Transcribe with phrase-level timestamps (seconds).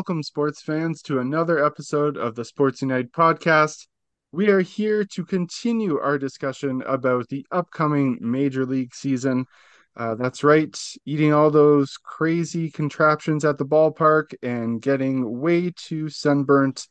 [0.00, 3.86] welcome, sports fans, to another episode of the Sports Unite podcast.
[4.32, 9.44] We are here to continue our discussion about the upcoming Major League season.
[9.94, 16.08] Uh, that's right, eating all those crazy contraptions at the ballpark and getting way too
[16.08, 16.88] sunburnt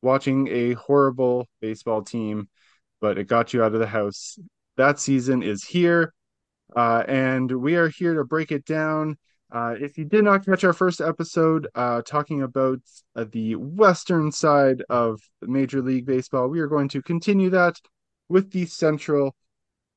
[0.00, 2.48] watching a horrible baseball team,
[3.02, 4.38] but it got you out of the house.
[4.78, 6.14] That season is here,
[6.74, 9.18] uh, and we are here to break it down.
[9.52, 12.78] Uh, if you did not catch our first episode uh, talking about
[13.16, 17.76] uh, the western side of Major League Baseball, we are going to continue that
[18.28, 19.34] with the Central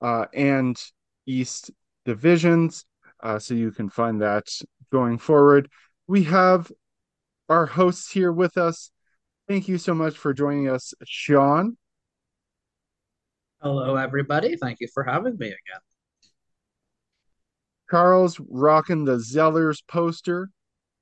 [0.02, 0.82] uh, and
[1.28, 1.72] East
[2.06, 2.86] divisions.
[3.22, 4.46] Uh, so you can find that
[4.92, 5.70] going forward.
[6.08, 6.72] We have
[7.48, 8.90] our hosts here with us.
[9.48, 11.78] Thank you so much for joining us, Sean.
[13.62, 14.58] Hello, everybody.
[14.58, 15.82] Thank you for having me again.
[17.94, 20.50] Carl's rocking the Zellers poster.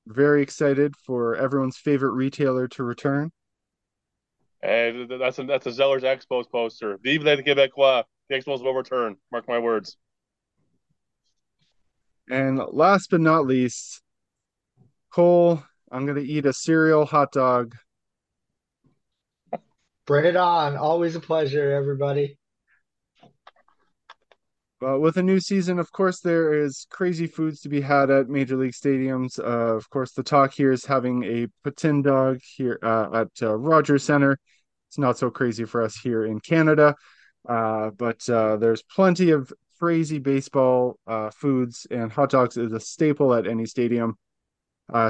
[0.08, 3.32] Very excited for everyone's favorite retailer to return.
[4.62, 7.00] Hey, that's a that's a Zellers Expos poster.
[7.02, 8.04] Vive les Québécois.
[8.28, 9.16] The Expos will return.
[9.32, 9.96] Mark my words.
[12.30, 14.02] And last but not least,
[15.14, 17.74] Cole, I'm gonna eat a cereal hot dog.
[20.06, 20.76] Bring it on.
[20.76, 22.38] Always a pleasure, everybody.
[24.82, 28.30] Well, with a new season, of course, there is crazy foods to be had at
[28.30, 29.38] major league stadiums.
[29.38, 33.56] Uh, of course, the talk here is having a poutine dog here uh, at uh,
[33.56, 34.40] Rogers Centre.
[34.90, 36.96] It's not so crazy for us here in Canada,
[37.48, 42.80] uh, but uh, there's plenty of crazy baseball uh, foods, and hot dogs is a
[42.80, 44.18] staple at any stadium.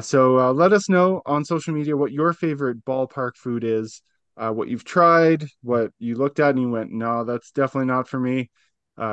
[0.02, 4.02] so let us know on social media what your favorite ballpark food is,
[4.36, 8.20] what you've tried, what you looked at and you went, no, that's definitely not for
[8.20, 8.50] me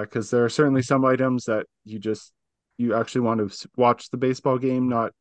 [0.01, 2.33] because uh, there are certainly some items that you just
[2.77, 5.13] you actually want to watch the baseball game, not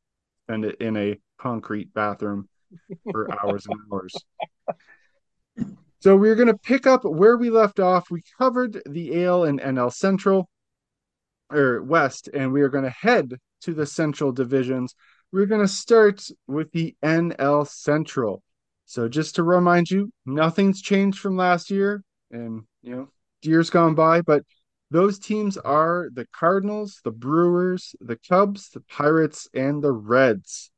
[0.43, 2.49] spend it in a concrete bathroom
[3.09, 4.13] for hours and hours.
[6.01, 8.11] So we're going to pick up where we left off.
[8.11, 10.49] We covered the AL and NL Central
[11.51, 14.95] or West, and we are going to head to the Central divisions.
[15.31, 18.43] We're going to start with the NL Central.
[18.85, 23.07] So just to remind you, nothing's changed from last year, and you know
[23.41, 24.43] years gone by, but
[24.89, 30.71] those teams are the Cardinals, the Brewers, the Cubs, the Pirates, and the Reds.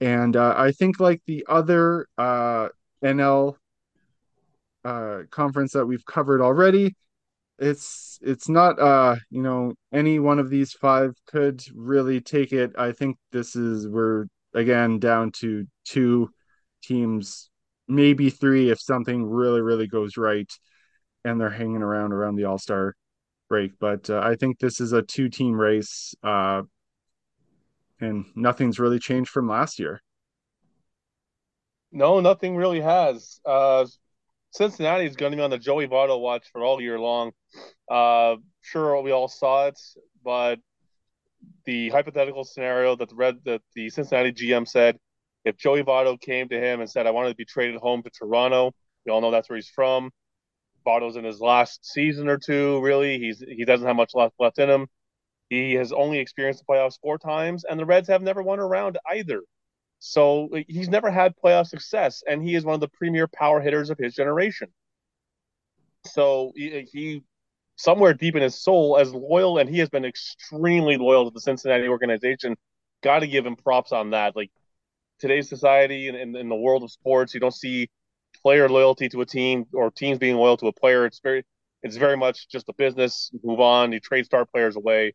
[0.00, 2.68] And uh, I think, like the other uh,
[3.04, 3.56] NL
[4.84, 6.94] uh, conference that we've covered already,
[7.58, 12.72] it's it's not uh you know any one of these five could really take it.
[12.78, 16.30] I think this is we're again down to two
[16.82, 17.50] teams,
[17.86, 20.50] maybe three if something really really goes right
[21.24, 22.94] and they're hanging around around the All Star
[23.50, 23.72] break.
[23.78, 26.62] But uh, I think this is a two team race, uh,
[28.00, 30.00] and nothing's really changed from last year.
[31.92, 33.40] No, nothing really has.
[33.44, 33.84] Uh,
[34.52, 37.32] Cincinnati is going to be on the Joey Votto watch for all year long.
[37.90, 39.78] Uh, sure, we all saw it,
[40.24, 40.58] but
[41.64, 44.96] the hypothetical scenario that the red that the Cincinnati GM said,
[45.44, 48.10] if Joey Votto came to him and said, "I wanted to be traded home to
[48.10, 48.72] Toronto,"
[49.04, 50.10] we all know that's where he's from.
[50.84, 52.80] Votto's in his last season or two.
[52.80, 54.88] Really, he's he doesn't have much left left in him.
[55.48, 58.66] He has only experienced the playoffs four times, and the Reds have never won a
[58.66, 59.42] round either.
[59.98, 63.90] So he's never had playoff success, and he is one of the premier power hitters
[63.90, 64.68] of his generation.
[66.06, 67.22] So he, he
[67.76, 71.40] somewhere deep in his soul, as loyal, and he has been extremely loyal to the
[71.40, 72.56] Cincinnati organization.
[73.02, 74.36] Got to give him props on that.
[74.36, 74.50] Like
[75.18, 77.90] today's society and in, the world of sports, you don't see
[78.42, 81.06] player loyalty to a team or teams being loyal to a player.
[81.06, 81.44] It's very
[81.82, 83.30] it's very much just a business.
[83.42, 83.92] Move on.
[83.92, 85.14] You trade star players away.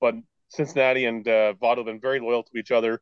[0.00, 0.14] But
[0.48, 3.00] Cincinnati and uh, Votto have been very loyal to each other.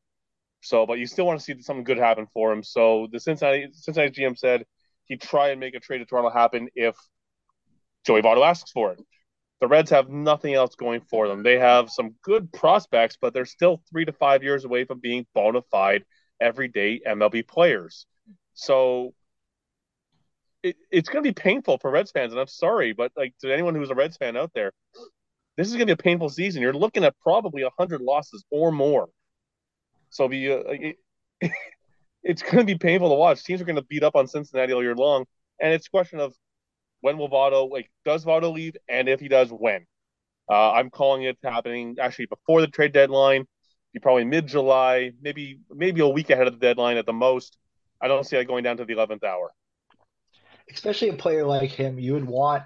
[0.61, 2.62] So, but you still want to see something good happen for him.
[2.62, 4.64] So the Cincinnati Cincinnati GM said
[5.06, 6.97] he'd try and make a trade to Toronto happen if
[8.05, 9.00] Joey Votto asks for it.
[9.61, 11.43] The Reds have nothing else going for them.
[11.43, 15.26] They have some good prospects, but they're still three to five years away from being
[15.35, 16.05] bona fide
[16.41, 18.06] everyday MLB players.
[18.55, 19.14] So
[20.62, 23.52] it, it's going to be painful for Reds fans, and I'm sorry, but like to
[23.52, 24.72] anyone who's a Reds fan out there,
[25.56, 26.62] this is going to be a painful season.
[26.62, 29.08] You're looking at probably hundred losses or more.
[30.10, 30.96] So be uh, it,
[32.22, 33.44] it's going to be painful to watch.
[33.44, 35.26] Teams are going to beat up on Cincinnati all year long,
[35.60, 36.34] and it's a question of
[37.00, 39.87] when will Votto like does Votto leave, and if he does, when.
[40.50, 43.46] Uh, I'm calling it happening actually before the trade deadline.
[43.93, 47.56] Be probably mid July, maybe maybe a week ahead of the deadline at the most.
[48.00, 49.52] I don't see it going down to the 11th hour
[50.73, 52.65] especially a player like him, you would want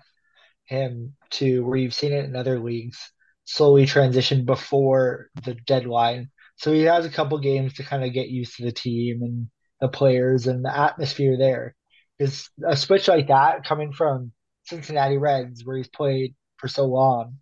[0.64, 2.98] him to, where you've seen it in other leagues,
[3.44, 8.28] slowly transition before the deadline So he has a couple games to kind of get
[8.28, 9.48] used to the team and
[9.80, 11.74] the players and the atmosphere there.
[12.18, 14.32] Because a switch like that coming from
[14.64, 17.38] Cincinnati Reds, where he's played for so long,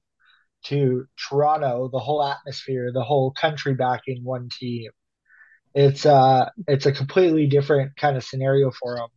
[0.65, 4.91] to Toronto, the whole atmosphere, the whole country backing one team.
[5.75, 9.09] It's uh it's a completely different kind of scenario for him,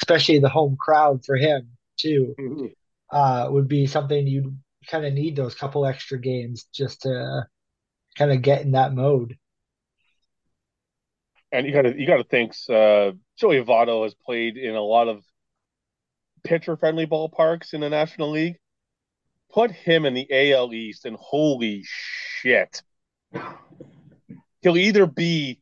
[0.00, 1.68] especially the home crowd for him
[1.98, 2.34] too.
[2.38, 2.66] Mm-hmm.
[3.10, 4.56] Uh, would be something you'd
[4.86, 7.46] kind of need those couple extra games just to
[8.16, 9.36] kind of get in that mode.
[11.50, 15.22] And you gotta you gotta think uh, Joey Votto has played in a lot of
[16.44, 18.56] pitcher friendly ballparks in the National League.
[19.52, 22.82] Put him in the AL East, and holy shit,
[24.62, 25.60] he'll either be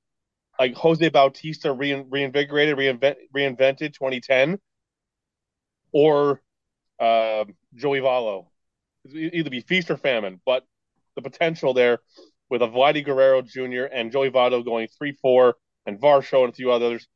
[0.61, 4.59] like Jose Bautista rein, reinvigorated, reinvent, reinvented 2010,
[5.91, 6.43] or
[7.01, 8.47] uh, Joey Votto.
[9.11, 10.67] Either be feast or famine, but
[11.17, 12.01] the potential there
[12.51, 13.85] with a Vladdy Guerrero Jr.
[13.91, 17.09] and Joey Votto going 3 4 and Varsho and a few others.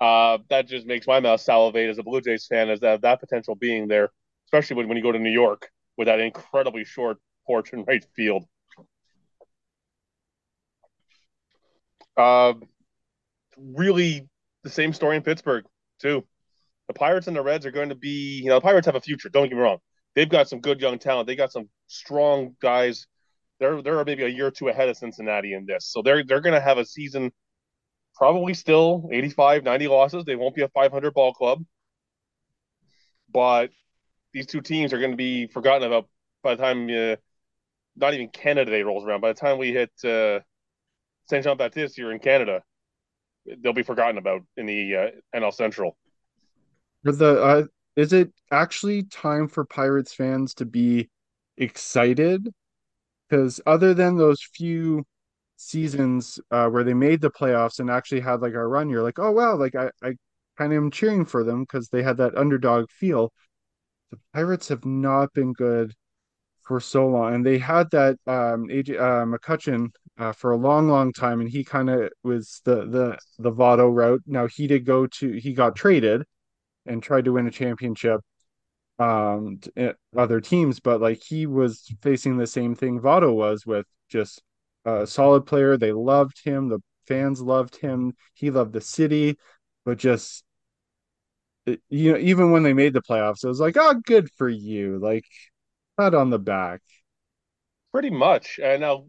[0.00, 3.20] Uh, that just makes my mouth salivate as a Blue Jays fan, as that, that
[3.20, 4.10] potential being there,
[4.46, 8.04] especially when, when you go to New York with that incredibly short porch and right
[8.16, 8.44] field.
[12.16, 12.54] Uh,
[13.56, 14.28] really,
[14.62, 15.64] the same story in Pittsburgh
[16.00, 16.24] too.
[16.88, 19.00] The Pirates and the Reds are going to be, you know, the Pirates have a
[19.00, 19.28] future.
[19.28, 19.78] Don't get me wrong;
[20.14, 21.26] they've got some good young talent.
[21.26, 23.06] They got some strong guys.
[23.60, 26.40] They're they're maybe a year or two ahead of Cincinnati in this, so they're they're
[26.40, 27.32] going to have a season
[28.14, 30.24] probably still 85, 90 losses.
[30.24, 31.64] They won't be a 500 ball club,
[33.32, 33.70] but
[34.32, 36.08] these two teams are going to be forgotten about
[36.42, 37.16] by the time uh,
[37.96, 39.20] not even Canada Day rolls around.
[39.20, 40.40] By the time we hit uh,
[41.28, 42.62] Saint Jean Baptiste here in Canada,
[43.60, 45.96] they'll be forgotten about in the uh, NL Central.
[47.04, 47.64] The uh,
[47.96, 51.10] is it actually time for Pirates fans to be
[51.56, 52.48] excited?
[53.28, 55.04] Because other than those few
[55.56, 59.18] seasons uh, where they made the playoffs and actually had like a run, you're like,
[59.18, 60.14] oh wow, like I, I
[60.58, 63.32] kind of am cheering for them because they had that underdog feel.
[64.10, 65.94] The Pirates have not been good
[66.62, 70.88] for so long, and they had that um AJ uh, McCutchen uh, for a long,
[70.88, 74.22] long time, and he kind of was the the the Votto route.
[74.26, 76.24] Now he did go to he got traded
[76.86, 78.20] and tried to win a championship
[78.98, 83.86] um to, other teams, but like he was facing the same thing Votto was with
[84.08, 84.42] just
[84.84, 85.76] a solid player.
[85.76, 86.68] They loved him.
[86.68, 88.14] The fans loved him.
[88.34, 89.38] He loved the city,
[89.84, 90.44] but just
[91.88, 94.98] you know, even when they made the playoffs, it was like, oh, good for you.
[94.98, 95.24] Like,
[95.98, 96.80] pat on the back.
[97.92, 98.58] Pretty much.
[98.62, 99.04] And now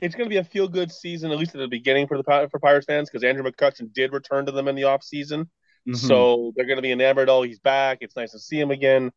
[0.00, 2.48] it's going to be a feel good season, at least at the beginning for the
[2.50, 5.44] for Pirates fans, because Andrew McCutchen did return to them in the off season.
[5.88, 5.94] Mm-hmm.
[5.94, 7.28] So they're going to be enamored.
[7.28, 7.98] Oh, he's back.
[8.00, 9.10] It's nice to see him again.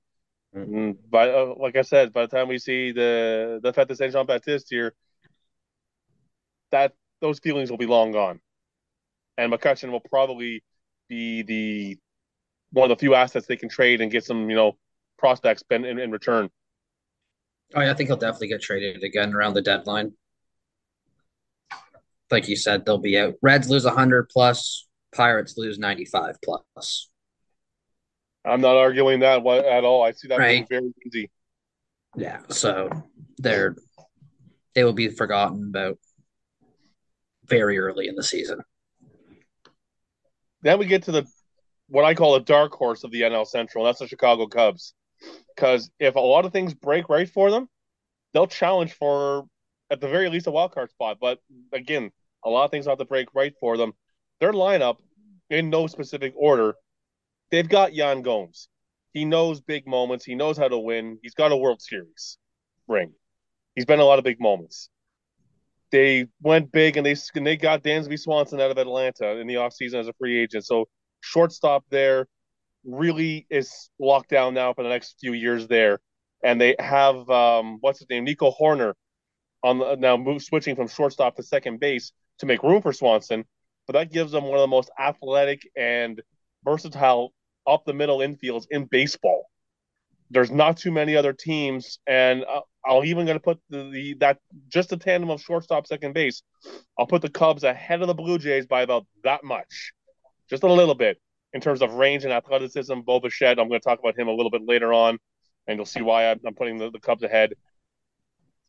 [0.55, 0.91] Mm-hmm.
[1.09, 4.13] But uh, like I said, by the time we see the the Fête de Saint
[4.13, 4.93] Jean Baptiste here,
[6.71, 8.39] that those feelings will be long gone,
[9.37, 10.63] and McCutchen will probably
[11.09, 11.97] be the
[12.71, 14.77] one of the few assets they can trade and get some you know
[15.17, 16.49] prospects in, in, in return.
[17.75, 20.13] Oh, yeah, I think he'll definitely get traded again around the deadline.
[22.33, 23.35] Like you said, they'll be out.
[23.43, 27.11] Reds lose 100 plus, Pirates lose 95 plus.
[28.43, 30.01] I'm not arguing that at all.
[30.01, 30.67] I see that right.
[30.67, 31.29] being very easy.
[32.15, 32.89] Yeah, so
[33.37, 33.75] they're
[34.73, 35.99] they will be forgotten about
[37.45, 38.61] very early in the season.
[40.63, 41.27] Then we get to the
[41.87, 43.85] what I call a dark horse of the NL Central.
[43.85, 44.95] that's the Chicago Cubs.
[45.55, 47.69] Because if a lot of things break right for them,
[48.33, 49.45] they'll challenge for
[49.91, 51.17] at the very least a wild card spot.
[51.21, 51.37] But
[51.71, 52.11] again,
[52.45, 53.93] a lot of things have to break right for them.
[54.39, 54.97] Their lineup,
[55.49, 56.75] in no specific order,
[57.51, 58.67] they've got Yan Gomes.
[59.13, 60.25] He knows big moments.
[60.25, 61.19] He knows how to win.
[61.21, 62.37] He's got a World Series
[62.87, 63.13] ring.
[63.75, 64.89] He's been a lot of big moments.
[65.91, 69.55] They went big and they and they got Dansby Swanson out of Atlanta in the
[69.55, 70.65] offseason as a free agent.
[70.65, 70.85] So
[71.21, 72.27] shortstop there
[72.83, 75.99] really is locked down now for the next few years there.
[76.43, 78.93] And they have um, what's his name, Nico Hoerner,
[79.63, 83.45] on the, now move, switching from shortstop to second base to make room for Swanson.
[83.87, 86.21] But that gives them one of the most athletic and
[86.63, 87.33] versatile
[87.67, 89.49] up the middle infields in baseball.
[90.29, 92.45] There's not too many other teams, and
[92.85, 96.41] I'll even going to put the, the that just a tandem of shortstop, second base.
[96.97, 99.93] I'll put the Cubs ahead of the Blue Jays by about that much,
[100.49, 101.21] just a little bit
[101.53, 103.01] in terms of range and athleticism.
[103.01, 105.19] Bo I'm going to talk about him a little bit later on,
[105.67, 107.53] and you'll see why I'm, I'm putting the, the Cubs ahead.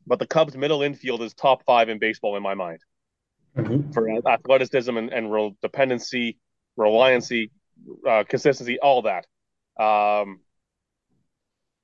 [0.07, 2.81] But the Cubs' middle infield is top five in baseball in my mind
[3.57, 3.93] mm-hmm.
[3.93, 6.39] for athleticism and, and real dependency,
[6.79, 7.51] reliancy,
[8.09, 9.27] uh, consistency, all that.
[9.83, 10.41] Um,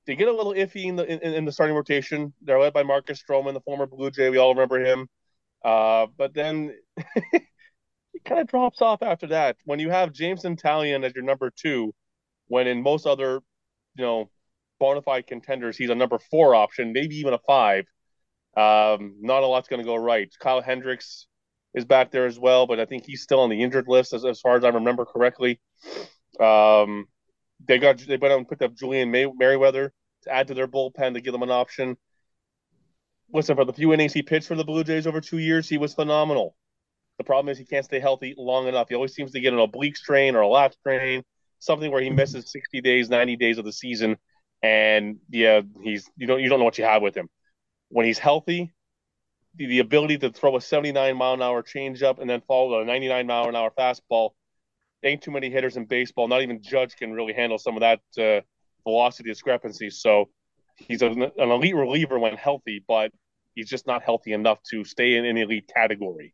[0.07, 2.33] they get a little iffy in the in, in, the starting rotation.
[2.41, 4.29] They're led by Marcus Stroman, the former Blue Jay.
[4.29, 5.07] We all remember him.
[5.63, 6.75] Uh, but then
[7.33, 9.57] it kind of drops off after that.
[9.65, 11.93] When you have Jameson Taillon as your number two,
[12.47, 13.41] when in most other,
[13.95, 14.29] you know,
[14.79, 17.85] bona fide contenders, he's a number four option, maybe even a five.
[18.57, 20.33] Um, not a lot's going to go right.
[20.39, 21.27] Kyle Hendricks
[21.73, 24.25] is back there as well, but I think he's still on the injured list as,
[24.25, 25.59] as far as I remember correctly.
[26.39, 27.07] Um,
[27.65, 30.67] they got they went out and picked up Julian May- Merryweather to add to their
[30.67, 31.97] bullpen to give them an option.
[33.33, 35.77] Listen, for the few innings he pitched for the Blue Jays over two years, he
[35.77, 36.55] was phenomenal.
[37.17, 38.89] The problem is he can't stay healthy long enough.
[38.89, 41.23] He always seems to get an oblique strain or a lat strain,
[41.59, 44.17] something where he misses 60 days, 90 days of the season,
[44.63, 47.29] and yeah, he's you don't you don't know what you have with him.
[47.89, 48.73] When he's healthy,
[49.55, 52.85] the, the ability to throw a 79 mile an hour changeup and then follow a
[52.85, 54.31] 99 mile an hour fastball
[55.03, 56.27] ain't too many hitters in baseball.
[56.27, 58.41] Not even Judge can really handle some of that uh,
[58.83, 59.89] velocity discrepancy.
[59.89, 60.29] So
[60.75, 63.11] he's an, an, elite reliever when healthy, but
[63.55, 66.33] he's just not healthy enough to stay in an elite category.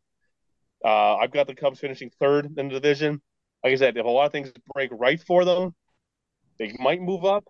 [0.84, 3.22] Uh, I've got the Cubs finishing third in the division.
[3.64, 5.74] Like I said, if a lot of things break right for them,
[6.60, 7.46] they might move up,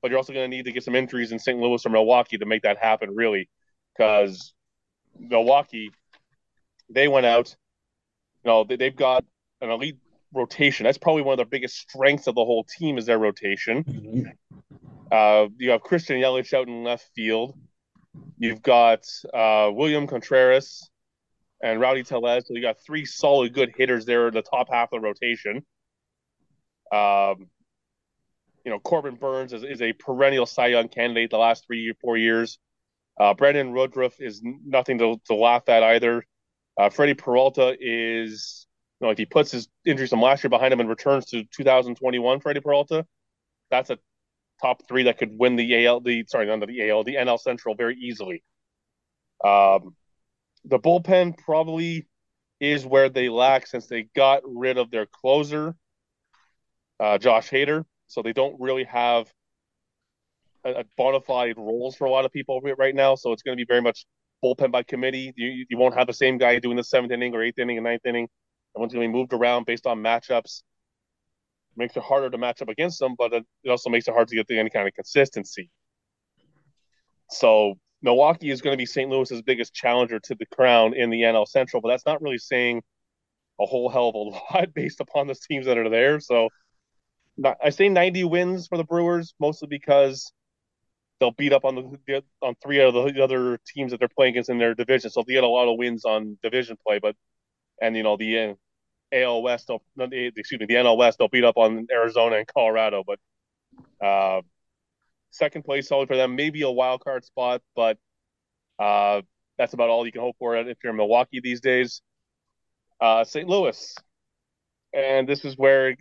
[0.00, 1.58] but you're also going to need to get some injuries in St.
[1.58, 3.48] Louis or Milwaukee to make that happen, really,
[3.96, 4.52] because
[5.18, 5.90] Milwaukee,
[6.88, 7.54] they went out.
[8.44, 9.24] You know, they, they've got
[9.60, 9.98] an elite
[10.32, 10.84] rotation.
[10.84, 13.84] That's probably one of the biggest strengths of the whole team is their rotation.
[13.84, 14.30] Mm-hmm.
[15.10, 17.54] Uh, you have Christian Yelich out in left field.
[18.38, 20.90] You've got uh, William Contreras
[21.62, 22.46] and Rowdy Tellez.
[22.46, 25.64] So you got three solid, good hitters there in the top half of the rotation.
[26.92, 27.48] Um,
[28.64, 31.94] you know, Corbin Burnes is, is a perennial Cy Young candidate the last three or
[32.00, 32.58] four years.
[33.22, 36.26] Uh, Brandon Woodruff is nothing to, to laugh at either.
[36.76, 38.66] Uh, Freddie Peralta is
[39.00, 41.44] you know, if he puts his injuries from last year behind him and returns to
[41.44, 43.06] 2021, Freddie Peralta,
[43.70, 43.98] that's a
[44.60, 47.76] top three that could win the AL, the sorry, not the AL, the NL Central
[47.76, 48.42] very easily.
[49.44, 49.94] Um,
[50.64, 52.08] the bullpen probably
[52.58, 55.76] is where they lack since they got rid of their closer,
[56.98, 57.84] uh, Josh Hader.
[58.08, 59.32] So they don't really have
[60.64, 63.14] a, bona fide roles for a lot of people right now.
[63.14, 64.06] So it's going to be very much
[64.44, 65.32] bullpen by committee.
[65.36, 67.84] You, you won't have the same guy doing the seventh inning or eighth inning and
[67.84, 68.28] ninth inning.
[68.74, 70.62] Everyone's going to be moved around based on matchups.
[71.72, 74.28] It makes it harder to match up against them, but it also makes it hard
[74.28, 75.70] to get any kind of consistency.
[77.30, 79.10] So Milwaukee is going to be St.
[79.10, 82.82] Louis's biggest challenger to the crown in the NL Central, but that's not really saying
[83.60, 84.18] a whole hell of a
[84.58, 86.20] lot based upon the teams that are there.
[86.20, 86.48] So
[87.62, 90.32] I say 90 wins for the Brewers, mostly because
[91.22, 94.50] they'll beat up on the on three of the other teams that they're playing against
[94.50, 95.08] in their division.
[95.08, 97.14] So they get a lot of wins on division play, but
[97.80, 98.54] and you know the uh,
[99.12, 103.04] AL West, excuse me, the NL West, they'll beat up on Arizona and Colorado.
[103.06, 104.42] But uh,
[105.30, 107.98] second place solid for them, maybe a wild card spot, but
[108.80, 109.22] uh,
[109.58, 112.02] that's about all you can hope for if you're in Milwaukee these days.
[113.00, 113.48] Uh, St.
[113.48, 113.94] Louis,
[114.92, 115.94] and this is where,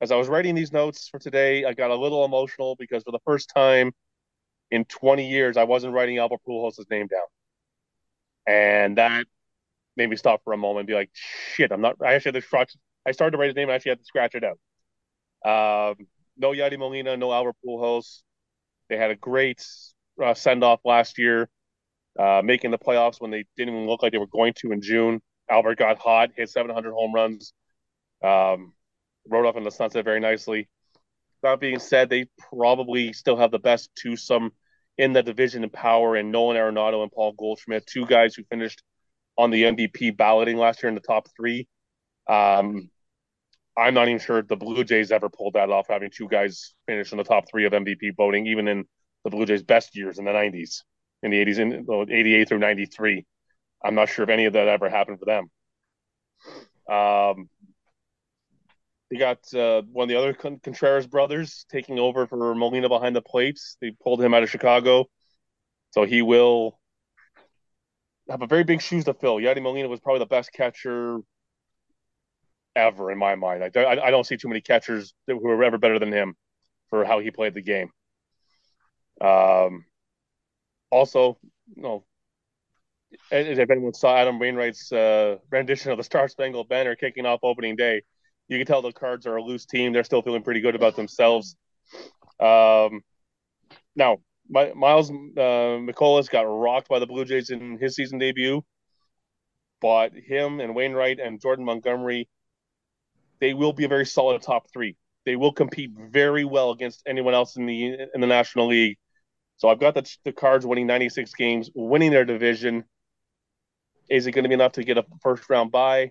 [0.00, 3.12] as I was writing these notes for today, I got a little emotional because for
[3.12, 3.92] the first time
[4.72, 7.20] in 20 years, I wasn't writing Albert Pujols' name down,
[8.46, 9.26] and that
[9.96, 11.96] made me stop for a moment and be like, shit, I'm not.
[12.02, 12.74] I actually had to scratch.
[13.06, 14.58] I started to write his name and I actually had to scratch it out.
[15.44, 16.06] Um,
[16.38, 18.22] no Yadi Molina, no Albert Pujols.
[18.88, 19.62] They had a great
[20.22, 21.50] uh, send off last year,
[22.18, 24.80] uh, making the playoffs when they didn't even look like they were going to in
[24.80, 25.20] June.
[25.50, 27.52] Albert got hot, hit 700 home runs,
[28.24, 28.72] um,
[29.28, 30.68] rode off in the sunset very nicely.
[31.42, 34.52] That being said, they probably still have the best twosome
[34.98, 38.82] in the division in power and Nolan Arenado and Paul Goldschmidt, two guys who finished
[39.38, 41.66] on the MVP balloting last year in the top three.
[42.28, 42.90] Um,
[43.76, 47.12] I'm not even sure the Blue Jays ever pulled that off, having two guys finish
[47.12, 48.84] in the top three of MVP voting, even in
[49.24, 50.82] the Blue Jays' best years in the 90s,
[51.22, 53.24] in the 80s, in 88 through 93.
[53.82, 55.50] I'm not sure if any of that ever happened for them.
[56.88, 57.48] Um,
[59.12, 63.20] they got uh, one of the other Contreras brothers taking over for Molina behind the
[63.20, 63.76] plates.
[63.78, 65.04] They pulled him out of Chicago,
[65.90, 66.80] so he will
[68.30, 69.36] have a very big shoes to fill.
[69.36, 71.18] Yadi Molina was probably the best catcher
[72.74, 73.62] ever in my mind.
[73.76, 76.34] I, I, don't see too many catchers who are ever better than him
[76.88, 77.90] for how he played the game.
[79.20, 79.84] Um,
[80.90, 81.36] also,
[81.76, 82.06] know,
[83.30, 87.76] if anyone saw Adam Wainwright's uh, rendition of the Star Spangled Banner kicking off opening
[87.76, 88.00] day,
[88.48, 89.92] you can tell the Cards are a loose team.
[89.92, 91.56] They're still feeling pretty good about themselves.
[92.40, 93.02] Um,
[93.94, 94.18] now,
[94.48, 98.64] my, Miles uh, Mikolas got rocked by the Blue Jays in his season debut,
[99.80, 102.28] but him and Wainwright and Jordan Montgomery,
[103.40, 104.96] they will be a very solid top three.
[105.24, 108.98] They will compete very well against anyone else in the in the National League.
[109.56, 112.84] So I've got the, the Cards winning 96 games, winning their division.
[114.08, 116.10] Is it going to be enough to get a first round bye?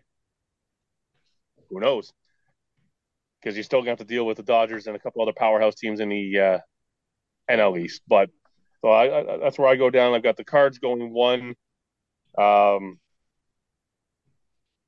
[1.69, 2.13] Who knows?
[3.41, 5.33] Because you're still going to have to deal with the Dodgers and a couple other
[5.35, 6.59] powerhouse teams in the uh,
[7.49, 8.01] NL East.
[8.07, 8.29] But
[8.81, 10.13] so I, I, that's where I go down.
[10.13, 11.55] I've got the Cards going one.
[12.37, 12.99] Um,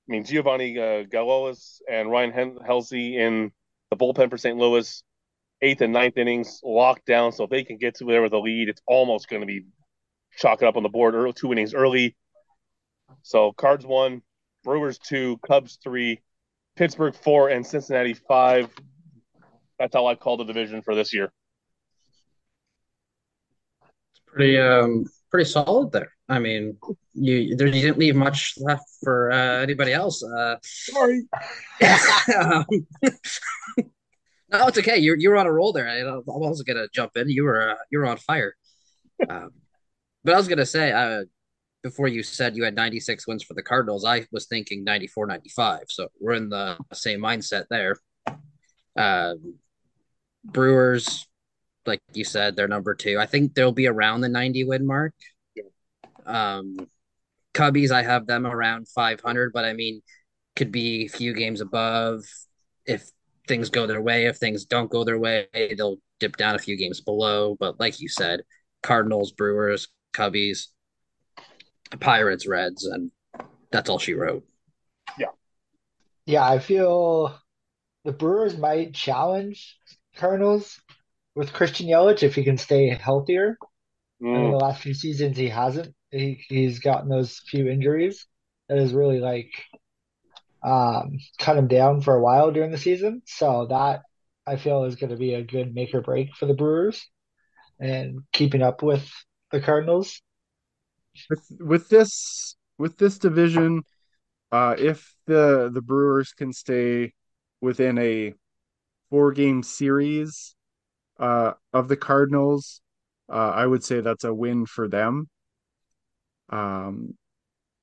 [0.07, 3.51] I mean, Giovanni uh, Gallegos and Ryan Helsley in
[3.89, 4.57] the bullpen for St.
[4.57, 5.03] Louis,
[5.61, 7.31] eighth and ninth innings locked down.
[7.31, 9.65] So if they can get to there with a lead, it's almost going to be
[10.37, 12.15] chalking up on the board early, two innings early.
[13.21, 14.21] So Cards one,
[14.63, 16.21] Brewers two, Cubs three,
[16.75, 18.69] Pittsburgh four, and Cincinnati five.
[19.79, 21.31] That's how I call the division for this year.
[24.11, 26.11] It's pretty um pretty solid there.
[26.29, 26.77] I mean,
[27.13, 30.23] you there you didn't leave much left for uh, anybody else.
[30.23, 31.23] Uh, Sorry.
[32.39, 32.65] um,
[34.49, 34.97] no, it's okay.
[34.97, 35.87] You're you're on a roll there.
[35.87, 37.29] I, I wasn't gonna jump in.
[37.29, 38.55] You were uh, you were on fire.
[39.29, 39.51] Um,
[40.23, 41.25] but I was gonna say, uh,
[41.83, 45.79] before you said you had 96 wins for the Cardinals, I was thinking 94, 95.
[45.89, 47.97] So we're in the same mindset there.
[48.95, 49.35] Uh,
[50.45, 51.27] Brewers,
[51.85, 53.19] like you said, they're number two.
[53.19, 55.13] I think they'll be around the 90 win mark.
[56.25, 56.77] Um,
[57.53, 60.01] Cubbies, I have them around 500, but I mean,
[60.55, 62.23] could be a few games above
[62.85, 63.09] if
[63.47, 64.25] things go their way.
[64.25, 67.57] If things don't go their way, they'll dip down a few games below.
[67.59, 68.41] But like you said,
[68.81, 70.67] Cardinals, Brewers, Cubbies,
[71.99, 73.11] Pirates, Reds, and
[73.71, 74.45] that's all she wrote.
[75.17, 75.27] Yeah.
[76.25, 77.37] Yeah, I feel
[78.05, 79.77] the Brewers might challenge
[80.15, 80.79] Cardinals
[81.35, 83.57] with Christian Yelich if he can stay healthier.
[84.21, 84.45] Mm.
[84.45, 85.93] In the last few seasons, he hasn't.
[86.11, 88.27] He, he's gotten those few injuries
[88.69, 89.51] that has really like
[90.63, 93.21] um, cut him down for a while during the season.
[93.25, 94.01] So that
[94.45, 97.05] I feel is going to be a good make or break for the Brewers
[97.79, 99.09] and keeping up with
[99.51, 100.21] the Cardinals
[101.29, 103.83] with with this with this division,
[104.51, 107.13] uh, if the the Brewers can stay
[107.61, 108.33] within a
[109.09, 110.55] four game series
[111.19, 112.81] uh, of the Cardinals,
[113.31, 115.29] uh, I would say that's a win for them.
[116.49, 117.15] Um,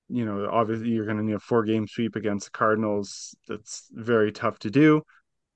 [0.08, 3.34] you know, obviously you're going to need a four game sweep against the Cardinals.
[3.48, 5.02] That's very tough to do.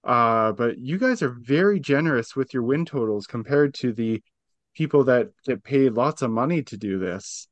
[0.05, 4.23] Uh, but you guys are very generous with your win totals compared to the
[4.75, 7.49] people that get paid lots of money to do this.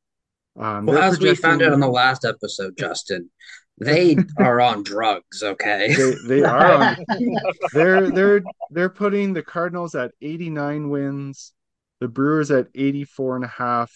[0.58, 3.30] Um, well, as we found out on the last episode, Justin,
[3.78, 5.42] they are on drugs.
[5.42, 6.72] Okay, they, they are.
[6.72, 6.96] On,
[7.72, 11.52] they're they're they're putting the Cardinals at 89 wins,
[12.00, 13.92] the Brewers at 84 and a half,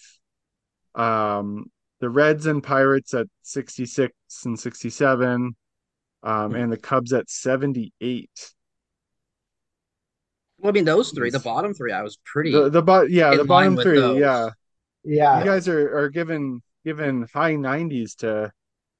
[0.95, 4.13] um, the Reds and Pirates at 66
[4.45, 5.55] and 67,
[6.23, 8.29] um, and the Cubs at 78.
[10.59, 12.51] Well, I mean, those three, the bottom three, I was pretty.
[12.51, 14.19] The, the yeah, the bottom three, those.
[14.19, 14.49] yeah.
[15.03, 18.51] Yeah, you guys are are given given high 90s to,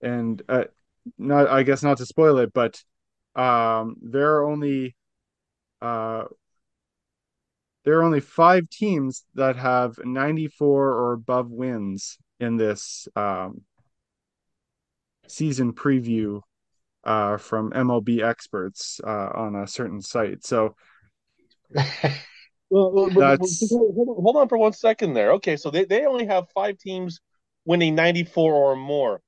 [0.01, 0.65] and uh,
[1.17, 2.81] not I guess not to spoil it, but
[3.35, 4.95] um, there are only
[5.81, 6.25] uh,
[7.85, 13.61] there are only five teams that have 94 or above wins in this um,
[15.27, 16.41] season preview
[17.03, 20.45] uh, from MLB experts uh, on a certain site.
[20.45, 20.75] So
[22.69, 25.33] Well, hold on for one second there.
[25.33, 27.21] Okay, so they, they only have five teams
[27.65, 29.21] winning 94 or more.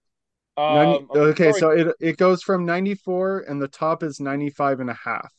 [0.57, 4.89] Um, 90, okay, so it it goes from 94 and the top is 95 and
[4.89, 5.31] a half.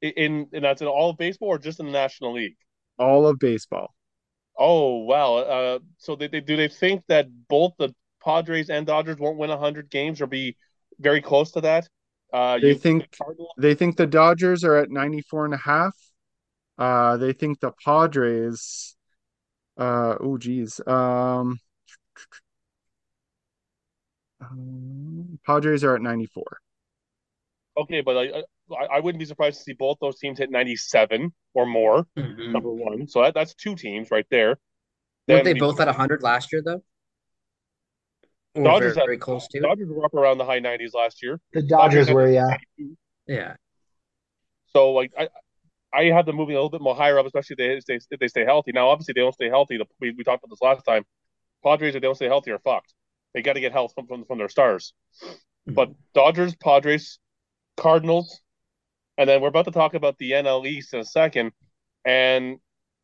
[0.00, 2.56] In and that's in all of baseball or just in the National League?
[2.98, 3.94] All of baseball.
[4.56, 5.34] Oh wow!
[5.36, 7.92] Uh, so they, they do they think that both the
[8.24, 10.56] Padres and Dodgers won't win 100 games or be
[11.00, 11.88] very close to that?
[12.32, 15.96] Uh, they think the they think the Dodgers are at 94 and a half
[16.82, 18.96] uh, they think the Padres.
[19.78, 20.80] Uh, oh, geez.
[20.84, 21.60] Um,
[24.40, 26.42] um, Padres are at 94.
[27.78, 28.42] Okay, but I,
[28.74, 32.04] I, I wouldn't be surprised to see both those teams hit 97 or more.
[32.18, 32.50] Mm-hmm.
[32.50, 34.58] Number one, so that, that's two teams right there.
[35.28, 36.82] Weren't they both at 100 last year though?
[38.56, 39.60] Or Dodgers very, very close to.
[39.60, 41.40] Dodgers were up around the high 90s last year.
[41.52, 42.56] The Dodgers, Dodgers were, yeah.
[43.28, 43.54] Yeah.
[44.66, 45.28] So like I,
[45.94, 48.28] I have them moving a little bit more higher up, especially if they, if they
[48.28, 48.72] stay healthy.
[48.72, 49.78] Now, obviously, they don't stay healthy.
[50.00, 51.04] We, we talked about this last time.
[51.62, 52.94] Padres, if they don't stay healthy, are fucked.
[53.34, 54.94] They got to get health from, from, from their stars.
[55.22, 55.74] Mm-hmm.
[55.74, 57.18] But Dodgers, Padres,
[57.76, 58.40] Cardinals,
[59.18, 61.52] and then we're about to talk about the NL East in a second.
[62.04, 62.58] And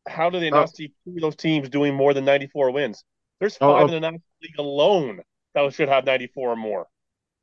[0.07, 0.71] how do they not oh.
[0.73, 3.03] see two of those teams doing more than 94 wins?
[3.39, 5.21] There's oh, five oh, in the National League alone
[5.53, 6.87] that should have 94 or more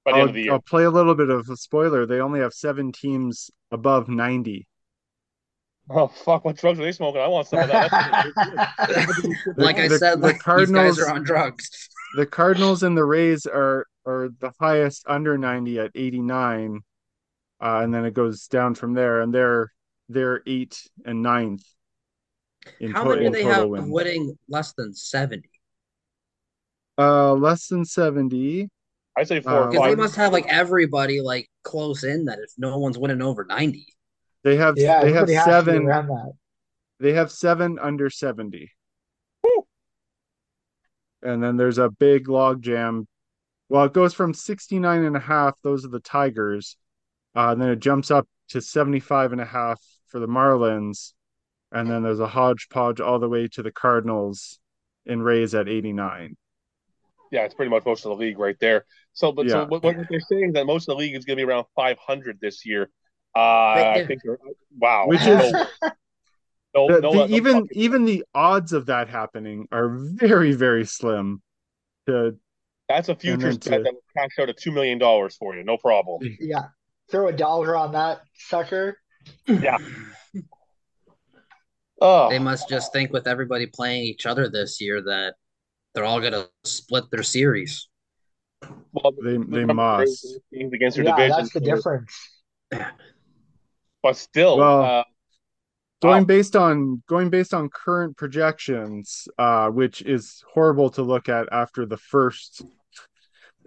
[0.05, 0.53] by the I'll, end of the year.
[0.53, 2.07] I'll play a little bit of a spoiler.
[2.07, 4.67] They only have seven teams above 90.
[5.89, 6.45] Oh fuck!
[6.45, 7.21] What drugs are they smoking?
[7.21, 7.93] I want some of that.
[9.57, 11.89] like I said, the, like Cardinals, these guys are on drugs.
[12.17, 16.81] the Cardinals and the Rays are are the highest under 90 at 89.
[17.61, 19.73] Uh, and then it goes down from there, and they're
[20.09, 21.65] they're eight and ninth
[22.81, 23.91] in, How to- many do they have wins.
[23.91, 25.49] winning less than 70?
[26.99, 28.69] Uh, less than 70.
[29.17, 29.65] I say four.
[29.65, 33.23] Uh, because they must have like everybody like close in that if no one's winning
[33.23, 33.87] over 90.
[34.47, 36.33] They have yeah, they have seven around that.
[37.01, 38.71] They have seven under 70.
[39.43, 39.67] Woo!
[41.21, 43.09] And then there's a big log jam.
[43.69, 46.77] Well, it goes from 69 and a half, those are the Tigers.
[47.35, 51.15] Uh, and then it jumps up to 75 and a half for the Marlins.
[51.73, 54.61] And then there's a hodgepodge all the way to the Cardinals
[55.07, 56.37] in Rays at 89.
[57.33, 58.85] Yeah, it's pretty much most of the league right there.
[59.13, 59.55] So, but yeah.
[59.55, 61.51] so what, what, they're saying is that most of the league is going to be
[61.51, 62.91] around 500 this year.
[63.37, 64.23] Uh, I think,
[64.79, 65.53] wow, which is
[66.75, 71.43] no, the, no, the, even even the odds of that happening are very very slim.
[72.07, 72.37] To
[72.89, 75.77] that's a futures bet that will cash out at two million dollars for you, no
[75.77, 76.23] problem.
[76.41, 76.69] Yeah,
[77.11, 78.97] throw a dollar on that sucker.
[79.47, 79.77] Yeah.
[82.01, 82.31] oh.
[82.31, 85.35] They must just think with everybody playing each other this year that
[85.95, 87.89] they're all going to split their series.
[88.93, 91.37] Well, they they must against their yeah, division.
[91.37, 92.33] That's the difference.
[94.07, 95.05] But still, well, uh,
[96.01, 96.27] going wow.
[96.27, 101.85] based on going based on current projections, uh, which is horrible to look at after
[101.85, 102.63] the first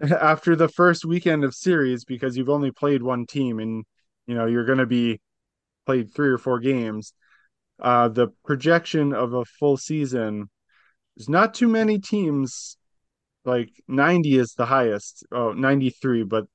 [0.02, 3.84] after the first weekend of series because you've only played one team and
[4.26, 5.20] you know you're going to be
[5.84, 7.12] played three or four games
[7.82, 10.48] uh the projection of a full season
[11.16, 12.78] there's not too many teams
[13.44, 16.46] like 90 is the highest oh 93 but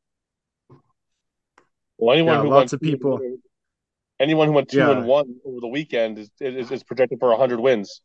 [1.99, 3.19] well anyone yeah, who lots of people
[4.19, 4.91] anyone who went two yeah.
[4.91, 8.01] and one over the weekend is, is, is projected for 100 wins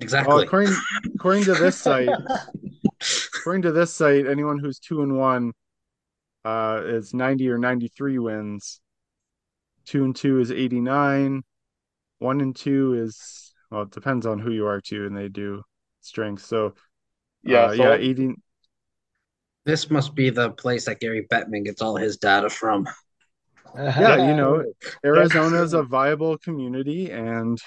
[0.00, 0.74] exactly well, according,
[1.14, 2.08] according to this site
[3.36, 5.52] according to this site, anyone who's two and one
[6.44, 8.80] uh, is 90 or 93 wins.
[9.84, 11.42] Two and two is 89.
[12.18, 15.62] One and two is well, it depends on who you are too, and they do
[16.00, 16.44] strength.
[16.44, 16.74] So
[17.42, 17.74] yeah, uh, so...
[17.74, 18.34] yeah, 80.
[19.64, 22.88] This must be the place that Gary Bettman gets all his data from.
[23.76, 24.64] yeah, you know,
[25.04, 27.58] Arizona is a viable community, and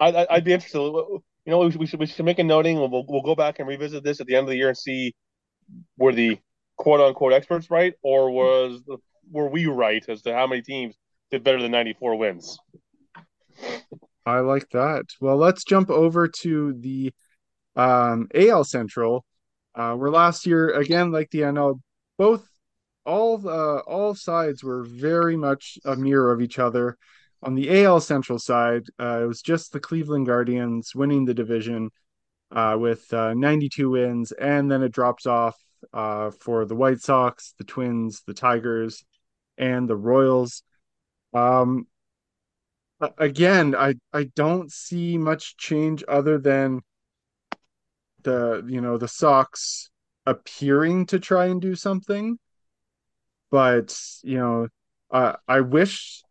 [0.00, 0.78] I, I'd be interested
[1.44, 2.78] you know, we should we should make a noting.
[2.78, 5.14] We'll we'll go back and revisit this at the end of the year and see
[5.96, 6.38] were the
[6.76, 8.98] quote unquote experts right, or was the,
[9.30, 10.94] were we right as to how many teams
[11.30, 12.58] did better than ninety four wins?
[14.24, 15.06] I like that.
[15.20, 17.12] Well, let's jump over to the
[17.74, 19.24] um, AL Central,
[19.74, 21.80] uh, where last year again, like the NL,
[22.18, 22.46] both
[23.04, 26.96] all uh, all sides were very much a mirror of each other
[27.42, 31.90] on the AL Central side, uh, it was just the Cleveland Guardians winning the division
[32.52, 35.56] uh, with uh, 92 wins, and then it drops off
[35.92, 39.04] uh, for the White Sox, the Twins, the Tigers,
[39.58, 40.62] and the Royals.
[41.34, 41.86] Um,
[43.18, 46.80] again, I I don't see much change other than
[48.22, 49.90] the you know the Sox
[50.26, 52.38] appearing to try and do something,
[53.52, 54.68] but you know,
[55.12, 56.22] uh, I wish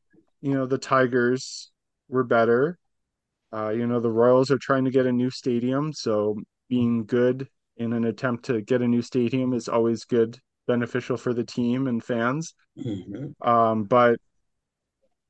[0.42, 1.72] you know the Tigers
[2.10, 2.78] were better.
[3.54, 6.36] Uh, you know the Royals are trying to get a new stadium, so
[6.68, 11.34] being good in an attempt to get a new stadium is always good, beneficial for
[11.34, 12.56] the team and fans.
[12.78, 13.48] Mm-hmm.
[13.48, 14.20] Um, but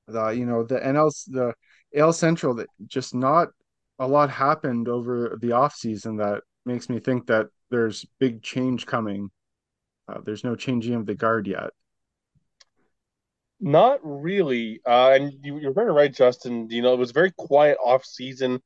[0.07, 1.53] the you know the NL the
[1.99, 3.49] AL Central that just not
[3.99, 8.85] a lot happened over the off season that makes me think that there's big change
[8.85, 9.29] coming.
[10.07, 11.71] Uh, there's no changing of the guard yet.
[13.61, 14.81] Not really.
[14.85, 16.67] Uh, and you, are very right, Justin.
[16.71, 18.59] You know, it was very quiet off season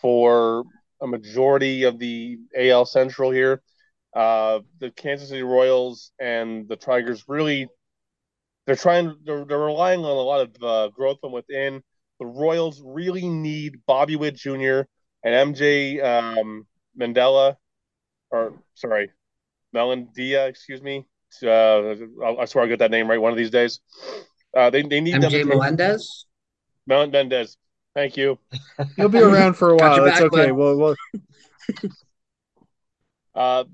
[0.00, 0.64] for
[1.02, 3.62] a majority of the AL Central here.
[4.16, 7.68] Uh, the Kansas City Royals and the Tigers really,
[8.66, 11.82] they're trying, they're, they're relying on a lot of uh, growth from within.
[12.18, 14.82] The Royals really need Bobby Witt Jr.
[15.22, 16.66] and MJ um,
[16.98, 17.56] Mandela,
[18.30, 19.10] or sorry,
[19.74, 21.06] Melandia, excuse me.
[21.42, 21.94] Uh,
[22.40, 23.80] I swear I'll get that name right one of these days.
[24.56, 26.26] Uh, they they need MJ them Melendez.
[26.86, 27.56] Melendez.
[27.94, 28.38] Thank you.
[28.96, 30.04] He'll be around for a while.
[30.04, 30.52] It's okay.
[30.52, 30.96] Well, well.
[33.34, 33.64] uh,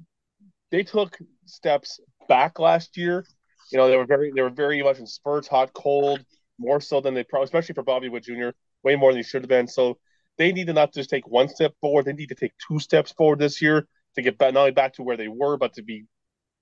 [0.70, 3.24] they took steps back last year.
[3.72, 6.24] You know, they were very they were very much in spurts, hot, cold,
[6.58, 8.50] more so than they probably, especially for Bobby Wood Jr.
[8.82, 9.68] Way more than he should have been.
[9.68, 9.98] So
[10.38, 13.12] they need to not just take one step forward; they need to take two steps
[13.12, 15.82] forward this year to get back not only back to where they were, but to
[15.82, 16.04] be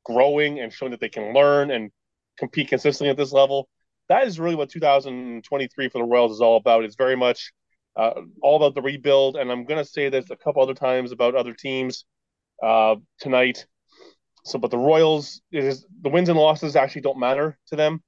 [0.04, 1.90] growing and showing that they can learn and
[2.36, 3.68] compete consistently at this level
[4.08, 6.84] that is really what 2023 for the Royals is all about.
[6.84, 7.52] It's very much
[7.96, 8.12] uh,
[8.42, 9.36] all about the rebuild.
[9.36, 12.04] And I'm going to say this a couple other times about other teams
[12.62, 13.66] uh, tonight.
[14.44, 18.02] So, but the Royals, is the wins and losses actually don't matter to them.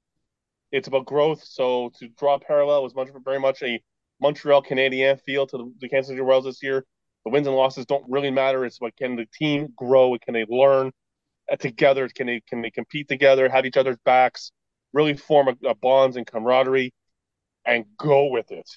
[0.71, 1.43] It's about growth.
[1.43, 3.81] So to draw a parallel was much very much a
[4.21, 6.85] Montreal Canadien feel to the, the Kansas City Royals this year.
[7.25, 8.65] The wins and losses don't really matter.
[8.65, 10.15] It's what can the team grow?
[10.23, 10.91] Can they learn
[11.59, 12.07] together?
[12.09, 13.49] Can they can they compete together?
[13.49, 14.51] Have each other's backs?
[14.97, 16.91] Really form a, a bonds and camaraderie,
[17.65, 18.67] and go with it.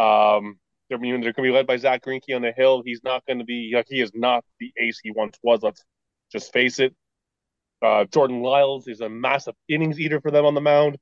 [0.00, 2.82] Um, they're, going to be led by Zack Greinke on the hill.
[2.84, 5.60] He's not going to be like he is not the ace he once was.
[5.62, 5.84] Let's
[6.30, 6.94] just face it.
[7.82, 10.98] Uh, Jordan Lyles is a massive innings eater for them on the mound.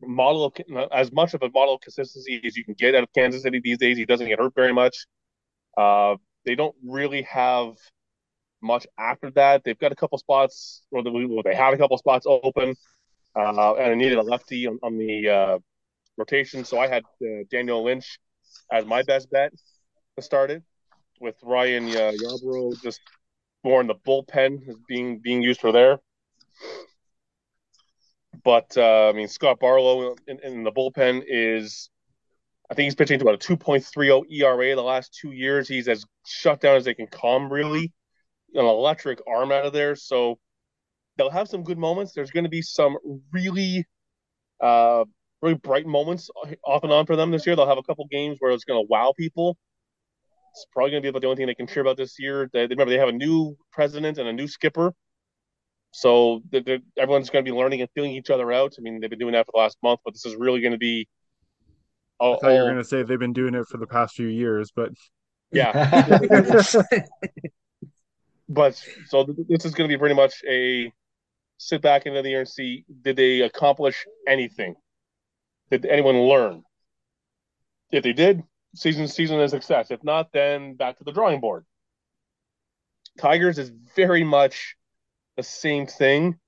[0.00, 3.12] Model of as much of a model of consistency as you can get out of
[3.12, 3.96] Kansas City these days.
[3.96, 5.06] He doesn't get hurt very much.
[5.76, 7.74] Uh, they don't really have
[8.62, 9.62] much after that.
[9.64, 12.74] They've got a couple spots, or they have a couple spots open,
[13.36, 15.58] uh, and I needed a lefty on, on the uh,
[16.16, 16.64] rotation.
[16.64, 18.18] So I had uh, Daniel Lynch
[18.70, 19.52] as my best bet
[20.16, 20.62] to start it,
[21.20, 23.00] with Ryan uh, Yarbrough just
[23.64, 25.98] more in the bullpen being being used for there.
[28.44, 31.90] But uh, I mean, Scott Barlow in, in, the bullpen is,
[32.70, 35.68] I think he's pitching to about a 2.30 ERA the last two years.
[35.68, 37.92] He's as shut down as they can come, really.
[38.54, 39.94] An electric arm out of there.
[39.94, 40.38] So
[41.16, 42.12] they'll have some good moments.
[42.12, 42.96] There's going to be some
[43.32, 43.86] really,
[44.60, 45.04] uh,
[45.40, 46.30] really bright moments
[46.64, 47.56] off and on for them this year.
[47.56, 49.56] They'll have a couple games where it's going to wow people.
[50.52, 52.50] It's probably going to be about the only thing they can cheer about this year.
[52.52, 54.92] They, remember they have a new president and a new skipper,
[55.92, 58.74] so they're, they're, everyone's going to be learning and feeling each other out.
[58.78, 60.72] I mean, they've been doing that for the last month, but this is really going
[60.72, 61.08] to be.
[62.18, 64.14] All, I thought you were going to say they've been doing it for the past
[64.14, 64.90] few years, but
[65.52, 66.18] yeah.
[68.48, 70.92] but so this is going to be pretty much a
[71.62, 74.74] sit back into the year and see did they accomplish anything?
[75.70, 76.62] Did anyone learn?
[77.90, 78.42] If they did,
[78.74, 79.90] season season a success.
[79.90, 81.64] If not, then back to the drawing board.
[83.18, 84.76] Tigers is very much
[85.36, 86.38] the same thing.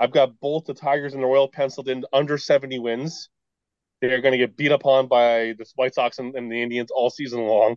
[0.00, 3.28] I've got both the Tigers and the Royal penciled in under 70 wins.
[4.00, 7.10] They're going to get beat upon by the White Sox and, and the Indians all
[7.10, 7.76] season long.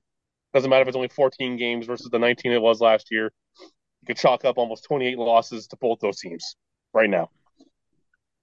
[0.53, 3.31] Doesn't matter if it's only 14 games versus the 19 it was last year.
[3.59, 6.55] You could chalk up almost 28 losses to both those teams
[6.97, 7.29] right now.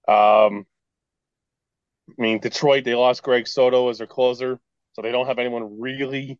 [0.07, 0.65] Um,
[2.09, 4.59] I mean, Detroit, they lost Greg Soto as their closer.
[4.93, 6.39] So they don't have anyone really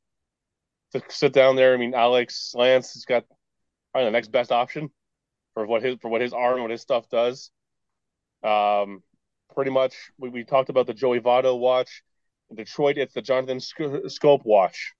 [0.93, 1.73] to sit down there.
[1.73, 3.25] I mean, Alex Lance has got
[3.91, 4.89] probably the next best option
[5.53, 7.51] for what his for what his arm what his stuff does.
[8.43, 9.03] Um,
[9.53, 12.01] pretty much we, we talked about the Joey Votto watch.
[12.49, 14.93] In Detroit, it's the Jonathan Schoop watch.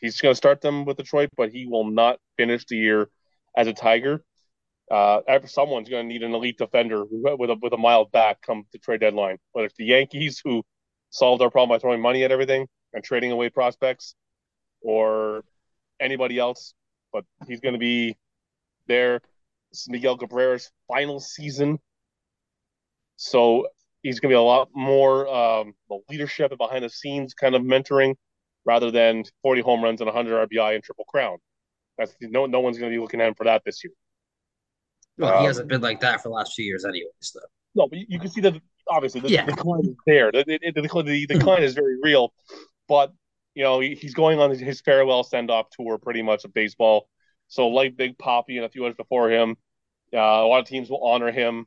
[0.00, 3.08] He's going to start them with Detroit, but he will not finish the year
[3.56, 4.22] as a Tiger.
[4.90, 8.64] Uh, someone's going to need an elite defender with a with a mild back come
[8.72, 9.38] the trade deadline.
[9.52, 10.62] Whether it's the Yankees who
[11.10, 14.14] solved our problem by throwing money at everything, and trading away prospects
[14.80, 15.44] or
[16.00, 16.74] anybody else,
[17.12, 18.16] but he's going to be
[18.86, 19.20] there.
[19.70, 21.78] This is Miguel Cabrera's final season.
[23.16, 23.68] So
[24.02, 27.54] he's going to be a lot more um, the leadership and behind the scenes kind
[27.54, 28.14] of mentoring
[28.64, 31.38] rather than 40 home runs and 100 RBI and triple crown.
[31.98, 33.92] That's no no one's going to be looking at him for that this year.
[35.18, 37.32] Well, um, he hasn't been like that for the last few years, anyways.
[37.34, 37.40] Though.
[37.76, 38.54] No, but you, can see that
[38.88, 39.46] obviously the, yeah.
[39.46, 40.30] the decline is there.
[40.30, 42.32] The, the, the, decline is very real
[42.88, 43.12] but
[43.54, 47.08] you know he, he's going on his farewell send off tour pretty much of baseball.
[47.48, 49.56] So like Big Poppy and a few others before him,
[50.12, 51.66] uh, a lot of teams will honor him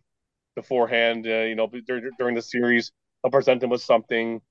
[0.56, 1.26] beforehand.
[1.26, 2.92] Uh, you know during, during the series,
[3.24, 4.42] they'll present him with something.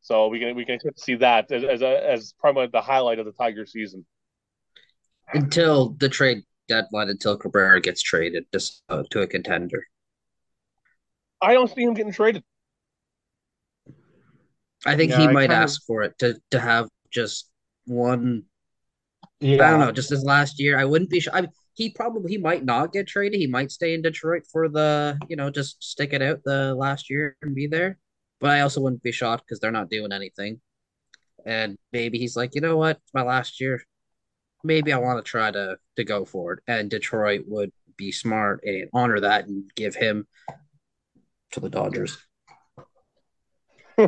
[0.00, 3.26] So we can we can see that as as, a, as probably the highlight of
[3.26, 4.04] the Tiger season.
[5.32, 9.84] Until the trade deadline, until Cabrera gets traded just uh, to a contender.
[11.40, 12.42] I don't see him getting traded.
[14.84, 15.86] I think yeah, he I might ask of...
[15.86, 17.50] for it to to have just
[17.86, 18.44] one.
[19.40, 19.66] Yeah.
[19.66, 20.78] I don't know, just as last year.
[20.78, 21.20] I wouldn't be.
[21.20, 23.38] Sh- I he probably he might not get traded.
[23.38, 27.10] He might stay in Detroit for the you know just stick it out the last
[27.10, 27.98] year and be there.
[28.40, 30.60] But I also wouldn't be shocked because they're not doing anything.
[31.44, 33.82] And maybe he's like, you know what, it's my last year.
[34.64, 36.60] Maybe I want to try to to go for it.
[36.66, 40.26] And Detroit would be smart and honor that and give him
[41.52, 42.18] to the Dodgers.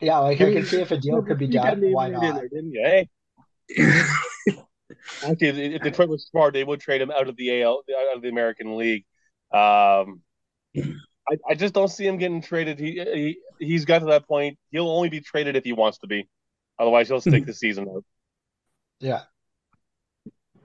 [0.00, 1.80] yeah, like I can see if a deal could be done.
[1.92, 2.34] Why not?
[2.34, 3.04] There, didn't you?
[3.68, 4.56] Hey.
[5.24, 8.22] Actually, if Detroit was smart, they would trade him out of the AL, out of
[8.22, 9.04] the American League.
[9.52, 10.20] Um,
[11.28, 12.78] I, I just don't see him getting traded.
[12.78, 14.58] He, he he's got to that point.
[14.70, 16.28] He'll only be traded if he wants to be.
[16.78, 18.04] Otherwise, he'll stick the season out.
[19.00, 19.22] Yeah.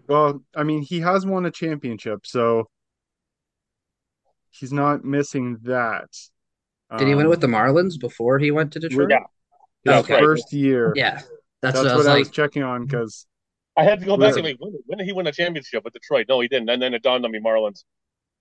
[0.07, 2.69] Well, I mean, he has won a championship, so
[4.49, 6.09] he's not missing that.
[6.97, 9.09] Did he win it Um, with the Marlins before he went to Detroit?
[9.09, 9.19] Yeah.
[9.19, 9.25] his
[9.85, 10.19] That's right.
[10.21, 10.91] first year.
[10.95, 11.21] Yeah.
[11.61, 12.19] That's, That's what I what was I like.
[12.19, 13.25] was checking on because
[13.77, 15.93] I had to go back and like, when, when did he win a championship with
[15.93, 16.25] Detroit?
[16.27, 16.69] No, he didn't.
[16.69, 17.83] And then it dawned on me, Marlins.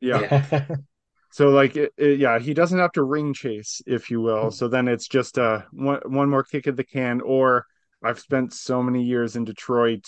[0.01, 0.65] yeah.
[1.31, 4.51] So like it, it- yeah, he doesn't have to ring chase, if you will.
[4.51, 7.67] So then it's just uh one one more kick at the can, or
[8.03, 10.07] I've spent so many years in Detroit,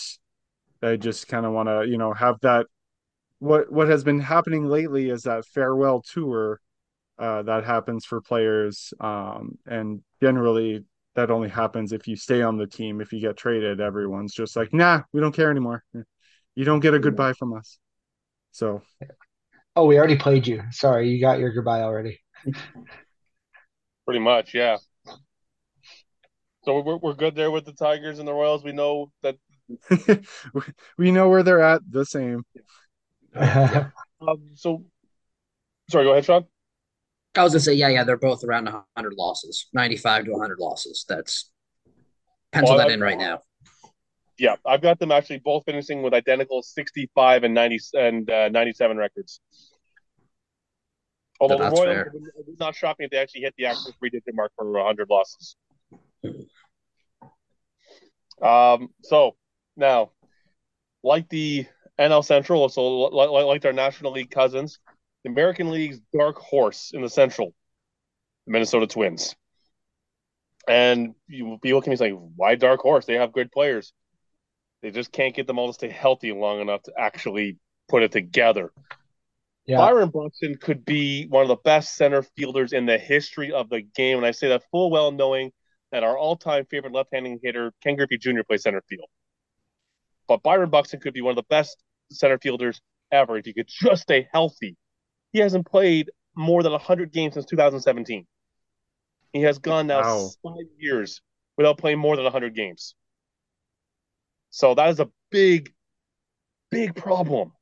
[0.82, 2.66] I just kind of want to, you know, have that.
[3.40, 6.60] What what has been happening lately is that farewell tour
[7.18, 10.84] uh, that happens for players, um, and generally
[11.16, 13.00] that only happens if you stay on the team.
[13.00, 15.84] If you get traded, everyone's just like, nah, we don't care anymore.
[16.56, 17.78] You don't get a goodbye from us.
[18.52, 18.82] So
[19.74, 20.62] Oh, we already played you.
[20.70, 22.20] Sorry, you got your goodbye already.
[24.04, 24.76] Pretty much, yeah.
[26.64, 28.62] So we're we're good there with the Tigers and the Royals.
[28.62, 29.36] We know that.
[30.98, 31.82] we know where they're at.
[31.90, 32.44] The same.
[34.22, 34.84] Um, so,
[35.90, 36.44] sorry, go ahead, Sean.
[37.34, 41.04] I was gonna say, yeah, yeah, they're both around 100 losses, 95 to 100 losses.
[41.08, 41.50] That's
[42.52, 43.40] pencil Well, that I- in right now.
[44.38, 48.96] Yeah, I've got them actually both finishing with identical 65 and 90 and uh, 97
[48.96, 49.40] records.
[51.40, 52.02] Although That's fair.
[52.02, 55.10] it would not shock me if they actually hit the actual three-digit mark for 100
[55.10, 55.56] losses.
[58.40, 59.36] Um, so
[59.76, 60.12] now,
[61.02, 61.66] like the
[61.98, 64.78] NL Central, so like, like, like their National League cousins,
[65.24, 67.54] the American League's dark horse in the Central,
[68.46, 69.36] the Minnesota Twins.
[70.68, 73.04] And you be looking at me like, why dark horse?
[73.04, 73.92] They have good players.
[74.82, 78.12] They just can't get them all to stay healthy long enough to actually put it
[78.12, 78.72] together.
[79.64, 79.76] Yeah.
[79.78, 83.82] Byron Buxton could be one of the best center fielders in the history of the
[83.82, 85.52] game, and I say that full well knowing
[85.92, 89.08] that our all-time favorite left-handed hitter, Ken Griffey Jr., plays center field.
[90.26, 91.76] But Byron Buxton could be one of the best
[92.10, 92.80] center fielders
[93.12, 94.76] ever if he could just stay healthy.
[95.32, 98.26] He hasn't played more than 100 games since 2017.
[99.32, 100.30] He has gone now Wow.
[100.42, 101.20] five years
[101.56, 102.94] without playing more than 100 games.
[104.52, 105.72] So that is a big,
[106.70, 107.52] big problem.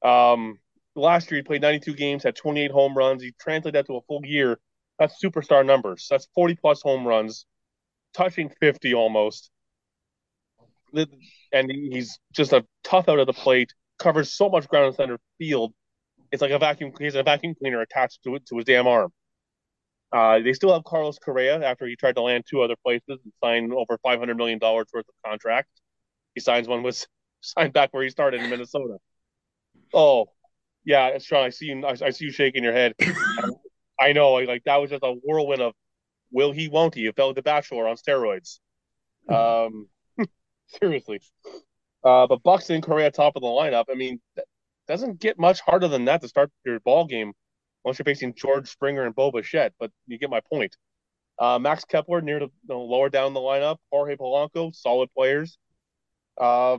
[0.00, 0.60] Um,
[0.94, 3.24] last year he played 92 games, had 28 home runs.
[3.24, 4.60] You translate that to a full year,
[4.96, 6.06] that's superstar numbers.
[6.08, 7.46] That's 40 plus home runs,
[8.14, 9.50] touching 50 almost.
[11.52, 15.18] And he's just a tough out of the plate, covers so much ground in center
[15.36, 15.74] field.
[16.30, 16.92] It's like a vacuum.
[16.98, 19.12] He's a vacuum cleaner attached to it to his damn arm.
[20.12, 23.32] Uh, they still have Carlos Correa after he tried to land two other places and
[23.42, 25.68] sign over 500 million dollars worth of contract.
[26.34, 27.06] He signs one was
[27.40, 28.96] signed back where he started in Minnesota.
[29.92, 30.26] Oh,
[30.84, 31.84] yeah, Sean, I see you.
[31.84, 32.94] I, I see you shaking your head.
[34.00, 35.74] I know, like, like, that was just a whirlwind of
[36.30, 37.06] will he, won't he?
[37.06, 38.60] It felt like The Bachelor on steroids.
[39.28, 39.88] Um,
[40.80, 41.20] seriously.
[42.04, 43.86] Uh, but Buxton, Correa, top of the lineup.
[43.90, 44.20] I mean,
[44.86, 47.32] doesn't get much harder than that to start your ball game,
[47.84, 49.72] unless you're facing George Springer and Bo Bichette.
[49.78, 50.76] But you get my point.
[51.38, 53.76] Uh, Max Kepler near the you know, lower down the lineup.
[53.92, 55.58] Jorge Polanco, solid players.
[56.36, 56.78] Uh,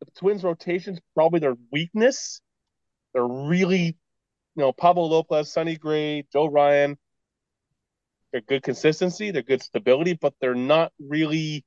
[0.00, 2.40] the Twins' rotation's probably their weakness.
[3.12, 3.96] They're really, you
[4.56, 6.98] know, Pablo Lopez, Sonny Gray, Joe Ryan.
[8.32, 11.64] They're good consistency, they're good stability, but they're not really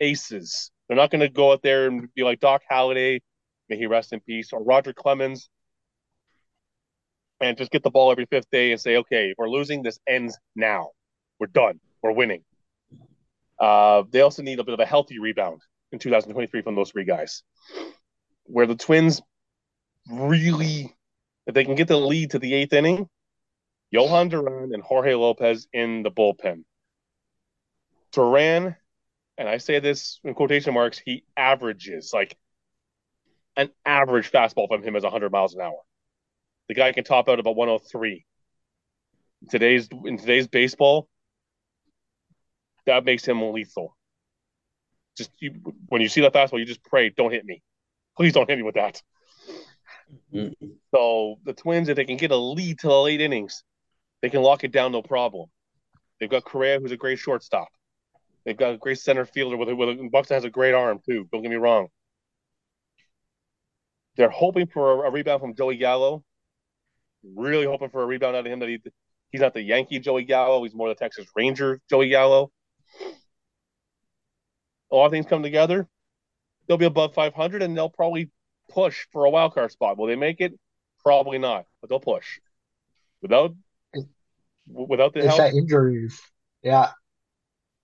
[0.00, 0.70] aces.
[0.88, 3.20] They're not going to go out there and be like Doc Halladay,
[3.68, 5.50] may he rest in peace, or Roger Clemens,
[7.40, 9.98] and just get the ball every fifth day and say, okay, if we're losing, this
[10.06, 10.90] ends now.
[11.38, 11.80] We're done.
[12.02, 12.42] We're winning.
[13.58, 17.04] Uh, they also need a bit of a healthy rebound in 2023 from those three
[17.04, 17.42] guys.
[18.44, 19.20] Where the Twins
[20.10, 20.94] really,
[21.46, 23.08] if they can get the lead to the eighth inning,
[23.94, 26.64] Jhoan Duran and Jorge Lopez in the bullpen.
[28.12, 28.76] Duran,
[29.36, 32.36] and I say this in quotation marks, he averages like
[33.56, 35.78] an average fastball from him is 100 miles an hour.
[36.68, 38.24] The guy can top out about 103.
[39.50, 41.08] Today's in today's baseball,
[42.86, 43.96] that makes him lethal.
[45.16, 45.54] Just you,
[45.88, 47.62] when you see that fastball, you just pray, don't hit me.
[48.16, 49.02] Please don't hit me with that.
[50.34, 50.54] Mm.
[50.94, 53.62] So the Twins, if they can get a lead to the late innings,
[54.22, 55.48] they can lock it down no problem.
[56.18, 57.68] They've got Correa, who's a great shortstop.
[58.44, 61.28] They've got a great center fielder with with Buxton has a great arm too.
[61.30, 61.88] Don't get me wrong.
[64.16, 66.24] They're hoping for a, a rebound from Joey Gallo.
[67.24, 68.60] Really hoping for a rebound out of him.
[68.60, 68.80] That he
[69.30, 70.62] he's not the Yankee Joey Gallo.
[70.62, 72.50] He's more the Texas Ranger Joey Gallo.
[74.90, 75.86] A lot of things come together.
[76.66, 78.30] They'll be above 500, and they'll probably
[78.70, 79.98] push for a wild card spot.
[79.98, 80.58] Will they make it?
[81.02, 82.38] Probably not, but they'll push.
[83.22, 83.54] Without
[84.66, 86.20] without the It's help, that injuries.
[86.62, 86.90] Yeah.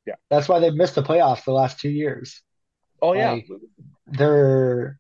[0.07, 0.15] Yeah.
[0.31, 2.43] That's why they've missed the playoffs the last two years.
[3.01, 3.47] oh yeah, like-
[4.07, 4.99] Their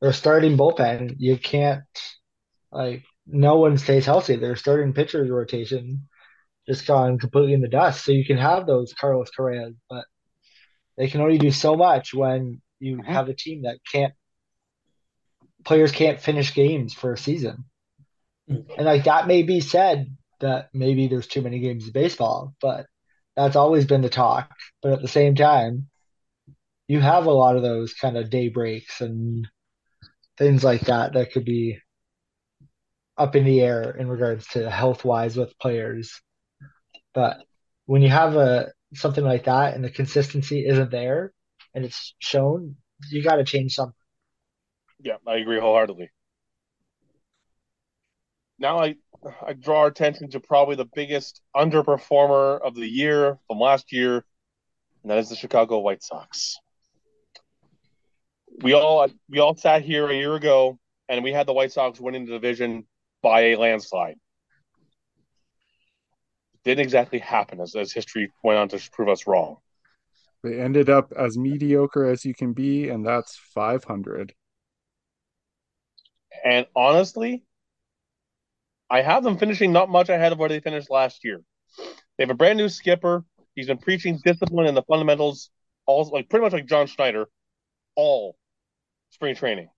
[0.00, 1.82] their starting bullpen, you can't
[2.72, 4.36] like no one stays healthy.
[4.36, 6.08] Their starting pitchers rotation
[6.66, 8.04] just gone completely in the dust.
[8.04, 10.04] So you can have those Carlos Correas, but
[10.96, 13.06] they can only do so much when you Mhm.
[13.06, 14.14] have a team that can't
[15.64, 17.64] players can't finish games for a season.
[18.48, 18.64] Mm.
[18.76, 22.86] And like that may be said that maybe there's too many games of baseball, but
[23.36, 24.56] that's always been the talk.
[24.82, 25.88] But at the same time,
[26.88, 29.46] you have a lot of those kind of day breaks and
[30.38, 31.78] things like that that could be
[33.20, 36.22] up in the air in regards to health wise with players.
[37.12, 37.36] But
[37.84, 41.32] when you have a something like that and the consistency isn't there
[41.74, 42.76] and it's shown,
[43.10, 43.94] you got to change something.
[45.00, 46.10] Yeah, I agree wholeheartedly.
[48.58, 48.96] Now I
[49.46, 54.24] I draw our attention to probably the biggest underperformer of the year from last year,
[55.02, 56.58] and that is the Chicago White Sox.
[58.62, 60.78] We all we all sat here a year ago
[61.10, 62.86] and we had the White Sox winning the division
[63.22, 64.16] by a landslide.
[66.64, 69.56] Didn't exactly happen as, as history went on to prove us wrong.
[70.42, 74.32] They ended up as mediocre as you can be, and that's 500.
[76.44, 77.44] And honestly,
[78.88, 81.42] I have them finishing not much ahead of where they finished last year.
[82.16, 83.24] They have a brand new skipper.
[83.54, 85.50] He's been preaching discipline and the fundamentals,
[85.86, 87.28] all like pretty much like John Schneider,
[87.94, 88.36] all
[89.10, 89.68] spring training.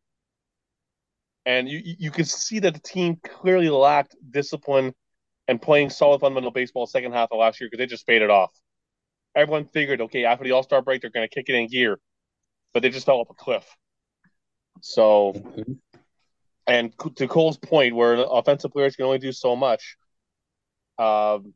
[1.44, 4.94] And you you can see that the team clearly lacked discipline
[5.48, 8.52] and playing solid fundamental baseball second half of last year because they just faded off.
[9.34, 11.98] Everyone figured, okay, after the All Star break, they're going to kick it in gear,
[12.72, 13.66] but they just fell off a cliff.
[14.80, 15.78] So Mhm.
[16.66, 19.96] And to Cole's point, where offensive players can only do so much.
[20.96, 21.54] Um,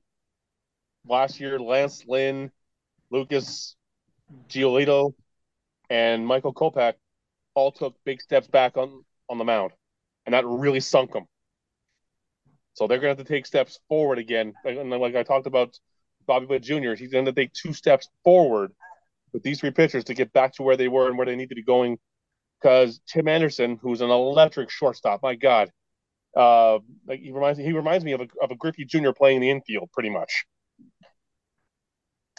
[1.07, 2.51] last year, Lance Lynn,
[3.11, 3.77] Lucas
[4.49, 5.15] Giolito,
[5.89, 6.95] and Michael Kopech
[7.55, 9.73] all took big steps back on on the mound,
[10.25, 11.27] and that really sunk them.
[12.75, 14.53] So they're going to have to take steps forward again.
[14.65, 15.79] And like I talked about,
[16.27, 18.73] Bobby Witt Jr., he's going to take two steps forward
[19.33, 21.49] with these three pitchers to get back to where they were and where they need
[21.51, 21.99] to be going
[22.61, 25.71] because Tim Anderson, who's an electric shortstop, my God,
[26.37, 29.13] uh, like he reminds me, he reminds me of a of a Griffey Jr.
[29.13, 30.45] playing the infield, pretty much.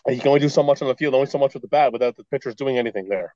[0.05, 1.67] And he can only do so much on the field, only so much with the
[1.67, 3.33] bat, without the pitchers doing anything there.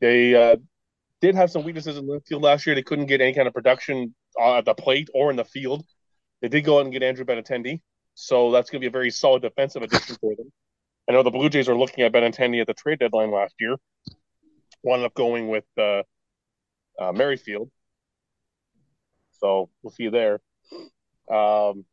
[0.00, 0.56] They uh,
[1.22, 2.74] did have some weaknesses in the field last year.
[2.74, 5.84] They couldn't get any kind of production uh, at the plate or in the field.
[6.42, 7.80] They did go out and get Andrew Benintendi,
[8.14, 10.52] so that's going to be a very solid defensive addition for them.
[11.08, 13.76] I know the Blue Jays are looking at Benintendi at the trade deadline last year
[14.82, 16.02] wound up going with uh,
[17.00, 17.70] uh, Merrifield.
[19.40, 20.40] So we'll see you there.
[21.30, 21.84] Um,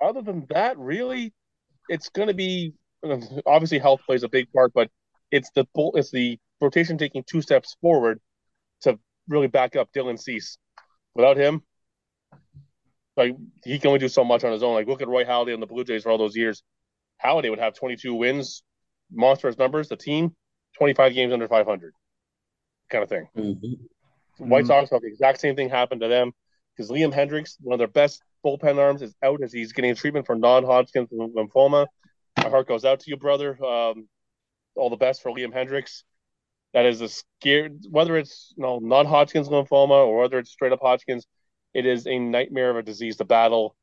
[0.00, 1.32] other than that, really,
[1.88, 2.74] it's going to be
[3.46, 4.90] obviously health plays a big part, but
[5.30, 8.20] it's the it's the rotation taking two steps forward
[8.82, 8.98] to
[9.28, 10.56] really back up Dylan Cease.
[11.14, 11.62] Without him,
[13.16, 14.72] like he can only do so much on his own.
[14.72, 16.62] Like look at Roy Halladay and the Blue Jays for all those years.
[17.22, 18.62] Halladay would have 22 wins,
[19.10, 19.88] monstrous numbers.
[19.88, 20.34] The team
[20.78, 21.92] 25 games under 500
[22.88, 23.28] kind of thing.
[23.36, 23.78] Mhm.
[24.38, 24.68] White Mhm.
[24.68, 26.32] Sox have the exact same thing happen to them
[26.74, 30.24] because Liam Hendriks, one of their best bullpen arms, is out as he's getting treatment
[30.24, 31.86] for non-Hodgkin's lymphoma.
[32.38, 33.62] My heart goes out to you, brother.
[33.62, 34.08] Um,
[34.74, 36.04] all the best for Liam Hendriks.
[36.74, 37.68] That is a scare.
[37.90, 41.26] Whether it's you know non-Hodgkin's lymphoma or whether it's straight up Hodgkin's,
[41.74, 43.76] it is a nightmare of a disease to battle.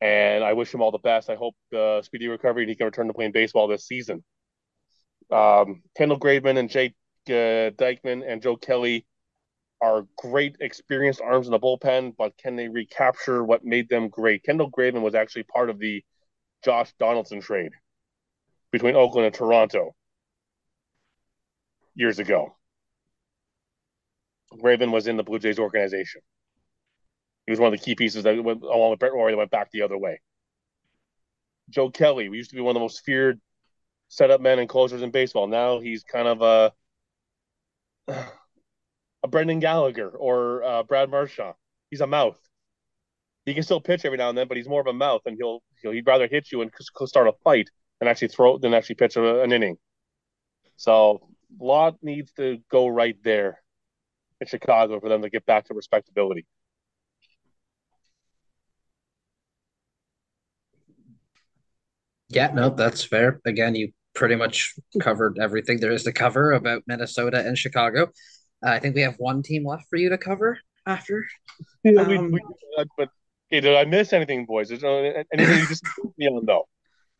[0.00, 1.28] And I wish him all the best.
[1.28, 4.24] I hope uh, speedy recovery and he can return to playing baseball this season.
[5.30, 6.94] Um, Kendall Graveman and Jake
[7.28, 9.06] uh, Diekman and Joe Kelly
[9.82, 14.42] are great, experienced arms in the bullpen, but can they recapture what made them great?
[14.42, 16.02] Kendall Graveman was actually part of the
[16.64, 17.72] Josh Donaldson trade
[18.72, 19.94] between Oakland and Toronto
[22.00, 22.56] years ago.
[24.60, 26.22] Raven was in the Blue Jays organization.
[27.46, 29.50] He was one of the key pieces that went along with Brett Lawrie that went
[29.50, 30.20] back the other way.
[31.68, 33.40] Joe Kelly, we used to be one of the most feared
[34.08, 35.46] setup men and closers in baseball.
[35.46, 36.72] Now he's kind of a
[39.22, 41.54] a Brendan Gallagher or uh, Brad Marchand.
[41.90, 42.38] He's a mouth.
[43.46, 45.36] He can still pitch every now and then, but he's more of a mouth, and
[45.38, 46.70] he'll, he'll he'd rather hit you and
[47.06, 49.76] start a fight than actually throw than actually pitch a, an inning.
[50.76, 51.20] So
[51.58, 53.60] a lot needs to go right there
[54.40, 56.46] in Chicago for them to get back to respectability.
[62.28, 63.40] Yeah, no, that's fair.
[63.44, 68.04] Again, you pretty much covered everything there is to cover about Minnesota and Chicago.
[68.64, 71.26] Uh, I think we have one team left for you to cover after.
[71.82, 72.40] Yeah, we, Um, we,
[72.78, 73.08] uh, but
[73.48, 74.70] hey, did I miss anything, boys?
[74.70, 75.84] Anything you just
[76.18, 76.68] me on though?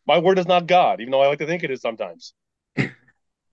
[0.07, 2.35] My word is not God, even though I like to think it is sometimes.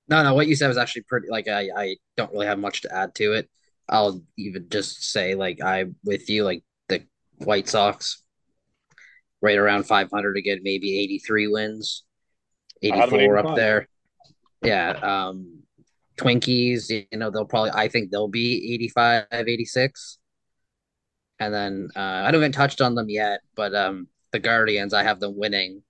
[0.10, 1.28] No, no, what you said was actually pretty.
[1.30, 3.49] Like, I, I don't really have much to add to it.
[3.89, 7.03] I'll even just say like I'm with you like the
[7.38, 8.24] White Sox
[9.41, 12.03] right around 500 again, maybe 83 wins,
[12.84, 13.88] I had them at 84 up there.
[14.62, 15.64] Yeah, um
[16.18, 20.20] Twinkies, you know, they'll probably I think they'll be 85, 86.
[21.39, 25.20] And then uh, I haven't touched on them yet, but um the Guardians, I have
[25.20, 25.84] them winning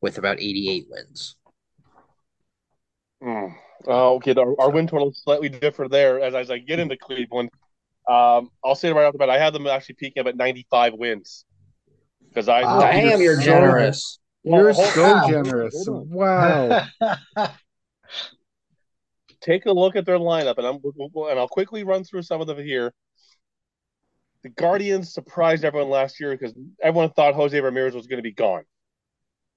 [0.00, 1.36] with about 88 wins.
[3.22, 3.50] Oh,
[4.16, 4.34] okay.
[4.34, 6.20] Our, our win total is slightly different there.
[6.20, 7.50] As, as I get into Cleveland,
[8.08, 10.94] um, I'll say right off the bat, I had them actually peaking up at 95
[10.94, 11.44] wins
[12.28, 12.80] because I Wow.
[12.80, 14.18] damn, you're so- generous.
[14.42, 15.86] You're Well, hold so on, generous.
[15.88, 16.86] Wow.
[19.40, 22.46] take a look at their lineup, and I'm and I'll quickly run through some of
[22.46, 22.92] them here.
[24.42, 26.52] The Guardians surprised everyone last year because
[26.82, 28.64] everyone thought Jose Ramirez was going to be gone.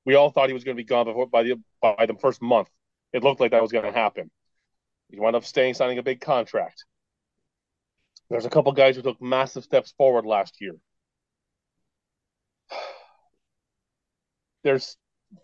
[0.05, 2.41] We all thought he was going to be gone before by the by the first
[2.41, 2.70] month.
[3.14, 4.30] It looked like that was going to happen.
[5.10, 6.84] He wound up staying, signing a big contract.
[8.30, 10.76] There's a couple guys who took massive steps forward last year.
[14.64, 14.97] There's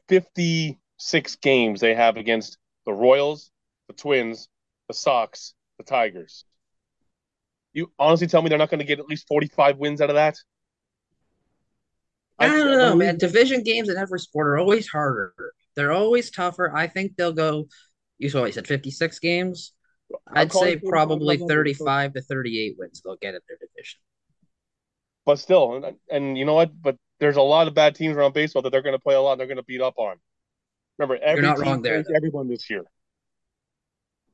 [0.09, 3.51] 56 games they have against the Royals,
[3.87, 4.49] the Twins,
[4.89, 6.43] the Sox, the Tigers.
[7.71, 10.15] You honestly tell me they're not going to get at least 45 wins out of
[10.15, 10.35] that?
[12.37, 13.17] I don't know, man.
[13.17, 15.33] Division games in every sport are always harder.
[15.75, 16.75] They're always tougher.
[16.75, 17.67] I think they'll go.
[18.17, 19.73] You saw what you said, 56 games.
[20.27, 23.99] I'm I'd say probably 35 to 38 wins they'll get in their division.
[25.25, 26.71] But still, and, and you know what?
[26.79, 29.21] But there's a lot of bad teams around baseball that they're going to play a
[29.21, 30.17] lot and they're going to beat up on.
[30.97, 32.83] Remember, every not team wrong there, everyone this year.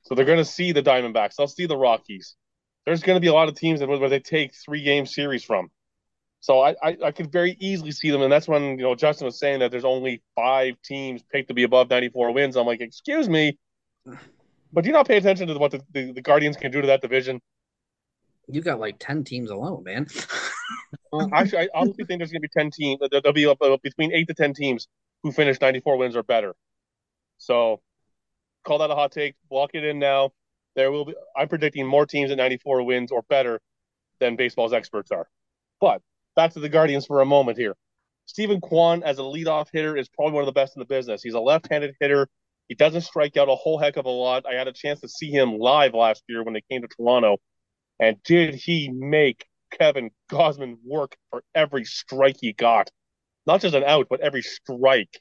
[0.04, 1.36] So they're going to see the Diamondbacks.
[1.38, 2.36] They'll see the Rockies.
[2.86, 5.44] There's going to be a lot of teams that where they take three game series
[5.44, 5.70] from.
[6.42, 9.26] So I, I I could very easily see them, and that's when you know Justin
[9.26, 12.56] was saying that there's only five teams picked to be above 94 wins.
[12.56, 13.58] I'm like, excuse me,
[14.06, 16.88] but do you not pay attention to what the, the, the Guardians can do to
[16.88, 17.42] that division?
[18.48, 20.08] You got like 10 teams alone, man.
[21.34, 23.00] Actually, I honestly think there's going to be 10 teams.
[23.12, 24.88] there- There'll be up, uh, between eight to 10 teams
[25.24, 26.56] who finish 94 wins or better.
[27.38, 27.82] So
[28.64, 29.36] call that a hot take.
[29.50, 30.32] Block it in now.
[30.76, 31.16] There will be.
[31.36, 33.60] I'm predicting more teams at 94 wins or better
[34.20, 35.28] than baseball's experts are.
[35.82, 36.02] But
[36.40, 37.76] back to the Guardians for a moment here.
[38.26, 41.22] Steven Kwan as a leadoff hitter is probably one of the best in the business.
[41.22, 42.30] He's a left-handed hitter.
[42.70, 44.46] He doesn't strike out a whole heck of a lot.
[44.50, 47.40] I had a chance to see him live last year when they came to Toronto,
[48.00, 52.90] and did he make Kevin Gausman work for every strike he got?
[53.46, 55.20] Not just an out, but every strike.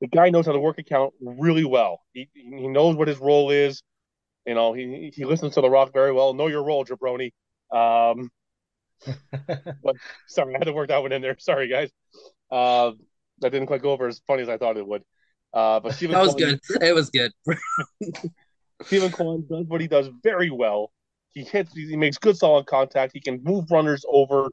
[0.00, 2.02] The guy knows how to work a count really well.
[2.12, 3.82] He he knows what his role is.
[4.46, 6.34] You know, he he listens to the Rock very well.
[6.34, 7.32] Know your role, Jabroni.
[7.72, 8.30] Um,
[9.82, 9.96] but
[10.26, 11.36] sorry, I had to work that one in there.
[11.38, 11.90] Sorry, guys.
[12.50, 12.92] Uh,
[13.40, 15.02] that didn't quite go over as funny as I thought it would.
[15.52, 16.82] Uh, but Steven That was Kwan- good.
[16.82, 17.32] It was good.
[18.82, 20.92] Steven Kwan does what he does very well.
[21.32, 23.12] He hits, he makes good solid contact.
[23.12, 24.48] He can move runners over.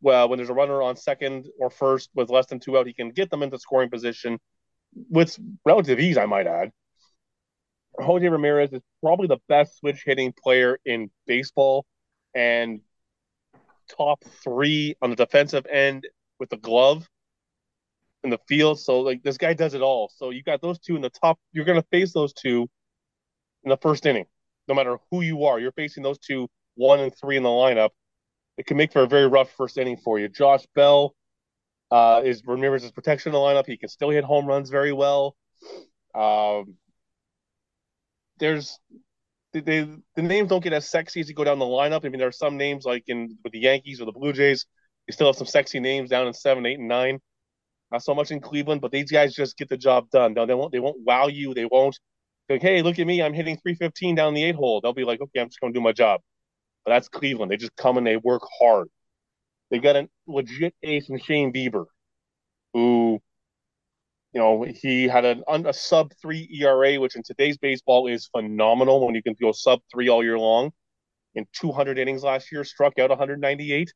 [0.00, 2.92] Well, when there's a runner on second or first with less than two out, he
[2.92, 4.38] can get them into scoring position
[5.10, 6.70] with relative ease, I might add.
[7.98, 11.86] Jose Ramirez is probably the best switch hitting player in baseball
[12.34, 12.80] and
[13.94, 16.06] top three on the defensive end
[16.38, 17.08] with the glove
[18.24, 18.80] in the field.
[18.80, 20.10] So like this guy does it all.
[20.14, 21.38] So you got those two in the top.
[21.52, 22.68] You're gonna face those two
[23.64, 24.26] in the first inning,
[24.68, 25.58] no matter who you are.
[25.58, 27.90] You're facing those two, one and three in the lineup.
[28.58, 30.28] It can make for a very rough first inning for you.
[30.28, 31.14] Josh Bell
[31.90, 33.66] uh, is remembers his protection in the lineup.
[33.66, 35.36] He can still hit home runs very well.
[36.14, 36.76] Um,
[38.38, 38.78] there's
[39.60, 42.04] they, the names don't get as sexy as you go down the lineup.
[42.04, 44.66] I mean, there are some names like in with the Yankees or the Blue Jays.
[45.06, 47.20] They still have some sexy names down in seven, eight, and nine.
[47.92, 50.34] Not so much in Cleveland, but these guys just get the job done.
[50.34, 50.72] No, they won't.
[50.72, 51.54] They won't wow you.
[51.54, 51.96] They won't
[52.48, 54.80] like, hey, look at me, I'm hitting 315 down the eight hole.
[54.80, 56.20] They'll be like, okay, I'm just going to do my job.
[56.84, 57.50] But that's Cleveland.
[57.50, 58.88] They just come and they work hard.
[59.70, 61.86] They got a legit ace in Shane Bieber,
[62.72, 63.20] who,
[64.36, 69.06] you know, he had an, a sub three ERA, which in today's baseball is phenomenal
[69.06, 70.72] when you can go sub three all year long.
[71.34, 73.90] In 200 innings last year, struck out 198.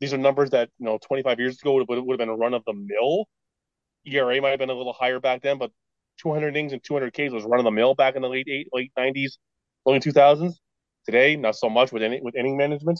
[0.00, 2.54] These are numbers that, you know, 25 years ago would, would have been a run
[2.54, 3.26] of the mill.
[4.04, 5.70] ERA might have been a little higher back then, but
[6.20, 8.66] 200 innings and 200 Ks was run of the mill back in the late eight,
[8.72, 9.34] late 90s,
[9.86, 10.54] early 2000s.
[11.06, 12.98] Today, not so much with any with inning management.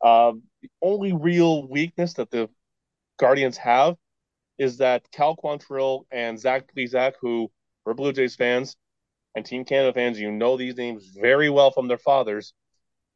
[0.00, 2.48] Um, the only real weakness that the
[3.18, 3.96] Guardians have
[4.58, 7.50] is that Cal Quantrill and Zach Plesac, who
[7.84, 8.76] were Blue Jays fans
[9.34, 12.52] and Team Canada fans, you know these names very well from their fathers.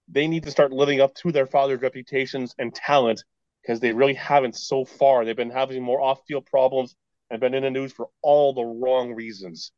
[0.09, 3.25] They need to start living up to their fathers' reputations and talent
[3.63, 5.25] because they really haven't so far.
[5.25, 6.95] They've been having more off-field problems
[7.31, 9.73] and been in the news for all the wrong reasons.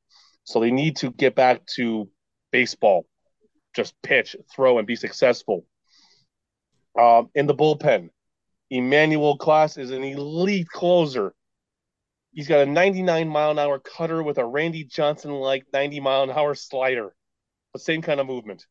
[0.44, 2.08] So they need to get back to
[2.50, 3.06] baseball.
[3.74, 5.66] just pitch, throw, and be successful.
[6.98, 8.08] Um, in the bullpen,
[8.70, 11.34] Emmanuel Clase is an elite closer.
[12.34, 16.24] He's got a 99 mile an hour cutter with a Randy Johnson like 90 mile
[16.24, 17.14] an hour slider,
[17.72, 18.66] the same kind of movement.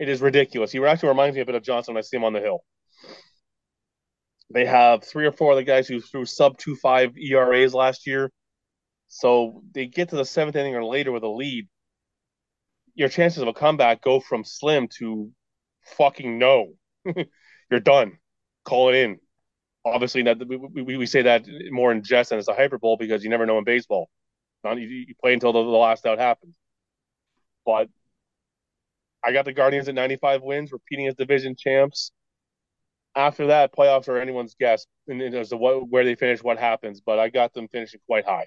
[0.00, 0.72] It is ridiculous.
[0.72, 2.64] He actually reminds me a bit of Johnson when I see him on the hill.
[4.50, 8.06] They have three or four of the guys who threw sub two five ERAs last
[8.06, 8.32] year.
[9.06, 11.68] So they get to the seventh inning or later with a lead.
[12.94, 15.30] Your chances of a comeback go from slim to
[15.96, 16.72] fucking no.
[17.70, 18.18] You're done.
[18.64, 19.20] Call it in.
[19.92, 23.24] Obviously, that we, we, we say that more in jest than it's a hyperbole because
[23.24, 24.08] you never know in baseball.
[24.64, 26.56] You, you play until the, the last out happens.
[27.64, 27.88] But
[29.24, 32.12] I got the Guardians at 95 wins, repeating as division champs.
[33.14, 37.00] After that, playoffs are anyone's guess in, as to what, where they finish, what happens.
[37.00, 38.46] But I got them finishing quite high.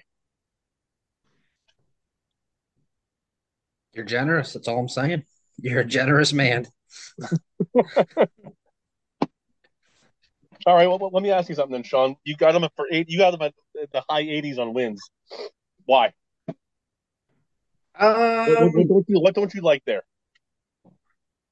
[3.92, 4.52] You're generous.
[4.52, 5.24] That's all I'm saying.
[5.58, 6.66] You're a generous man.
[10.66, 10.88] all right.
[10.88, 12.16] Well, let me ask you something then, Sean.
[12.24, 13.08] You got them for eight.
[13.08, 13.54] You got them at
[13.92, 15.00] the high 80s on wins.
[15.84, 16.12] Why?
[17.98, 20.02] Um, what, what, don't you, what don't you like there?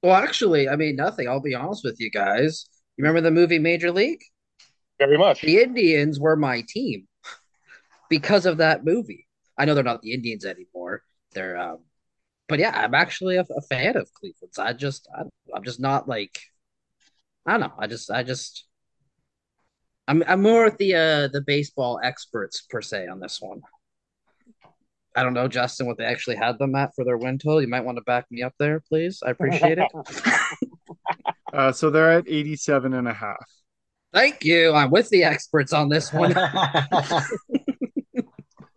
[0.03, 1.29] Well, actually, I mean, nothing.
[1.29, 2.67] I'll be honest with you guys.
[2.97, 4.23] You remember the movie Major League?
[4.99, 5.43] Very much.
[5.43, 7.07] The Indians were my team
[8.09, 9.27] because of that movie.
[9.59, 11.03] I know they're not the Indians anymore.
[11.33, 11.79] They're, um,
[12.49, 14.59] but yeah, I'm actually a, a fan of Cleveland's.
[14.59, 15.23] I just, I,
[15.55, 16.41] I'm just not like,
[17.47, 17.73] I don't know.
[17.79, 18.65] I just, I just,
[20.09, 23.61] I'm, I'm more with the, uh, the baseball experts per se on this one.
[25.17, 27.61] I don't know, Justin, what they actually had them at for their win total.
[27.61, 29.23] You might want to back me up there, please.
[29.27, 29.89] I appreciate it.
[31.53, 33.45] uh, so they're at 87 and a half.
[34.13, 34.73] Thank you.
[34.73, 36.35] I'm with the experts on this one.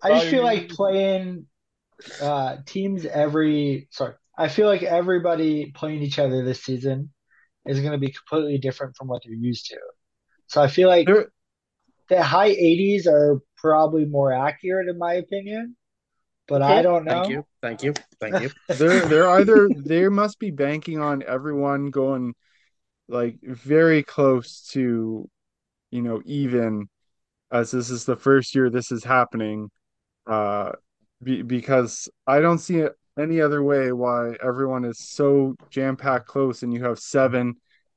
[0.03, 1.45] I just feel like playing
[2.21, 3.87] uh, teams every.
[3.91, 7.11] Sorry, I feel like everybody playing each other this season
[7.65, 9.77] is going to be completely different from what they're used to.
[10.53, 11.29] So I feel like they're,
[12.09, 15.75] the high 80s are probably more accurate in my opinion
[16.47, 16.79] but okay.
[16.79, 17.23] I don't know.
[17.23, 17.45] Thank you.
[17.61, 17.93] Thank you.
[18.19, 18.49] Thank you.
[18.75, 22.33] they're they're either they must be banking on everyone going
[23.07, 25.29] like very close to
[25.91, 26.87] you know even
[27.51, 29.69] as this is the first year this is happening
[30.27, 30.71] uh
[31.23, 36.27] be, because I don't see it any other way why everyone is so jam packed
[36.27, 37.55] close and you have 7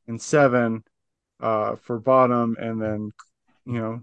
[0.09, 0.85] and 7
[1.41, 3.13] uh for bottom and then
[3.67, 4.01] you know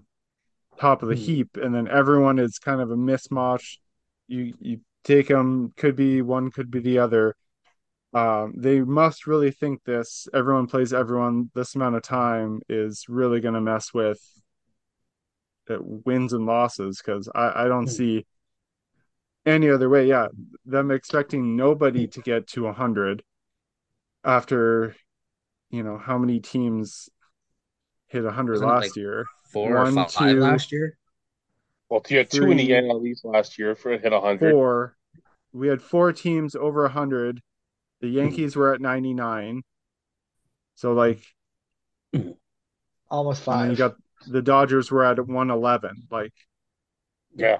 [0.79, 1.21] top of the hmm.
[1.21, 1.57] heap.
[1.57, 3.77] And then everyone is kind of a mismatch.
[4.27, 7.35] You you take them could be one could be the other.
[8.13, 10.27] Um, they must really think this.
[10.33, 14.19] Everyone plays everyone this amount of time is really going to mess with
[15.69, 17.89] wins and losses because I, I don't mm.
[17.89, 18.25] see
[19.45, 20.07] any other way.
[20.07, 20.27] Yeah
[20.65, 23.23] them expecting nobody to get to 100
[24.23, 24.95] after
[25.69, 27.09] you know how many teams
[28.13, 30.97] hit 100 Wasn't last like year four One, or five two, last year
[31.93, 34.51] well, you had two in the NL East last year for hit 100.
[34.51, 34.95] Four.
[35.51, 37.39] We had four teams over 100.
[38.01, 39.61] The Yankees were at 99.
[40.73, 41.21] So, like,
[43.11, 43.69] almost five.
[43.69, 43.95] you got
[44.25, 46.07] the Dodgers were at 111.
[46.09, 46.33] Like,
[47.35, 47.57] yeah.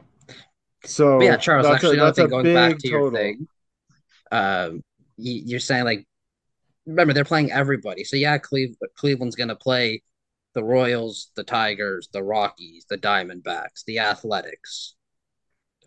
[0.84, 3.20] So, but yeah, Charles, that's actually, a, that's going back to your total.
[3.20, 3.48] thing.
[4.32, 4.82] Um,
[5.18, 6.08] you're saying, like,
[6.88, 8.04] remember, they're playing everybody.
[8.04, 10.02] So, yeah, Cleve- Cleveland's going to play
[10.54, 14.96] the Royals, the Tigers, the Rockies, the Diamondbacks, the Athletics,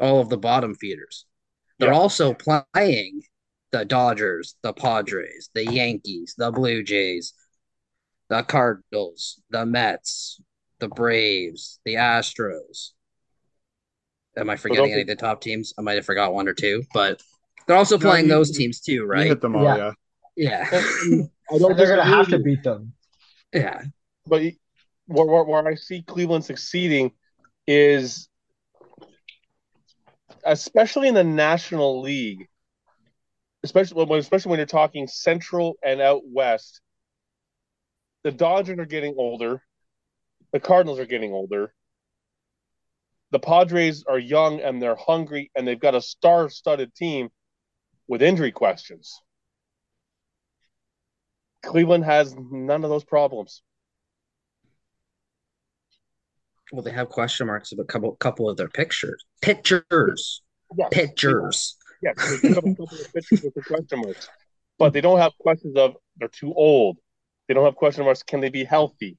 [0.01, 1.25] all of the bottom feeders.
[1.79, 1.99] They're yeah.
[1.99, 3.23] also playing
[3.71, 7.35] the Dodgers, the Padres, the Yankees, the Blue Jays,
[8.29, 10.41] the Cardinals, the Mets,
[10.81, 12.91] the Braves, the Astros.
[14.37, 15.73] Am I forgetting any of the top teams?
[15.79, 17.23] I might have forgot one or two, but
[17.67, 19.27] they're also playing no, you, those teams too, right?
[19.27, 19.93] hit them all, yeah.
[20.37, 20.69] Yeah.
[20.71, 21.23] yeah.
[21.51, 22.93] I don't they're gonna have to beat them.
[23.53, 23.83] Yeah
[24.27, 24.43] but
[25.07, 27.13] where, where, where I see Cleveland succeeding
[27.67, 28.29] is
[30.45, 32.49] especially in the National League,
[33.63, 36.81] especially when especially when you're talking Central and out West.
[38.25, 39.63] The Dodgers are getting older.
[40.53, 41.73] The Cardinals are getting older.
[43.31, 47.29] The Padres are young and they're hungry and they've got a star-studded team
[48.09, 49.21] with injury questions.
[51.63, 53.63] Cleveland has none of those problems.
[56.73, 59.25] Well, they have question marks of a couple, couple of their pictures.
[59.41, 60.43] Pictures.
[60.77, 60.89] Yes.
[60.91, 61.77] Pictures.
[62.03, 64.29] Yes, they have a couple of pictures with the question marks.
[64.79, 66.99] But they don't have questions of they're too old.
[67.47, 69.17] They don't have question marks, can they be healthy?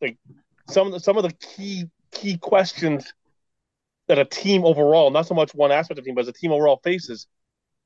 [0.00, 0.18] Like
[0.68, 3.12] some of the some of the key key questions
[4.08, 6.32] that a team overall, not so much one aspect of the team, but as a
[6.32, 7.26] team overall faces,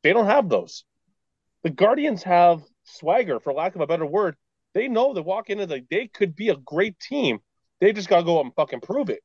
[0.03, 0.85] they don't have those.
[1.62, 4.37] the Guardians have swagger, for lack of a better word.
[4.74, 7.41] They know they walk into the they could be a great team.
[7.81, 9.20] They just gotta go and fucking prove it.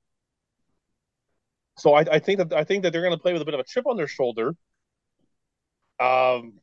[1.77, 3.59] So I, I think that I think that they're gonna play with a bit of
[3.59, 4.55] a chip on their shoulder.
[5.99, 6.59] Um,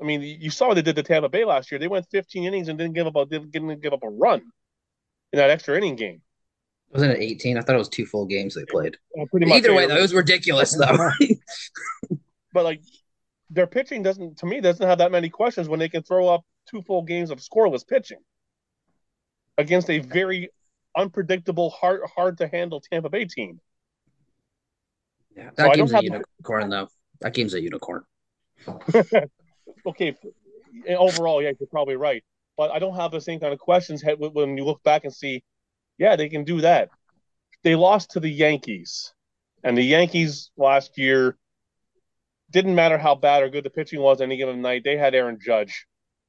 [0.00, 1.78] I mean, you saw what they did to Tampa Bay last year.
[1.78, 4.40] They went 15 innings and didn't give up a didn't give up a run
[5.32, 6.22] in that extra inning game.
[6.90, 7.56] Wasn't it 18?
[7.56, 8.96] I thought it was two full games they played.
[9.14, 11.10] Much, Either way, though, it was ridiculous, though.
[12.52, 12.80] but like
[13.48, 16.44] their pitching doesn't to me doesn't have that many questions when they can throw up
[16.68, 18.18] two full games of scoreless pitching
[19.58, 20.50] against a very
[20.96, 23.60] unpredictable, hard hard to handle Tampa Bay team.
[25.36, 26.88] yeah, So that game's a unicorn, though.
[27.20, 28.04] That game's a unicorn.
[29.86, 30.16] okay,
[30.88, 32.24] overall, yeah, you're probably right.
[32.56, 35.14] But I don't have the same kind of questions when- when you look back and
[35.14, 35.42] see,
[35.98, 36.90] yeah, they can do that.
[37.62, 39.12] They lost to the Yankees,
[39.62, 41.36] and the Yankees last year
[42.50, 44.82] didn't matter how bad or good the pitching was any given night.
[44.84, 45.86] They had Aaron Judge,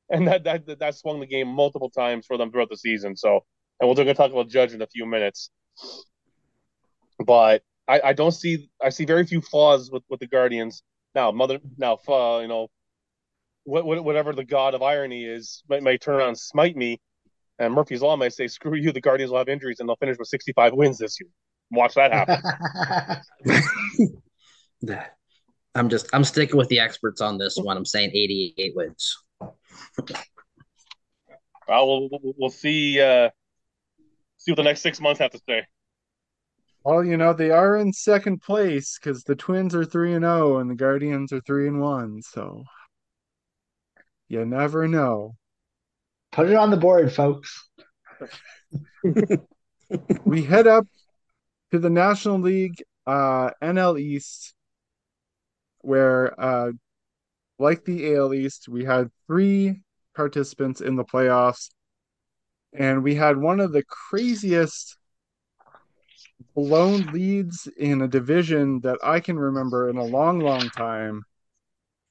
[0.09, 3.15] and that that that swung the game multiple times for them throughout the season.
[3.15, 3.45] So,
[3.81, 5.49] and we're going to talk about Judge in a few minutes.
[7.19, 10.83] But I, I don't see I see very few flaws with, with the Guardians
[11.15, 11.31] now.
[11.31, 12.67] Mother now, uh, you know,
[13.63, 17.01] what, what, whatever the god of irony is might, might turn around and smite me.
[17.59, 18.91] And Murphy's Law might say, "Screw you!
[18.91, 21.29] The Guardians will have injuries and they'll finish with 65 wins this year."
[21.71, 22.41] Watch that happen.
[25.75, 27.77] I'm just I'm sticking with the experts on this one.
[27.77, 29.17] I'm saying 88 wins.
[29.39, 29.55] Well,
[31.67, 32.99] we'll, we'll, we'll see.
[32.99, 33.29] Uh,
[34.41, 35.65] see what the next six months have to say.
[36.83, 40.57] Well, you know, they are in second place because the Twins are 3 and 0
[40.57, 42.63] and the Guardians are 3 and 1, so
[44.27, 45.35] you never know.
[46.31, 47.69] Put it on the board, folks.
[50.23, 50.87] We head up
[51.71, 54.53] to the National League uh NL East
[55.79, 56.71] where uh
[57.59, 59.81] like the AL East, we had three
[60.15, 61.69] participants in the playoffs
[62.73, 64.97] and we had one of the craziest
[66.55, 71.23] blown leads in a division that I can remember in a long, long time.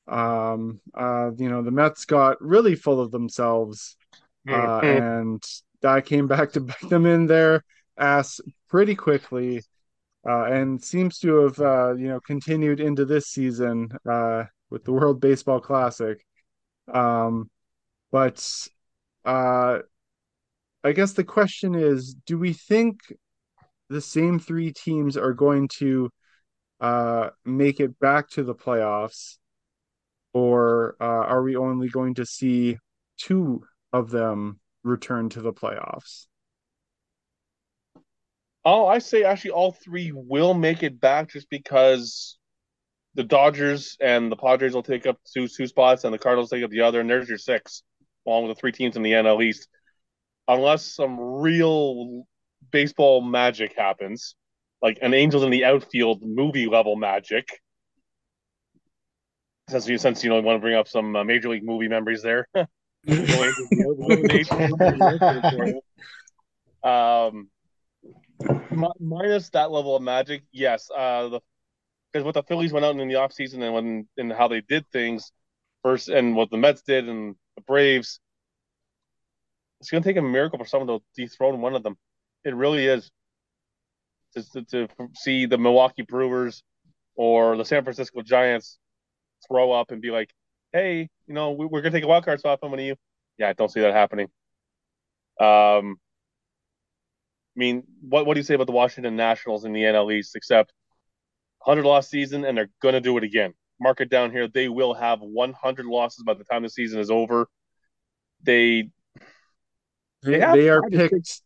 [0.08, 3.96] Um, uh, you know, the Mets got really full of themselves,
[4.48, 5.42] uh, and
[5.82, 7.64] that came back to bite them in their
[7.98, 9.62] ass pretty quickly,
[10.28, 14.92] uh, and seems to have, uh, you know, continued into this season, uh, with the
[14.92, 16.24] World Baseball Classic.
[16.92, 17.50] Um,
[18.12, 18.68] but,
[19.24, 19.80] uh,
[20.82, 23.00] I guess the question is, do we think
[23.90, 26.10] the same three teams are going to
[26.80, 29.36] uh, make it back to the playoffs,
[30.32, 32.78] or uh, are we only going to see
[33.18, 33.62] two
[33.92, 36.26] of them return to the playoffs?
[38.64, 42.38] Oh, I say actually all three will make it back just because
[43.14, 46.64] the Dodgers and the Padres will take up two two spots and the Cardinals take
[46.64, 47.82] up the other, and there's your six,
[48.26, 49.68] along with the three teams in the NL East.
[50.50, 52.24] Unless some real
[52.72, 54.34] baseball magic happens,
[54.82, 57.46] like an Angels in the outfield movie level magic.
[59.68, 62.22] Since you since you know want to bring up some uh, major league movie memories
[62.22, 62.48] there.
[66.82, 67.48] um,
[68.72, 70.90] mi- minus that level of magic, yes.
[70.90, 71.38] Uh,
[72.12, 74.84] because what the Phillies went out in the offseason and when and how they did
[74.90, 75.30] things
[75.84, 78.18] first and what the Mets did and the Braves,
[79.80, 81.96] it's gonna take a miracle for someone to dethrone one of them.
[82.44, 83.10] It really is.
[84.34, 86.62] To, to, to see the Milwaukee Brewers
[87.16, 88.78] or the San Francisco Giants
[89.48, 90.32] throw up and be like,
[90.72, 92.94] "Hey, you know, we, we're gonna take a wild card spot from one of you."
[93.38, 94.26] Yeah, I don't see that happening.
[95.40, 95.98] Um,
[97.56, 100.36] I mean, what what do you say about the Washington Nationals in the NL East?
[100.36, 100.72] Except
[101.64, 103.54] 100 loss season, and they're gonna do it again.
[103.80, 104.46] Mark it down here.
[104.46, 107.48] They will have 100 losses by the time the season is over.
[108.42, 108.90] They
[110.22, 111.42] They, have they are tried to take- picked.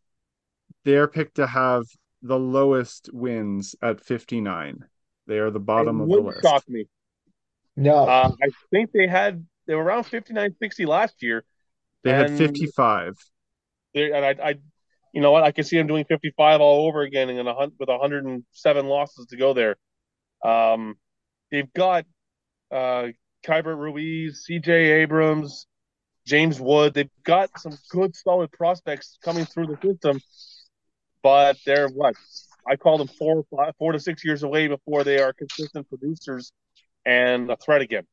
[0.84, 1.84] They are picked to have
[2.22, 4.84] the lowest wins at 59.
[5.26, 6.42] They are the bottom it of the would list.
[6.42, 6.86] shock me.
[7.76, 11.44] No, Uh, I think they had they were around 59, 60 last year.
[12.02, 13.14] They had 55.
[13.94, 14.54] and I, I,
[15.14, 15.42] you know what?
[15.42, 19.26] I can see them doing 55 all over again, and a, hun- with 107 losses
[19.26, 19.76] to go there.
[20.44, 20.96] Um,
[21.50, 22.04] they've got
[22.70, 23.08] uh,
[23.46, 24.70] Keibert Ruiz, C.J.
[25.02, 25.66] Abrams,
[26.26, 26.94] James Wood.
[26.94, 30.20] They've got some good, solid prospects coming through the system,
[31.22, 32.14] but they're what
[32.68, 36.52] I call them four, five, four to six years away before they are consistent producers
[37.04, 38.04] and a threat again.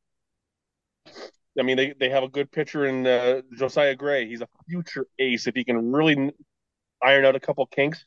[1.58, 4.26] I mean, they, they have a good pitcher in uh, Josiah Gray.
[4.26, 6.32] He's a future ace if he can really
[7.02, 8.04] iron out a couple kinks.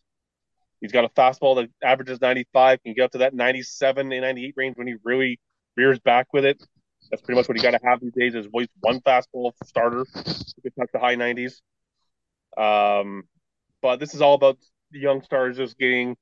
[0.81, 4.53] He's got a fastball that averages 95, can get up to that 97 and 98
[4.57, 5.39] range when he really
[5.77, 6.61] rears back with it.
[7.09, 8.35] That's pretty much what you got to have these days.
[8.35, 11.61] Is one fastball starter who can touch the high 90s.
[12.57, 13.23] Um,
[13.81, 14.57] but this is all about
[14.91, 16.15] the young stars just getting,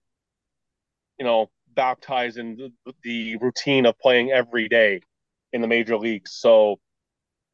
[1.18, 2.56] you know, baptized in
[2.86, 5.02] the, the routine of playing every day
[5.52, 6.32] in the major leagues.
[6.34, 6.80] So,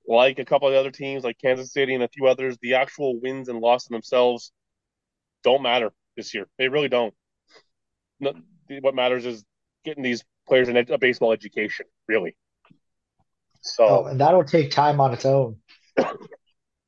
[0.08, 3.20] like a couple of other teams, like Kansas City and a few others, the actual
[3.20, 4.52] wins and losses themselves
[5.44, 6.48] don't matter this year.
[6.58, 7.14] They really don't.
[8.20, 8.34] No,
[8.82, 9.44] what matters is
[9.86, 12.36] getting these players in a baseball education, really.
[13.62, 15.58] So, Oh, and that'll take time on its own.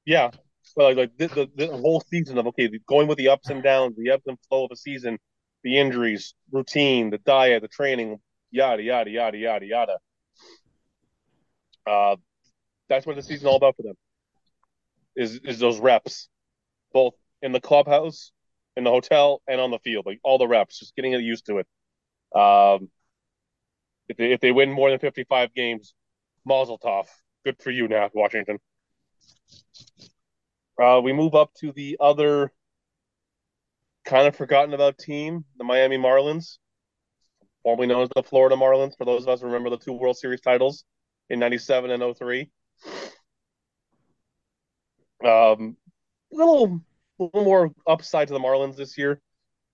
[0.06, 0.32] yeah,
[0.76, 3.62] well, like, like the, the, the whole season of okay, going with the ups and
[3.62, 5.20] downs, the ebbs and flow of a season,
[5.64, 8.20] the injuries, routine, the diet, the training,
[8.52, 9.98] yada yada yada yada yada.
[11.86, 12.16] Uh,
[12.90, 13.96] that's what the season's all about for them.
[15.16, 16.30] Is is those reps,
[16.94, 18.32] both in the clubhouse,
[18.78, 21.58] in the hotel, and on the field, like all the reps, just getting used to
[21.58, 21.68] it.
[22.34, 22.90] Um,
[24.08, 25.94] if they if they win more than fifty five games,
[26.46, 27.08] Mazel tov.
[27.46, 28.60] Good for you, now, Washington.
[30.82, 32.52] Uh, we move up to the other
[34.06, 36.58] kind of forgotten about team, the Miami Marlins,
[37.64, 38.98] formerly known as the Florida Marlins.
[38.98, 40.84] For those of us who remember the two World Series titles
[41.30, 42.50] in '97 and 03.
[45.24, 45.78] Um,
[46.32, 46.82] little,
[47.20, 49.22] little more upside to the Marlins this year.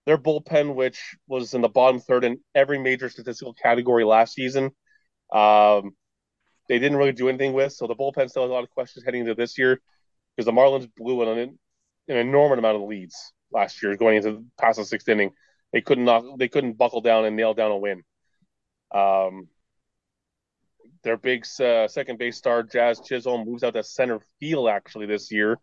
[0.06, 4.72] Their bullpen, which was in the bottom third in every major statistical category last season,
[5.34, 5.96] um,
[6.68, 7.74] they didn't really do anything with.
[7.74, 9.80] So the bullpen still has a lot of questions heading into this year
[10.36, 11.58] because the Marlins blew an,
[12.08, 15.32] an enormous amount of leads last year going into past the sixth inning.
[15.74, 18.04] They couldn't knock, they couldn't buckle down and nail down a win.
[18.94, 19.48] Um,
[21.04, 25.32] their big uh, second base star Jazz Chisholm moves out to center field actually this
[25.32, 25.58] year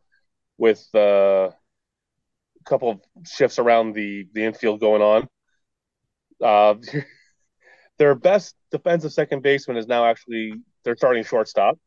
[0.58, 5.28] with uh, a couple of shifts around the the infield going on.
[6.42, 6.74] Uh,
[7.98, 10.54] their best defensive second baseman is now actually
[10.84, 11.78] their starting shortstop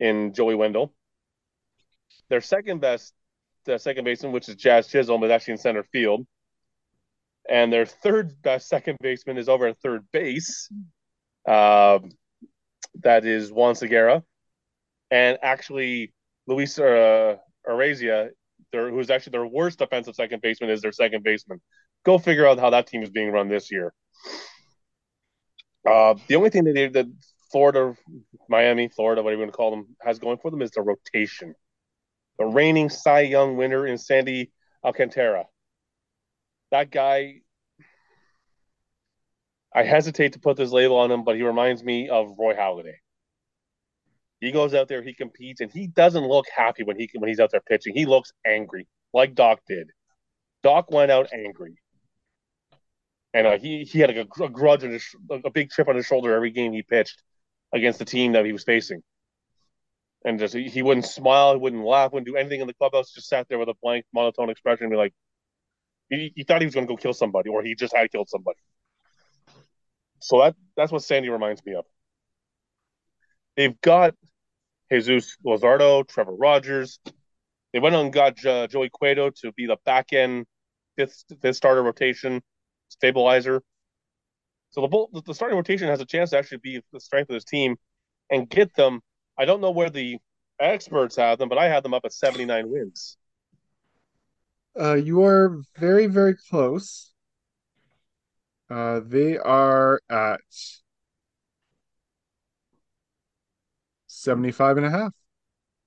[0.00, 0.92] in Joey Wendle.
[2.28, 3.14] Their second best
[3.68, 6.26] uh, second baseman, which is Jazz Chisholm, is actually in center field.
[7.48, 10.70] And their third best second baseman is over at third base.
[11.46, 12.10] Um,
[13.02, 14.22] that is Juan Segura.
[15.10, 16.12] And actually,
[16.46, 17.36] Luis uh,
[17.68, 18.30] Arraez,
[18.72, 21.60] who's actually their worst defensive second baseman, is their second baseman.
[22.04, 23.92] Go figure out how that team is being run this year.
[25.88, 27.06] Uh, the only thing that, they, that
[27.54, 27.96] Florida,
[28.48, 31.54] Miami, Florida, whatever you want to call them, has going for them is the rotation.
[32.36, 34.50] The reigning Cy Young winner in Sandy
[34.84, 35.44] Alcantara.
[36.72, 37.42] That guy,
[39.72, 42.96] I hesitate to put this label on him, but he reminds me of Roy Halladay.
[44.40, 47.38] He goes out there, he competes, and he doesn't look happy when he when he's
[47.38, 47.94] out there pitching.
[47.94, 49.90] He looks angry, like Doc did.
[50.64, 51.76] Doc went out angry
[53.32, 55.00] and uh, he he had a, a grudge and
[55.30, 57.22] a, a, big chip on his shoulder every game he pitched
[57.74, 59.02] against the team that he was facing.
[60.24, 63.12] And just he, wouldn't smile, he wouldn't laugh, wouldn't do anything in the clubhouse.
[63.12, 65.12] Just sat there with a blank, monotone expression, and be like,
[66.08, 68.30] he, he thought he was going to go kill somebody, or he just had killed
[68.30, 68.58] somebody.
[70.20, 71.84] So that that's what Sandy reminds me of.
[73.56, 74.14] They've got
[74.90, 76.98] Jesus Luzardo, Trevor Rogers.
[77.72, 80.46] They went on and got uh, Joey Cueto to be the back end
[80.96, 82.40] fifth fifth starter rotation
[82.88, 83.60] stabilizer.
[84.74, 87.44] So the the starting rotation has a chance to actually be the strength of this
[87.44, 87.76] team
[88.28, 89.02] and get them.
[89.38, 90.18] I don't know where the
[90.58, 93.16] experts have them, but I have them up at 79 wins.
[94.76, 97.12] Uh, you are very, very close.
[98.68, 100.40] Uh, they are at
[104.08, 105.12] 75 and a half.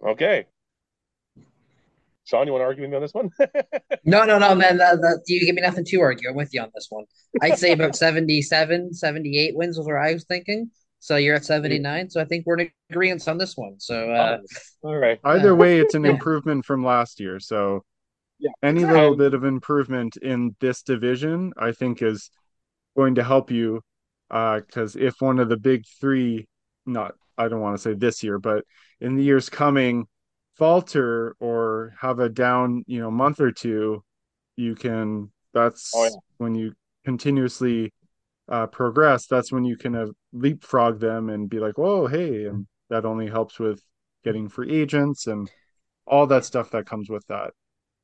[0.02, 0.46] Okay.
[2.28, 3.30] Sean, you want to argue with me on this one?
[4.04, 4.78] no, no, no, man.
[4.78, 6.30] That, that, you give me nothing to argue.
[6.30, 7.06] I'm with you on this one.
[7.42, 10.70] I'd say about 77, 78 wins was where I was thinking.
[11.00, 12.10] So you're at 79.
[12.10, 13.80] So I think we're in agreement on this one.
[13.80, 14.40] So, uh,
[14.84, 15.20] oh, all right.
[15.24, 17.40] Either way, it's an improvement from last year.
[17.40, 17.86] So,
[18.40, 18.52] yeah.
[18.62, 22.30] any little bit of improvement in this division, I think, is
[22.98, 23.82] going to help you.
[24.28, 26.46] Because uh, if one of the big three,
[26.86, 28.66] not, I don't want to say this year, but
[29.00, 30.08] in the years coming,
[30.58, 34.04] falter or have a down, you know, month or two,
[34.56, 35.32] you can.
[35.54, 36.10] That's oh, yeah.
[36.38, 36.74] when you
[37.06, 37.94] continuously
[38.50, 39.28] uh, progress.
[39.28, 43.28] That's when you can uh, leapfrog them and be like, "Whoa, hey!" And that only
[43.28, 43.82] helps with
[44.24, 45.50] getting free agents and
[46.06, 47.52] all that stuff that comes with that.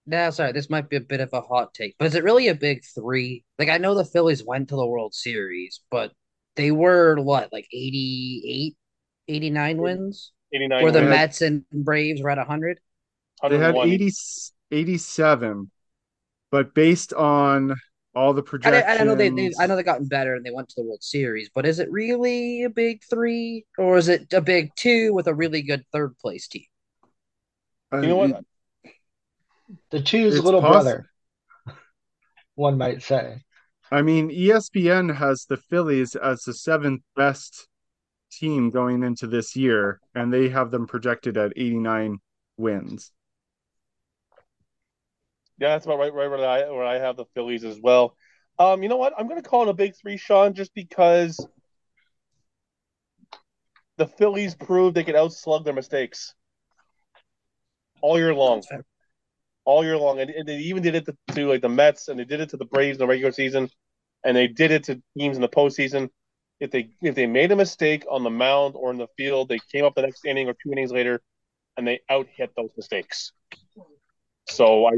[0.06, 2.50] Now, sorry, this might be a bit of a hot take, but is it really
[2.50, 3.46] a big three?
[3.58, 6.12] Like, I know the Phillies went to the World Series, but
[6.58, 8.76] they were what, like 88,
[9.30, 10.33] 89 wins?
[10.54, 12.80] 89 Where the Mets and Braves were at 100?
[13.50, 14.12] They had 80,
[14.72, 15.72] 87,
[16.52, 17.76] but based on
[18.16, 19.76] all the I, I know they, they I know projections.
[19.76, 22.70] they gotten better and they went to the World Series, but is it really a
[22.70, 26.66] big three or is it a big two with a really good third place team?
[27.92, 28.44] Uh, You know it, what?
[29.90, 30.84] The two's little possible.
[30.84, 31.10] brother,
[32.56, 33.42] one might say.
[33.92, 37.68] I mean, ESPN has the Phillies as the seventh best
[38.38, 42.20] team going into this year, and they have them projected at 89
[42.58, 43.12] wins.
[45.60, 48.16] Yeah, that's about right, right where I where I have the Phillies as well.
[48.60, 49.14] Um, you know what?
[49.18, 51.40] I'm going to call it a big three, Sean, just because
[53.98, 56.34] the Phillies proved they could outslug their mistakes
[58.02, 58.62] all year long,
[59.66, 62.20] all year long, and, and they even did it to, to like the Mets, and
[62.20, 63.70] they did it to the Braves in the regular season,
[64.24, 66.10] and they did it to teams in the postseason.
[66.60, 69.60] If they if they made a mistake on the mound or in the field, they
[69.72, 71.22] came up the next inning or two innings later,
[71.78, 73.32] and they out hit those mistakes.
[74.48, 74.92] So I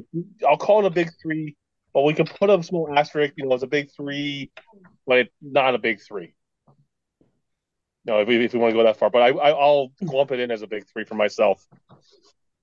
[0.47, 1.55] I'll call it a big three,
[1.93, 3.33] but we can put a small asterisk.
[3.37, 4.51] You know, it's a big three,
[5.07, 6.35] but it's not a big three.
[8.05, 10.31] No, if we, if we want to go that far, but I, I I'll lump
[10.31, 11.65] it in as a big three for myself.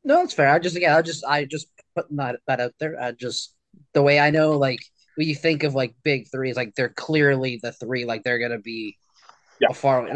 [0.04, 0.48] No, that's fair.
[0.48, 3.00] I just yeah, I just I just putting that that out there.
[3.00, 3.54] I just
[3.92, 4.80] the way I know like
[5.16, 8.58] when you think of like big threes, like they're clearly the three, like they're gonna
[8.60, 8.98] be
[9.60, 10.08] Yeah, a far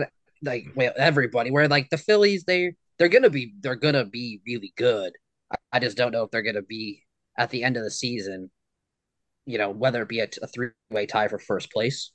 [0.42, 1.50] like well everybody.
[1.50, 5.12] Where like the Phillies, they they're gonna be they're gonna be really good.
[5.52, 7.04] I, I just don't know if they're gonna be
[7.38, 8.50] at the end of the season.
[9.46, 12.12] You know, whether it be a, a three way tie for first place,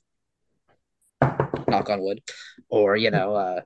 [1.68, 2.20] knock on wood,
[2.68, 3.60] or you know, uh,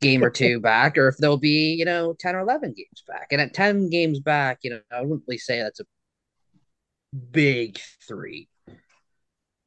[0.00, 3.28] game or two back, or if they'll be, you know, 10 or 11 games back.
[3.32, 5.84] And at 10 games back, you know, I wouldn't really say that's a
[7.32, 8.48] big three,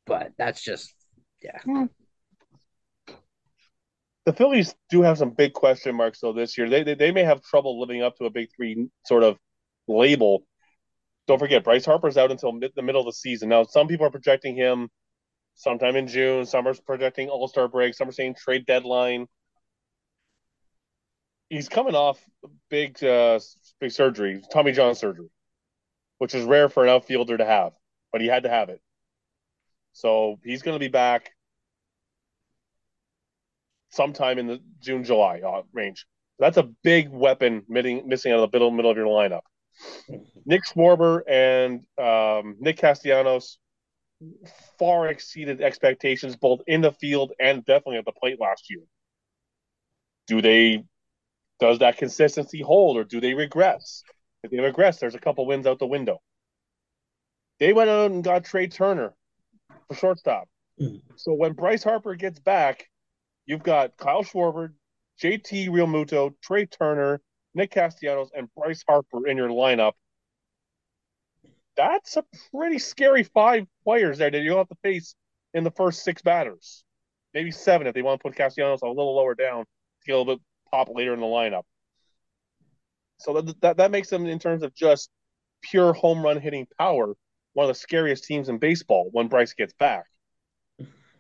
[0.06, 0.94] but that's just,
[1.42, 1.88] yeah.
[4.26, 6.70] the Phillies do have some big question marks though this year.
[6.70, 9.38] They, they they may have trouble living up to a big three sort of
[9.88, 10.46] label.
[11.28, 13.50] Don't forget, Bryce Harper's out until mid, the middle of the season.
[13.50, 14.90] Now, some people are projecting him
[15.56, 16.46] sometime in June.
[16.46, 17.94] Some are projecting All Star break.
[17.94, 19.28] Some are saying trade deadline.
[21.50, 22.20] He's coming off
[22.70, 23.40] big uh,
[23.80, 25.30] big surgery, Tommy John surgery,
[26.18, 27.74] which is rare for an outfielder to have,
[28.12, 28.82] but he had to have it.
[29.96, 31.32] So he's going to be back
[33.92, 36.06] sometime in the June July uh, range.
[36.38, 39.44] That's a big weapon missing missing out of the middle middle of your lineup.
[40.46, 43.58] Nick Schwarber and um, Nick Castellanos
[44.78, 48.82] far exceeded expectations both in the field and definitely at the plate last year.
[50.28, 50.84] Do they
[51.62, 54.04] does that consistency hold or do they regress?
[54.44, 56.22] If they regress, there's a couple wins out the window.
[57.62, 59.14] They went out and got Trea Turner
[59.88, 60.48] for shortstop.
[60.80, 61.02] Mhm.
[61.16, 62.90] So when Bryce Harper gets back,
[63.46, 64.74] you've got Kyle Schwarber,
[65.22, 67.22] JT Realmuto, Trea Turner,
[67.54, 69.94] Nick Castellanos, and Bryce Harper in your lineup.
[71.78, 75.16] That's a pretty scary five players there that you'll have to face
[75.54, 76.84] in the first six batters.
[77.34, 80.18] Maybe seven if they want to put Castellanos a little lower down to get a
[80.18, 81.64] little bit pop later in the lineup.
[83.18, 85.10] So that, that, that makes them, in terms of just
[85.62, 87.16] pure home run hitting power,
[87.56, 90.06] one of the scariest teams in baseball when Bryce gets back.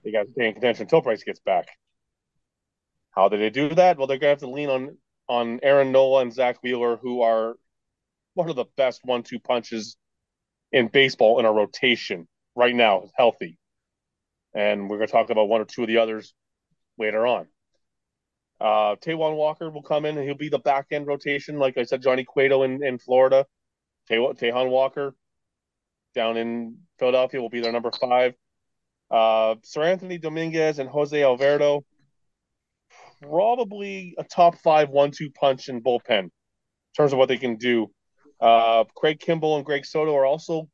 [0.03, 1.67] They got to stay in contention until Bryce gets back.
[3.11, 3.97] How do they do that?
[3.97, 7.21] Well, they're going to have to lean on on Aaron Nola and Zack Wheeler, who
[7.21, 7.55] are
[8.35, 9.97] one of the best one-two punches
[10.71, 13.57] in baseball in a rotation right now, healthy.
[14.53, 16.33] And we're going to talk about one or two of the others
[16.99, 17.47] later on.
[18.59, 21.83] Uh, Taijuan Walker will come in and he'll be the back end rotation, like I
[21.83, 23.45] said, Johnny Cueto in, in Florida.
[24.11, 25.15] Taijuan Walker
[26.15, 28.33] down in Philadelphia will be their number five.
[29.11, 31.85] Uh, Seranthony Dominguez and Jose Alvarado,
[33.21, 36.31] probably a top five one-two punch in bullpen in
[36.97, 37.91] terms of what they can do.
[38.41, 40.67] Uh, Craig Kimbrel and Greg Soto are also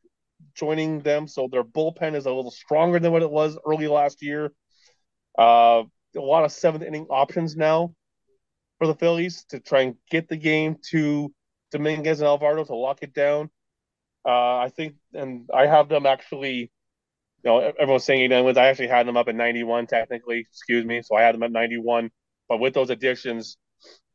[0.55, 4.21] joining them, so their bullpen is a little stronger than what it was early last
[4.21, 4.51] year.
[5.37, 5.83] Uh,
[6.15, 7.93] a lot of seventh inning options now
[8.77, 11.31] for the Phillies to try and get the game to
[11.71, 13.49] Dominguez and Alvarado to lock it down.
[14.25, 16.71] Uh, I think, and I have them actually.
[17.43, 18.57] You know, everyone's saying 89 wins.
[18.57, 20.41] I actually had them up at 91, technically.
[20.41, 21.01] Excuse me.
[21.01, 22.11] So I had them at 91.
[22.47, 23.57] But with those additions,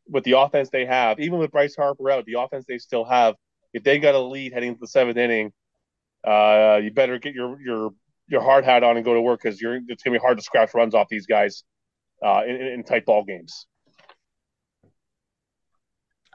[0.08, 3.34] with the offense they have, even with Bryce Harper out, the offense they still have,
[3.72, 5.52] if they got a lead heading into the seventh inning,
[6.26, 7.90] uh, you better get your your
[8.28, 10.42] your hard hat on and go to work because you're it's gonna be hard to
[10.42, 11.64] scratch runs off these guys
[12.24, 13.66] uh, in, in tight ball games.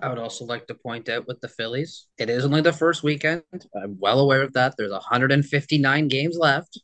[0.01, 3.03] I would also like to point out with the Phillies, it is only the first
[3.03, 3.43] weekend.
[3.75, 4.75] I'm well aware of that.
[4.77, 6.81] There's 159 games left.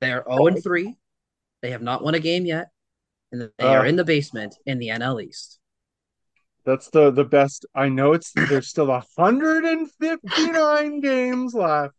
[0.00, 0.96] They are 0 and 3.
[1.62, 2.68] They have not won a game yet.
[3.32, 5.58] And they are Uh, in the basement in the NL East.
[6.64, 7.66] That's the the best.
[7.74, 11.94] I know it's there's still 159 games left.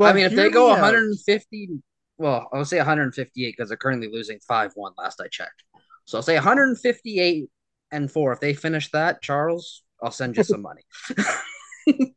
[0.00, 1.70] I mean, if they go 150,
[2.18, 5.62] well, I'll say 158 because they're currently losing 5 1 last I checked.
[6.04, 7.48] So I'll say 158
[7.90, 8.32] and 4.
[8.32, 10.82] If they finish that, Charles, I'll send you some money.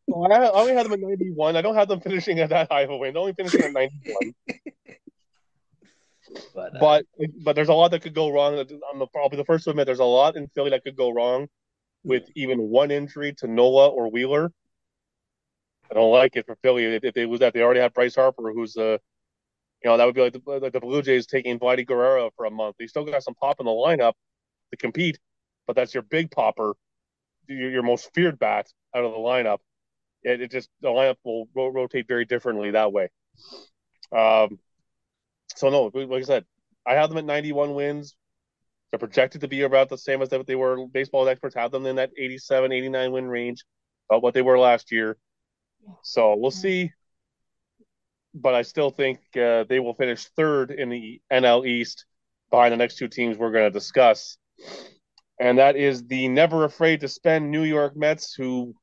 [0.07, 1.55] well, I only have them at 91.
[1.55, 3.13] I don't have them finishing at that high of a win.
[3.13, 4.34] They only finishing at 91.
[6.55, 7.05] But, uh, but
[7.43, 8.57] but there's a lot that could go wrong.
[8.57, 11.11] I'm the, probably the first to admit there's a lot in Philly that could go
[11.11, 11.47] wrong
[12.03, 14.51] with even one injury to Nola or Wheeler.
[15.89, 17.53] I don't like it for Philly if, if they lose that.
[17.53, 18.97] They already have Bryce Harper, who's a, uh,
[19.84, 22.45] you know, that would be like the, like the Blue Jays taking Vladdy Guerrero for
[22.45, 22.78] a month.
[22.80, 24.13] They still got some pop in the lineup
[24.72, 25.19] to compete,
[25.72, 26.74] but that's your big popper,
[27.47, 29.59] your, your most feared bat out of the lineup.
[30.22, 33.07] It, it just the lineup will ro- rotate very differently that way.
[34.11, 34.59] Um,
[35.55, 36.45] so no, like I said,
[36.86, 38.17] I have them at 91 wins.
[38.91, 40.86] They're projected to be about the same as they were.
[40.88, 43.63] Baseball experts have them in that 87, 89 win range,
[44.09, 45.15] about what they were last year.
[46.03, 46.91] So we'll see.
[48.34, 52.05] But I still think uh, they will finish third in the NL East
[52.49, 54.38] behind the next two teams we're going to discuss.
[55.42, 58.74] And that is the never afraid to spend New York Mets, who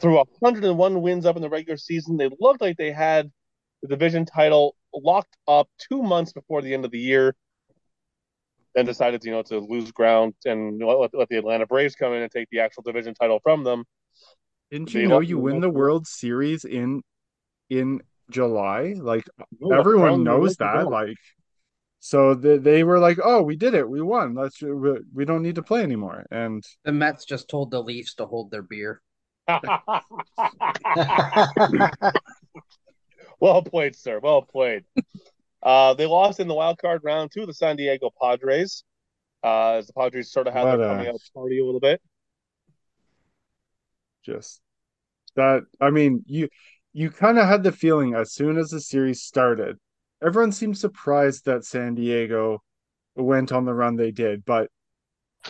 [0.00, 2.16] threw 101 wins up in the regular season.
[2.16, 3.32] They looked like they had
[3.82, 7.34] the division title locked up two months before the end of the year
[8.74, 12.22] then decided, you know, to lose ground and let, let the Atlanta Braves come in
[12.22, 13.84] and take the actual division title from them.
[14.70, 17.02] Didn't you know you win the World Series in
[17.68, 18.00] in
[18.30, 18.94] July?
[18.96, 19.28] Like
[19.70, 20.88] everyone knows that.
[20.88, 21.18] Like,
[22.04, 23.88] so they, they were like, "Oh, we did it.
[23.88, 24.34] We won.
[24.34, 28.14] Let's we, we don't need to play anymore." And the Mets just told the Leafs
[28.14, 29.00] to hold their beer.
[33.38, 34.18] well played, sir.
[34.18, 34.82] Well played.
[35.62, 38.82] Uh, they lost in the wild card round to the San Diego Padres.
[39.44, 42.02] Uh, as the Padres sort of had what their coming out party a little bit.
[44.24, 44.60] Just
[45.36, 46.48] that, I mean, you
[46.92, 49.78] you kind of had the feeling as soon as the series started,
[50.24, 52.62] everyone seemed surprised that San Diego
[53.14, 54.70] went on the run they did, but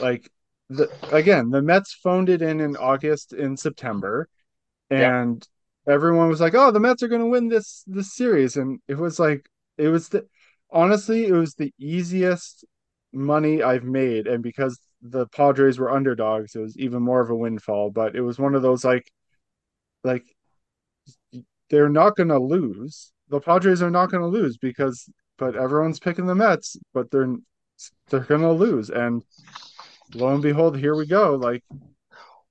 [0.01, 0.31] like
[0.69, 4.29] the again, the Mets phoned it in in August in September,
[4.91, 5.47] and
[5.87, 5.95] yep.
[5.95, 8.97] everyone was like, "Oh, the Mets are going to win this this series," and it
[8.97, 9.49] was like,
[9.79, 10.27] it was the
[10.71, 12.65] honestly, it was the easiest
[13.13, 17.37] money I've made, and because the Padres were underdogs, it was even more of a
[17.37, 17.91] windfall.
[17.91, 19.11] But it was one of those like,
[20.05, 20.25] like
[21.71, 23.13] they're not going to lose.
[23.29, 25.09] The Padres are not going to lose because,
[25.39, 27.37] but everyone's picking the Mets, but they're
[28.11, 29.25] they're going to lose, and
[30.15, 31.35] lo and behold, here we go.
[31.35, 31.65] Like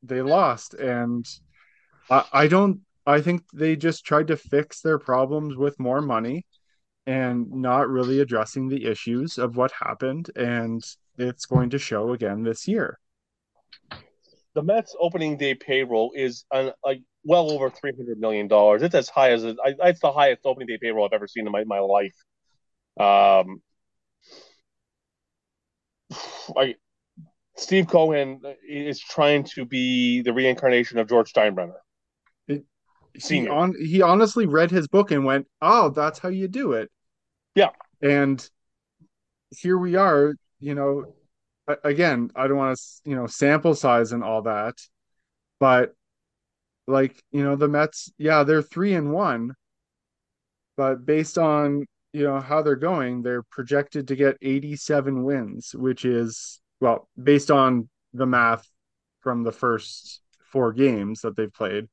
[0.03, 1.25] they lost, and
[2.09, 2.81] I I don't.
[3.05, 6.45] I think they just tried to fix their problems with more money
[7.07, 10.83] and not really addressing the issues of what happened and
[11.17, 12.99] it's going to show again this year
[14.53, 19.09] the mets opening day payroll is an, like well over 300 million dollars it's as
[19.09, 21.63] high as it, I, it's the highest opening day payroll i've ever seen in my,
[21.63, 22.15] my life
[22.99, 23.61] um
[26.57, 26.75] I,
[27.55, 31.75] steve cohen is trying to be the reincarnation of george steinbrenner
[33.13, 36.89] he on he honestly read his book and went, "Oh, that's how you do it."
[37.55, 37.69] Yeah.
[38.01, 38.47] And
[39.51, 41.13] here we are, you know,
[41.83, 44.75] again, I don't want to, you know, sample size and all that,
[45.59, 45.93] but
[46.87, 49.53] like, you know, the Mets, yeah, they're 3 and 1,
[50.77, 56.05] but based on, you know, how they're going, they're projected to get 87 wins, which
[56.05, 58.67] is well, based on the math
[59.21, 60.21] from the first
[60.51, 61.87] four games that they've played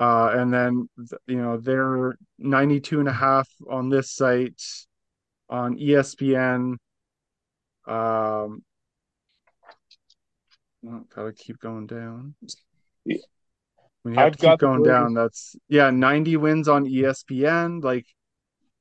[0.00, 0.88] uh, and then,
[1.26, 4.60] you know, they're 92 and a half on this site
[5.48, 6.76] on ESPN.
[7.86, 8.62] Um,
[10.86, 12.34] oh, gotta keep going down.
[14.04, 17.82] When you have I've to keep going down, that's yeah, 90 wins on ESPN.
[17.82, 18.04] Like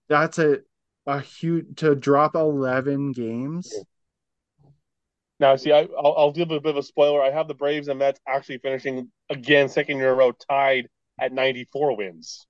[0.10, 0.60] that's a
[1.06, 3.74] a huge to drop 11 games.
[5.40, 7.22] Now, see, I, will I'll give a bit of a spoiler.
[7.22, 10.90] I have the Braves and Mets actually finishing again second year in a row tied
[11.20, 12.46] at 94 wins.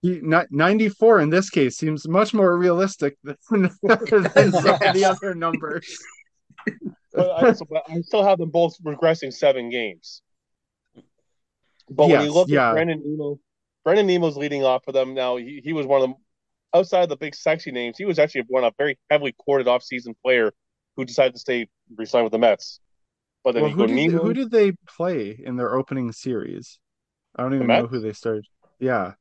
[0.00, 3.36] He, 94 in this case seems much more realistic than,
[3.82, 5.98] than some of the other numbers.
[7.18, 10.22] But I, I, still have them both regressing seven games.
[11.90, 12.68] But yes, when you look yeah.
[12.68, 13.40] at Brandon Nimmo,
[13.84, 15.36] Brandon Nimmo's leading off for them now.
[15.36, 16.16] He, he was one of them
[16.74, 17.96] outside of the big sexy names.
[17.98, 20.52] He was actually one of a very heavily courted off-season player
[20.96, 22.80] who decided to stay resign with the Mets.
[23.44, 26.78] But then well, who, did, who did they play in their opening series?
[27.34, 28.44] I don't even know who they started.
[28.78, 29.12] Yeah.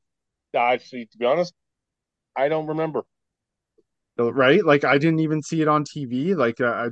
[0.56, 1.54] Actually, to be honest,
[2.36, 3.04] I don't remember.
[4.18, 4.66] right?
[4.66, 6.36] Like I didn't even see it on TV.
[6.36, 6.90] Like uh, I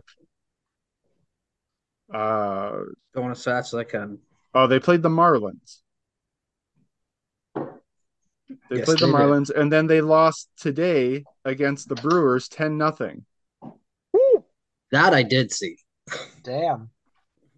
[2.13, 2.79] uh
[3.13, 4.19] Going to so that's like um
[4.53, 5.79] oh they played the Marlins.
[7.55, 9.15] They Yes, played the they did.
[9.17, 13.25] Marlins and then they lost today against the Brewers 10 nothing.
[14.91, 15.77] that I did see.
[16.43, 16.89] Damn.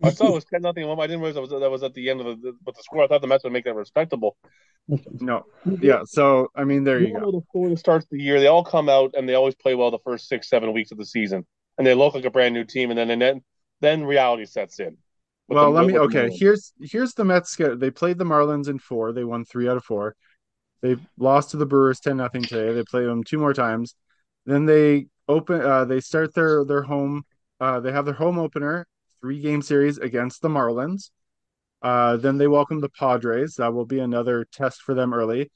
[0.04, 0.88] I saw it was ten nothing.
[0.90, 3.04] I didn't realize that was that was at the end of the but the score.
[3.04, 4.38] I thought the Mets would make that respectable.
[5.20, 5.46] No.
[5.82, 7.32] Yeah, so I mean there you know go.
[7.32, 8.40] the score that starts the year.
[8.40, 10.98] They all come out and they always play well the first six seven weeks of
[10.98, 11.46] the season,
[11.78, 12.92] and they look like a brand new team.
[12.92, 13.42] And then and
[13.82, 14.98] then reality sets in.
[15.50, 17.78] Well, let me okay, here's here's the Mets schedule.
[17.78, 19.14] They played the Marlins in 4.
[19.14, 20.16] They won 3 out of 4.
[20.82, 22.74] They lost to the Brewers 10 nothing today.
[22.74, 23.96] They play them two more times.
[24.46, 27.24] Then they open uh they start their their home
[27.60, 28.88] uh they have their home opener,
[29.22, 31.12] three game series against the Marlins.
[31.82, 33.56] Uh then they welcome the Padres.
[33.56, 35.50] That will be another test for them early.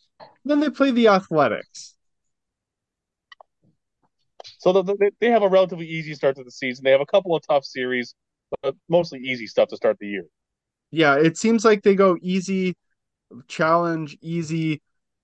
[0.46, 1.96] Then they play the Athletics.
[4.62, 6.84] So the, the, they have a relatively easy start to the season.
[6.84, 8.14] They have a couple of tough series,
[8.62, 10.26] but mostly easy stuff to start the year.
[10.92, 12.76] Yeah, it seems like they go easy,
[13.48, 14.84] challenge, easy,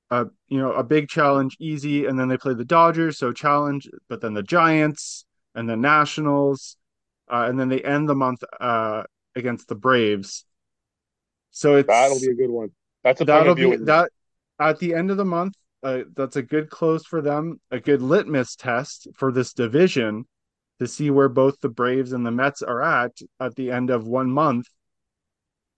[0.10, 3.88] uh, you know, a big challenge, easy, and then they play the Dodgers, so challenge,
[4.10, 5.24] but then the Giants
[5.54, 6.76] and the Nationals,
[7.32, 9.04] uh, and then they end the month uh
[9.36, 10.46] against the Braves.
[11.52, 12.72] So it's That'll be a good one.
[13.04, 14.10] That's a that'll be that
[14.60, 15.54] at the end of the month.
[15.84, 20.26] Uh, that's a good close for them, a good litmus test for this division
[20.80, 24.08] to see where both the Braves and the Mets are at at the end of
[24.08, 24.68] one month,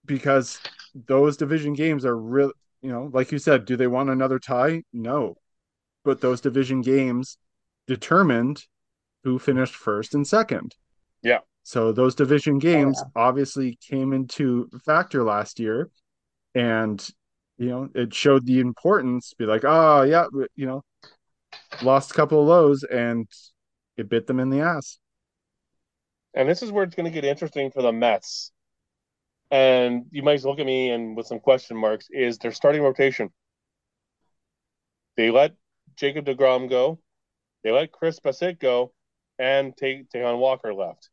[0.06, 0.60] because
[0.94, 2.52] those division games are real.
[2.82, 4.84] You know, like you said, do they want another tie?
[4.94, 5.36] No,
[6.06, 7.38] but those division games
[7.88, 8.64] determined
[9.26, 10.76] who finished first and second.
[11.22, 11.40] Yeah.
[11.64, 13.22] So those division games yeah.
[13.22, 15.90] obviously came into factor last year,
[16.56, 17.06] and
[17.60, 19.34] you know it showed the importance.
[19.38, 20.26] Be like, oh yeah,
[20.56, 20.84] you know,
[21.84, 23.28] lost a couple of lows, and
[23.98, 24.98] it bit them in the ass.
[26.34, 28.52] And this is where it's going to get interesting for the Mets.
[29.52, 33.32] And you might look at me and with some question marks is their starting rotation.
[35.18, 35.56] They let
[35.96, 37.00] Jacob DeGrom go.
[37.64, 38.94] They let Chris Bassitt go
[39.38, 41.10] and take Taijuan Walker left.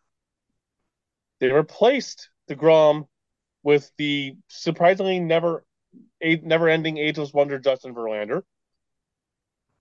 [1.41, 3.09] They replaced DeGrom
[3.63, 5.65] with the surprisingly never
[6.21, 8.43] never ending ageless wonder Justin Verlander.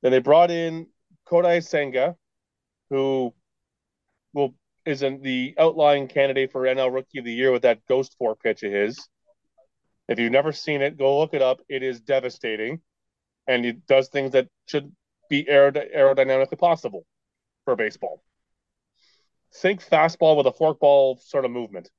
[0.02, 0.88] Then they brought in
[1.28, 2.16] Kodai Senga,
[2.90, 3.34] who
[4.34, 4.54] will
[4.86, 8.42] is in the outlying candidate for NL Rookie of the Year with that ghost fork
[8.44, 9.10] pitch of his.
[10.08, 11.62] If you've never seen it, go look it up.
[11.68, 12.82] It is devastating,
[13.48, 14.92] and it does things that should
[15.30, 17.06] be aerod- aerodynamically possible
[17.64, 18.22] for baseball.
[19.56, 21.90] Think fastball with a forkball sort of movement.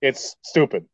[0.00, 0.86] It's stupid.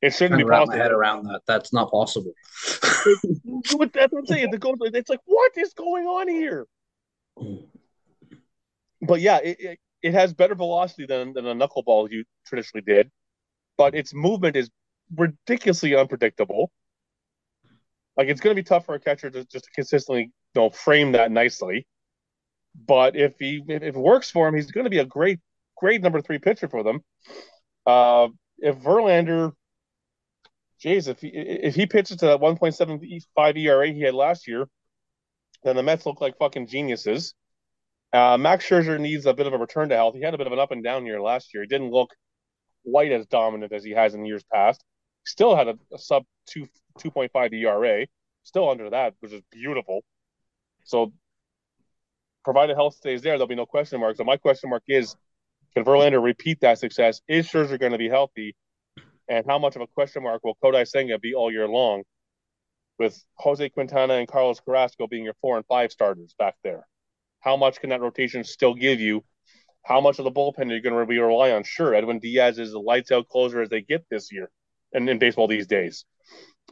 [0.00, 0.76] It shouldn't be possible.
[0.76, 1.42] my head around that.
[1.46, 2.32] That's not possible.
[2.64, 4.50] That's what I'm saying.
[4.52, 6.66] It goes, it's like, what is going on here?
[9.02, 13.10] But yeah, it, it, it has better velocity than, than a knuckleball you traditionally did,
[13.76, 14.70] but its movement is
[15.16, 16.70] ridiculously unpredictable.
[18.16, 21.12] Like it's going to be tough for a catcher to just consistently, you know, frame
[21.12, 21.86] that nicely.
[22.86, 25.40] But if he if it works for him, he's going to be a great
[25.76, 27.00] great number three pitcher for them.
[27.86, 29.52] Uh, if Verlander,
[30.80, 34.68] geez, if he if he pitches to that 1.75 ERA he had last year,
[35.64, 37.34] then the Mets look like fucking geniuses.
[38.12, 40.14] Uh, Max Scherzer needs a bit of a return to health.
[40.14, 41.62] He had a bit of an up and down year last year.
[41.62, 42.10] He didn't look
[42.90, 44.82] quite as dominant as he has in years past.
[45.26, 46.68] Still had a, a sub two
[46.98, 48.06] two point five ERA,
[48.44, 50.00] still under that, which is beautiful.
[50.84, 51.12] So,
[52.44, 54.16] provided health stays there, there'll be no question mark.
[54.16, 55.14] So my question mark is,
[55.74, 57.20] can Verlander repeat that success?
[57.28, 58.56] Is Scherzer going to be healthy?
[59.28, 62.02] And how much of a question mark will Kodai Senga be all year long?
[62.98, 66.84] With Jose Quintana and Carlos Carrasco being your four and five starters back there,
[67.40, 69.24] how much can that rotation still give you?
[69.84, 71.62] How much of the bullpen are you going to be rely on?
[71.62, 74.50] Sure, Edwin Diaz is the lights out closer as they get this year,
[74.92, 76.04] and in baseball these days.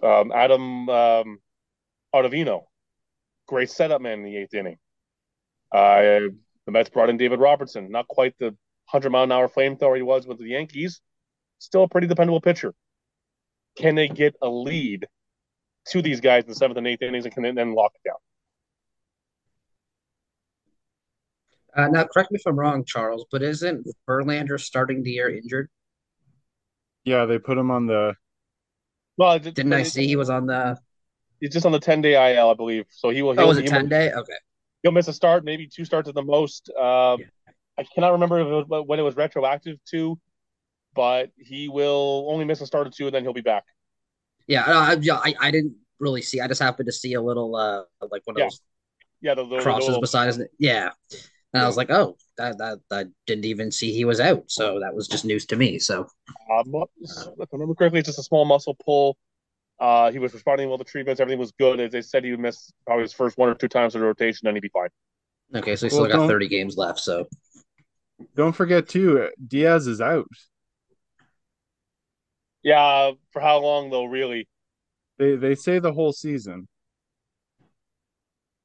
[0.02, 1.38] Um, Adam um,
[2.14, 2.64] Ottavino,
[3.46, 4.78] great setup man in the eighth inning.
[5.72, 6.28] Uh,
[6.66, 8.56] the Mets brought in David Robertson, not quite the
[8.86, 11.00] hundred mile an hour flamethrower he was with the Yankees,
[11.58, 12.74] still a pretty dependable pitcher.
[13.76, 15.06] Can they get a lead
[15.88, 18.08] to these guys in the seventh and eighth innings and can they then lock it
[18.08, 18.16] down?
[21.76, 25.68] Uh, now, correct me if I'm wrong, Charles, but isn't Verlander starting the year injured?
[27.04, 28.14] Yeah, they put him on the
[29.18, 30.78] Well, it, Didn't I see he was on the?
[31.40, 32.86] It's just on the ten day IL, I believe.
[32.88, 33.30] So he will.
[33.32, 34.10] Oh, he'll, was it ten day?
[34.10, 34.32] Okay.
[34.82, 36.70] He'll miss a start, maybe two starts at the most.
[36.70, 37.26] Uh, Yeah.
[37.78, 40.18] I cannot remember if it was, when it was retroactive to,
[40.96, 43.64] but he will only miss a start or two, and then he'll be back.
[44.48, 45.16] Yeah, uh, yeah.
[45.16, 46.40] I, I didn't really see.
[46.40, 48.44] I just happened to see a little uh like one of Yeah.
[48.46, 48.60] those
[49.20, 50.90] Yeah, the, the, the crosses little- beside his yeah.
[51.52, 54.44] And I was like, oh, that, that that didn't even see he was out.
[54.48, 55.78] So that was just news to me.
[55.78, 56.06] So
[56.50, 57.10] Uh, mu- if
[57.40, 59.16] I remember correctly, it's just a small muscle pull.
[59.80, 61.20] Uh, he was responding well to treatments.
[61.20, 61.80] Everything was good.
[61.80, 64.06] As they said, he would miss probably his first one or two times of the
[64.06, 64.88] rotation, then he'd be fine.
[65.54, 66.98] okay, so he's Well, still got 30 games left.
[67.00, 67.26] So
[68.34, 70.26] Don't forget too, Diaz is out.
[72.66, 74.06] Yeah, for how long though?
[74.06, 74.48] Really?
[75.20, 76.66] They they say the whole season.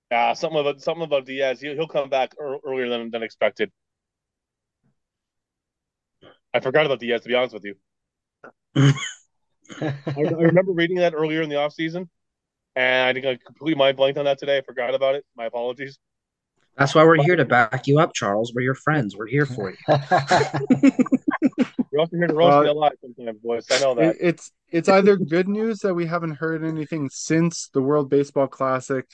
[0.10, 1.62] Yeah, something about something about Diaz.
[1.62, 3.72] He'll, he'll come back earlier than than expected.
[6.52, 7.76] I forgot about Diaz to be honest with you.
[9.80, 12.10] I, I remember reading that earlier in the off season,
[12.76, 14.58] and I think I completely mind blanked on that today.
[14.58, 15.26] I forgot about it.
[15.38, 16.00] My apologies.
[16.76, 18.52] that's why we're here to back you up, Charles.
[18.52, 19.16] We're your friends.
[19.16, 19.78] We're here for you.
[21.92, 23.68] We're also here to roast Well, me alive sometimes, boys.
[23.72, 24.04] I know that.
[24.04, 28.48] It, it's it's either good news that we haven't heard anything since the World Baseball
[28.48, 29.06] Classic.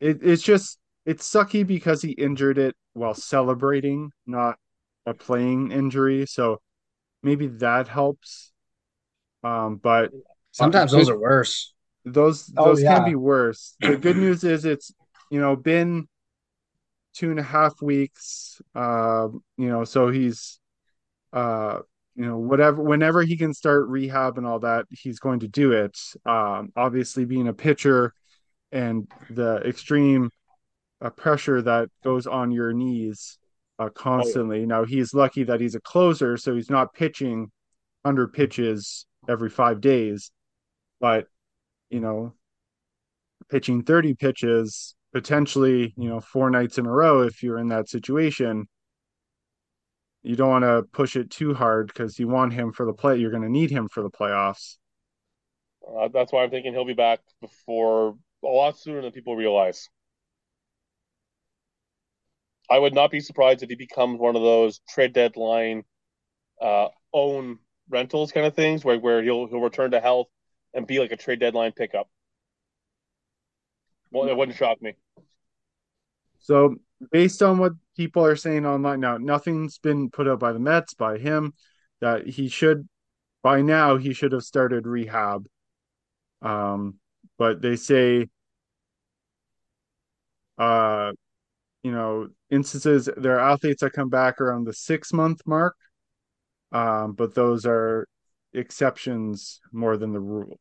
[0.00, 4.56] It, it's just it's sucky because he injured it while celebrating, not
[5.06, 6.26] a playing injury.
[6.26, 6.60] So
[7.22, 8.52] maybe that helps.
[9.42, 10.10] Um, but
[10.50, 11.74] Sometimes Uh, those good- are worse.
[12.04, 13.76] those Oh, those can be worse.
[13.80, 14.92] The good news is it's
[15.30, 16.08] you know been
[17.14, 18.60] two and a half weeks.
[18.74, 20.58] Um, you know, so he's
[21.32, 21.80] uh
[22.14, 25.72] you know whatever whenever he can start rehab and all that, he's going to do
[25.72, 25.98] it.
[26.24, 28.12] Um, obviously being a pitcher
[28.72, 30.30] and the extreme
[31.00, 33.38] uh, pressure that goes on your knees
[33.78, 34.66] uh, constantly.
[34.66, 37.50] Now he's lucky that he's a closer, so he's not pitching
[38.04, 40.30] under pitches every five days,
[41.00, 41.26] but
[41.90, 42.34] you know
[43.50, 47.88] pitching 30 pitches potentially you know four nights in a row if you're in that
[47.88, 48.66] situation
[50.24, 53.16] you don't want to push it too hard because you want him for the play
[53.18, 54.78] you're going to need him for the playoffs
[55.86, 59.88] Uh, that's why I'm thinking he'll be back before a lot sooner than people realize.
[62.70, 65.84] I would not be surprised if he becomes one of those trade deadline
[66.60, 67.58] uh, own
[67.90, 70.28] rentals kind of things where, where he'll he'll return to health
[70.74, 72.08] and be like a trade deadline pickup.
[74.10, 74.94] Well, it wouldn't shock me.
[76.38, 76.76] so
[77.10, 80.94] based on what people are saying online now nothing's been put out by the mets
[80.94, 81.52] by him
[82.00, 82.88] that he should
[83.42, 85.46] by now he should have started rehab
[86.42, 86.94] um
[87.38, 88.26] but they say
[90.58, 91.12] uh
[91.82, 95.76] you know instances there are athletes that come back around the six month mark
[96.72, 98.06] um but those are
[98.52, 100.58] exceptions more than the rule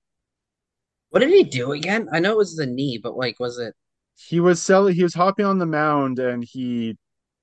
[1.11, 2.09] What did he do again?
[2.11, 3.73] I know it was the knee, but like, was it?
[4.15, 6.97] He was selling he was hopping on the mound and he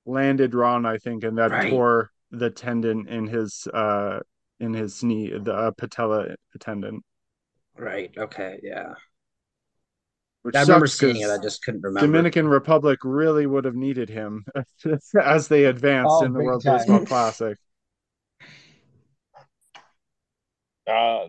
[0.07, 1.71] landed wrong i think and that Right.
[1.71, 4.21] tore the tendon in his uh
[4.61, 7.01] in his knee the uh, patella tendon
[7.77, 8.13] Right.
[8.17, 8.61] Okay.
[8.63, 8.95] Yeah.
[10.43, 11.31] which I remember seeing it.
[11.31, 12.07] I just couldn't remember.
[12.07, 14.45] Dominican Republic really would have needed him
[15.23, 16.79] as they advanced Oh, in the World time.
[16.79, 17.57] Baseball Classic.
[20.87, 21.27] Uh,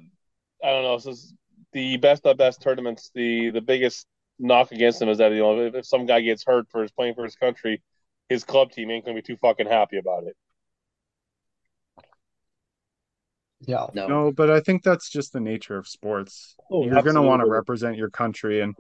[0.64, 0.98] I don't know.
[0.98, 1.34] This is
[1.74, 3.12] the best of best tournaments.
[3.14, 4.08] The the biggest
[4.42, 6.92] knock against him is that you know if, if some guy gets hurt for his
[6.92, 7.82] playing for his country,
[8.30, 10.36] his club team ain't gonna be too fucking happy about it.
[13.66, 13.88] Yeah.
[13.94, 14.08] No.
[14.08, 16.56] No, but I think that's just the nature of sports.
[16.72, 18.76] Oh, You're going to want to represent your country, and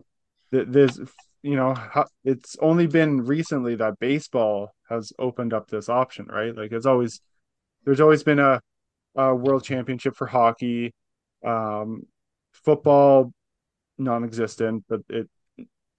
[0.51, 0.99] th- there's,
[1.43, 1.75] you know,
[2.23, 6.55] it's only been recently that baseball has opened up this option, right?
[6.55, 7.21] Like it's always,
[7.85, 8.59] there's always been a,
[9.15, 10.93] a world championship for hockey,
[11.45, 12.03] um,
[12.51, 13.31] football,
[13.97, 15.29] non-existent, but it,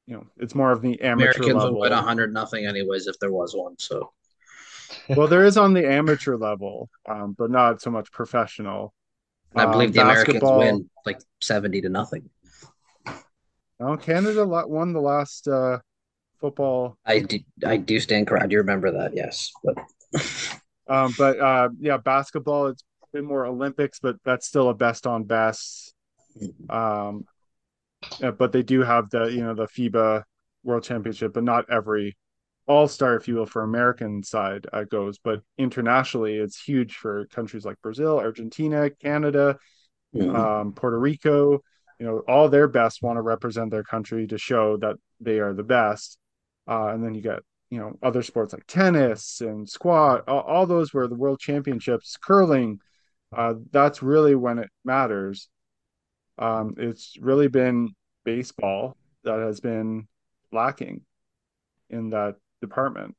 [0.07, 1.73] you know, it's more of the amateur Americans level.
[1.75, 3.77] would win a hundred nothing anyways if there was one.
[3.79, 4.13] So
[5.09, 8.93] Well, there is on the amateur level, um, but not so much professional.
[9.55, 12.29] I believe Um, the Americans basketball- win like seventy to nothing.
[13.81, 15.79] Oh, Canada won the last uh,
[16.41, 18.45] football, I do, I do stand correct.
[18.45, 19.15] I do remember that.
[19.15, 19.77] Yes, but
[20.89, 22.69] um, but uh, yeah, basketball.
[22.69, 25.95] It's been more Olympics, but that's still a best on best.
[26.71, 27.25] Um,
[28.21, 30.25] yeah, but they do have the you know the FIBA
[30.65, 32.17] World Championship, but not every
[32.67, 35.19] All Star, if you will, for American side uh, goes.
[35.19, 39.59] But internationally, it's huge for countries like Brazil, Argentina, Canada,
[40.21, 41.63] um, Puerto Rico,
[41.99, 45.55] you know, all their best want to represent their country to show that they are
[45.55, 46.19] the best.
[46.69, 47.41] Uh, and then you get
[47.73, 52.19] you know, other sports like tennis and squat, all, all those were the world championships,
[52.23, 52.79] curling.
[53.35, 55.49] Uh, that's really when it matters.
[56.39, 57.95] Um, it's really been
[58.25, 60.09] baseball that has been
[60.53, 61.03] lacking
[61.91, 63.15] in that department.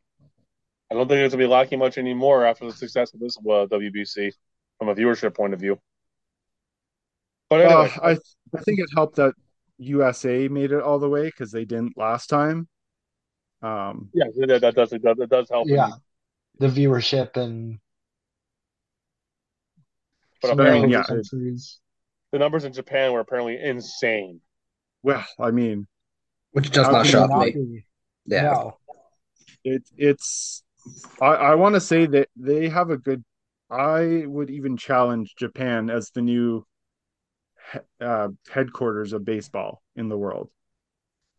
[0.91, 3.65] I don't think it's gonna be lacking much anymore after the success of this uh,
[3.67, 4.31] WBC
[4.77, 5.79] from a viewership point of view.
[7.49, 8.11] But anyway, Uh, I
[8.55, 9.33] I think it helped that
[9.77, 12.67] USA made it all the way because they didn't last time.
[13.61, 15.67] Um, yeah, that, that does it does it does help.
[15.69, 15.91] Yeah,
[16.59, 17.79] the viewership and
[20.41, 21.79] But I mean, yeah, countries.
[22.33, 24.41] The numbers in Japan were apparently insane.
[25.03, 25.85] well, I mean,
[26.51, 27.51] which does not can shock me.
[27.51, 27.85] be-
[28.25, 28.41] Yeah.
[28.41, 28.77] No.
[29.63, 30.63] it, it's
[31.21, 33.23] I, I want to say that they have a good
[33.69, 36.65] I would even challenge Japan as the new
[37.71, 40.49] he- uh, headquarters of baseball in the world.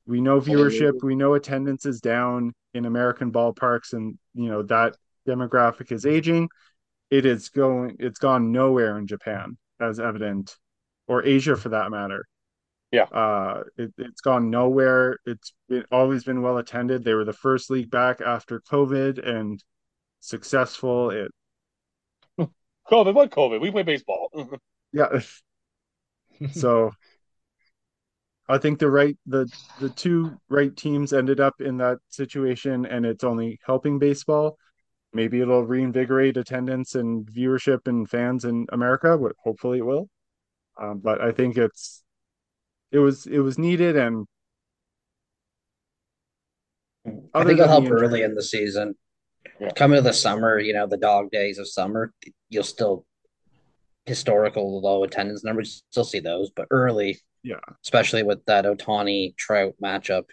[0.07, 4.97] We know viewership, we know attendance is down in American ballparks, and you know that
[5.27, 6.51] demographic is aging.
[7.11, 10.57] It is going, it's gone nowhere in Japan, as evident,
[11.07, 12.27] or Asia for that matter.
[12.95, 13.05] Yeah.
[13.05, 15.19] Uh, it, it's gone nowhere.
[15.27, 17.03] It's been, always been well attended.
[17.03, 19.63] They were the first league back after COVID and
[20.21, 21.11] successful.
[21.11, 21.33] It
[22.89, 23.61] COVID, what COVID?
[23.61, 24.29] We play baseball.
[24.93, 25.21] yeah.
[26.53, 26.93] so
[28.49, 29.51] I think the right the
[29.81, 34.57] the two right teams ended up in that situation, and it's only helping baseball.
[35.13, 39.17] Maybe it'll reinvigorate attendance and viewership and fans in America.
[39.19, 40.09] But hopefully it will.
[40.81, 42.03] Um, but I think it's
[42.91, 44.27] it was it was needed, and
[47.35, 48.95] I think it'll help injury- early in the season.
[49.61, 49.71] Yeah.
[49.73, 52.13] Coming to the summer, you know, the dog days of summer,
[52.49, 53.05] you'll still
[54.07, 57.61] historical low attendance numbers, still see those, but early, Yeah.
[57.85, 60.25] especially with that Ohtani Trout matchup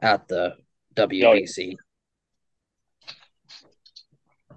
[0.00, 0.56] at the
[0.94, 1.76] WBC.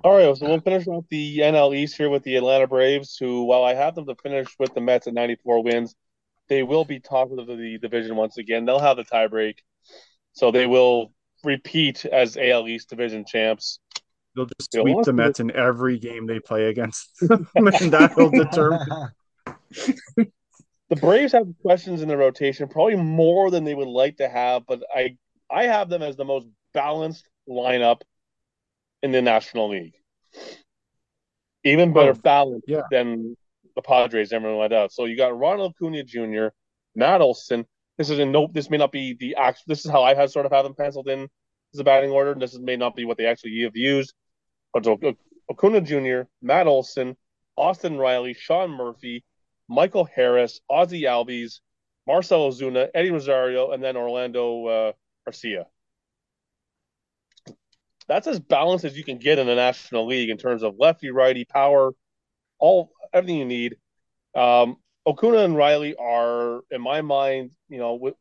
[0.03, 3.44] All right, so we'll finish off the NL East here with the Atlanta Braves, who,
[3.44, 5.95] while I have them to finish with the Mets at 94 wins,
[6.49, 8.65] they will be top of the division once again.
[8.65, 9.60] They'll have the tiebreak,
[10.34, 11.14] so they will
[11.44, 13.80] repeat as AL East division champs.
[14.36, 18.32] They'll just They'll sweep the Mets in every game they play against them, and that'll
[18.32, 19.10] determine.
[20.91, 24.65] The Braves have questions in the rotation, probably more than they would like to have,
[24.65, 25.15] but I
[25.49, 28.02] I have them as the most balanced lineup
[29.03, 29.94] in the National League.
[31.64, 32.82] Even better Oh, balanced yeah.
[32.90, 33.36] than
[33.76, 34.91] the Padres everyone let out.
[34.91, 36.48] So you got Ronald Acuna Jr.,
[36.95, 37.65] Matt Olson.
[37.98, 38.48] This is a no.
[38.52, 39.64] This may not be the actual.
[39.68, 41.28] This is how I have sort of have them penciled in
[41.73, 42.34] as a batting order.
[42.34, 44.14] This may not be what they actually have used.
[44.73, 44.88] But
[45.49, 47.15] Acuna Jr., Matt Olson,
[47.57, 49.23] Austin Riley, Sean Murphy,
[49.68, 51.60] Michael Harris, Ozzy Albies,
[52.07, 54.91] Marcell Ozuna, Eddie Rosario, and then Orlando uh,
[55.26, 55.68] Garcia.
[58.07, 61.11] That's as balanced as you can get in the National League in terms of lefty,
[61.11, 61.91] righty, power,
[62.60, 63.76] all everything you need.
[64.36, 68.15] Um, Acuna and Riley are, in my mind, you know, with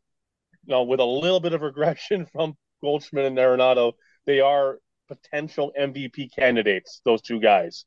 [0.67, 3.93] you know, with a little bit of regression from Goldschmidt and Arenado,
[4.27, 4.79] they are
[5.09, 7.01] potential MVP candidates.
[7.05, 7.85] Those two guys.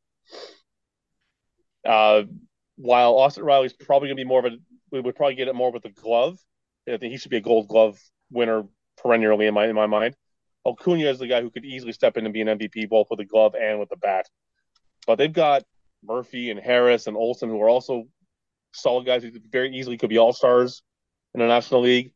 [1.85, 2.23] Uh,
[2.75, 4.57] while Austin Riley's probably going to be more of a,
[4.91, 6.39] we would probably get it more with the glove.
[6.87, 7.97] I think he should be a Gold Glove
[8.29, 8.63] winner
[8.97, 10.15] perennially in my in my mind.
[10.65, 13.19] Acuna is the guy who could easily step in and be an MVP both with
[13.19, 14.27] the glove and with the bat.
[15.05, 15.63] But they've got
[16.03, 18.05] Murphy and Harris and Olson who are also
[18.73, 20.81] solid guys who very easily could be all stars
[21.33, 22.13] in the National League.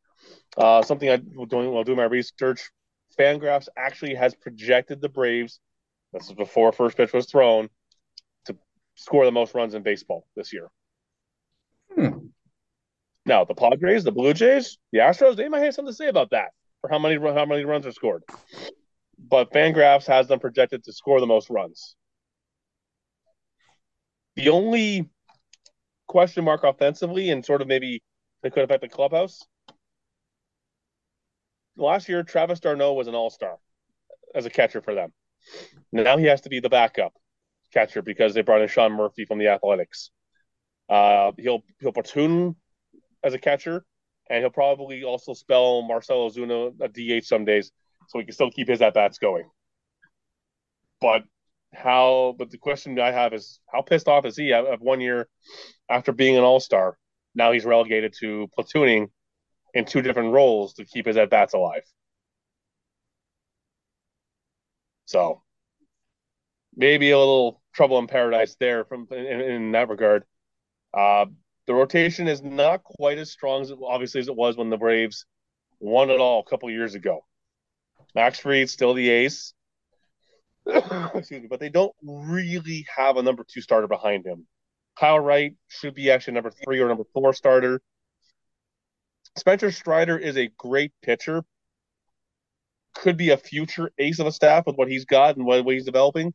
[0.58, 2.70] Uh, something I was doing while doing my research,
[3.20, 5.60] Fangraphs actually has projected the Braves.
[6.14, 7.70] This is before first pitch was thrown
[8.46, 8.56] to
[8.96, 10.70] score the most runs in baseball this year.
[11.94, 12.28] Hmm.
[13.26, 16.30] Now the Padres, the Blue Jays, the Astros, they might have something to say about
[16.32, 16.52] that
[16.82, 18.24] for how many how many runs are scored.
[19.20, 21.96] But Fangraphs has them projected to score the most runs.
[24.36, 25.10] The only
[26.08, 28.04] question mark offensively, and sort of maybe
[28.44, 29.40] they could affect the clubhouse.
[31.76, 33.58] Last year, Travis d'Arnaud was an all star
[34.34, 35.14] as a catcher for them.
[35.92, 37.14] Now he has to be the backup
[37.74, 40.12] catcher because they brought in Sean Murphy from the Athletics.
[40.90, 42.56] Uh, he'll he'll platoon
[43.24, 43.86] as a catcher,
[44.30, 47.72] and he'll probably also spell Marcell Ozuna a DH some days,
[48.08, 49.50] so he can still keep his at bats going.
[51.02, 51.24] But
[51.74, 52.36] how?
[52.38, 55.28] But the question I have is, how pissed off is he of one year
[55.90, 56.98] after being an All Star?
[57.36, 59.08] Now he's relegated to platooning
[59.74, 61.84] in two different roles to keep his at bats alive.
[65.06, 65.42] So
[66.76, 70.24] maybe a little trouble in paradise there from in, in that regard.
[70.94, 71.26] Uh,
[71.68, 74.78] the rotation is not quite as strong as it, obviously as it was when the
[74.78, 75.26] Braves
[75.80, 77.26] won it all a couple years ago.
[78.16, 79.54] Max Fried still the ace.
[80.66, 84.48] Excuse me, but they don't really have a number two starter behind him.
[84.98, 87.82] Kyle Wright should be actually number three or number four starter.
[89.38, 91.44] Spencer Strider is a great pitcher.
[92.96, 95.76] Could be a future ace of a staff with what he's got and what, what
[95.76, 96.34] he's developing.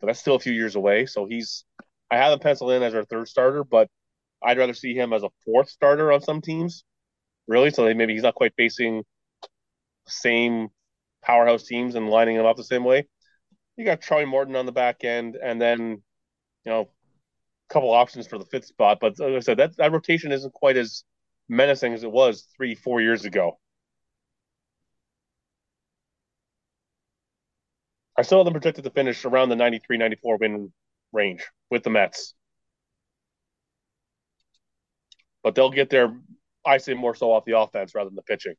[0.00, 1.06] But that's still a few years away.
[1.06, 1.64] So he's
[2.10, 3.88] I have him penciled in as our third starter, but
[4.42, 6.84] I'd rather see him as a fourth starter on some teams
[7.50, 7.70] really.
[7.70, 9.04] So maybe he's not quite facing
[10.06, 10.68] same
[11.22, 13.06] powerhouse teams and lining them up the same way.
[13.76, 16.02] You got Charlie Morton on the back end, and then
[16.64, 18.98] you know a couple options for the fifth spot.
[19.00, 21.04] But like I said, that that rotation isn't quite as
[21.48, 23.58] menacing as it was three, four years ago.
[28.16, 30.72] I still have them projected to finish around the 93 94 win
[31.12, 32.34] range with the Mets.
[35.42, 36.14] But they'll get there,
[36.66, 38.54] I say, more so off the offense rather than the pitching.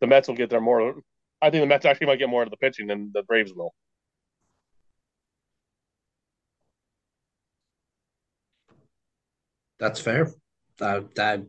[0.00, 0.94] The Mets will get there more.
[1.42, 3.74] I think the Mets actually might get more of the pitching than the Braves will.
[9.78, 10.30] That's fair.
[10.80, 11.42] Uh, that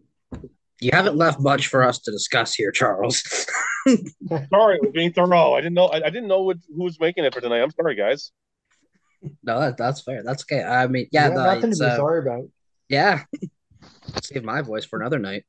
[0.79, 3.21] you haven't left much for us to discuss here, Charles.
[4.49, 5.53] sorry, we're being thorough.
[5.53, 5.87] I didn't know.
[5.87, 7.61] I, I didn't know what, who was making it for tonight.
[7.61, 8.31] I'm sorry, guys.
[9.43, 10.23] No, that, that's fair.
[10.23, 10.63] That's okay.
[10.63, 12.49] I mean, yeah, Yeah, the, nothing to be uh, sorry about.
[12.89, 13.23] yeah.
[14.21, 15.45] Save my voice for another night.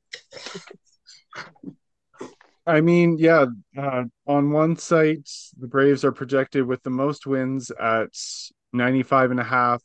[2.66, 3.46] I mean, yeah,
[3.76, 5.28] uh, on one site,
[5.58, 8.10] the Braves are projected with the most wins at
[8.72, 9.82] 95 and a half.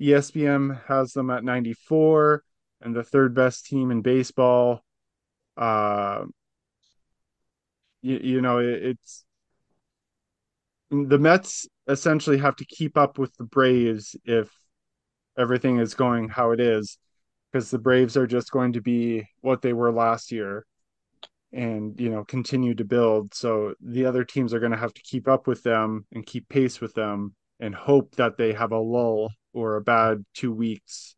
[0.00, 2.42] ESPN has them at 94
[2.80, 4.82] and the third best team in baseball.
[5.56, 6.24] Uh,
[8.00, 9.24] you, you know, it, it's
[10.90, 14.50] the Mets essentially have to keep up with the Braves if
[15.38, 16.98] everything is going how it is,
[17.52, 20.64] because the Braves are just going to be what they were last year
[21.52, 23.34] and you know continue to build.
[23.34, 26.48] So the other teams are going to have to keep up with them and keep
[26.48, 31.14] pace with them and hope that they have a lull or a bad two weeks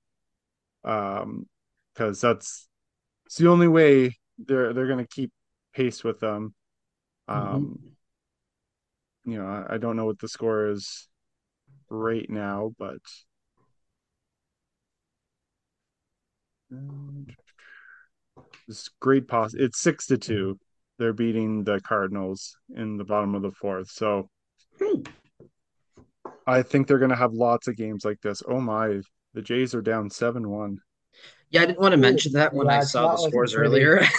[0.85, 1.47] um
[1.94, 2.69] because that's
[3.27, 5.31] it's the only way they're they're going to keep
[5.73, 6.55] pace with them.
[7.28, 7.78] Um
[9.24, 11.09] you know I, I don't know what the score is
[11.89, 12.98] right now but
[16.63, 16.63] um,
[18.68, 20.59] it's great poss it's six to two
[20.98, 24.28] they're beating the cardinals in the bottom of the fourth so
[26.46, 29.01] i think they're going to have lots of games like this oh my
[29.34, 30.76] the jays are down 7-1
[31.51, 34.02] Yeah, I didn't want to mention that when Yeah, I saw the scores earlier.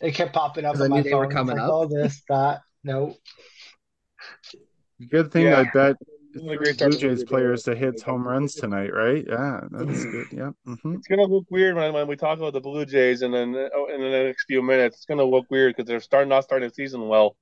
[0.00, 0.76] It kept popping up.
[0.76, 1.32] I on knew my they were phone.
[1.32, 1.70] It's coming like, up.
[1.72, 2.60] oh, this, that.
[2.84, 3.16] No.
[5.10, 5.58] good thing Yeah.
[5.60, 5.96] i bet
[6.38, 10.04] This is a great blue jays players to hit home runs tonight right yeah that's
[10.04, 13.22] good yeah hmm It's gonna look weird when, when we talk about the Blue Jays,
[13.22, 16.28] and then oh, in the next few minutes, it's gonna look weird because they're starting
[16.28, 17.36] not starting the season well.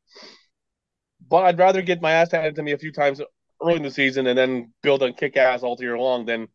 [1.29, 3.21] But I'd rather get my ass handed to me a few times
[3.63, 6.49] early in the season and then build and kick ass all year long than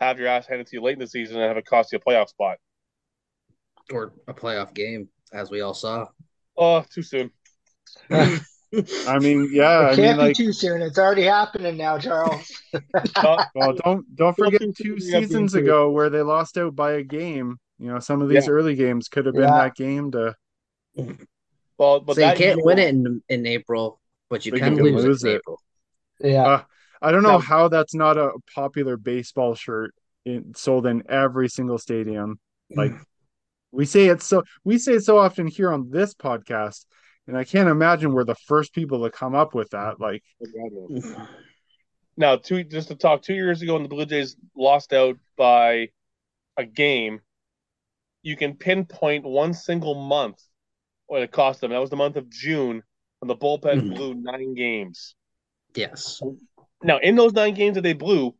[0.00, 1.98] have your ass handed to you late in the season and have it cost you
[1.98, 2.58] a playoff spot.
[3.92, 6.06] or a playoff game, as we all saw.
[6.56, 7.30] Oh, too soon.
[9.08, 10.82] i mean yeah it can't mean be like too soon.
[10.82, 12.50] It's already happening now, Charles.
[13.54, 17.88] Well don't don't forget two seasons ago where they lost out by a game you
[17.88, 18.52] know some of these Yeah.
[18.52, 19.58] early games could have been Yeah.
[19.62, 20.34] that game to
[21.78, 24.84] well, but so you can't year- win it in in April, but you can you
[24.84, 25.36] can lose, lose it in it.
[25.38, 25.60] April.
[26.20, 26.42] yeah.
[26.44, 26.62] Uh,
[27.02, 27.38] I don't know No.
[27.38, 29.94] how that's not a popular baseball shirt
[30.24, 32.40] in, sold in every single stadium.
[32.74, 32.92] Like
[33.72, 36.86] we say it so we say it so often here on this podcast,
[37.26, 40.00] and I can't imagine we're the first people to come up with that.
[40.00, 40.22] Like,
[42.18, 45.88] Now, two just to talk, two years ago when the Blue Jays lost out by
[46.56, 47.20] a game,
[48.22, 50.42] you can pinpoint one single month
[51.08, 51.70] what it cost them.
[51.72, 52.82] That was the month of June
[53.20, 53.94] when the bullpen Mhm.
[53.94, 55.14] blew nine games.
[55.74, 56.22] yes.
[56.82, 58.34] Now, in those nine games that they blew,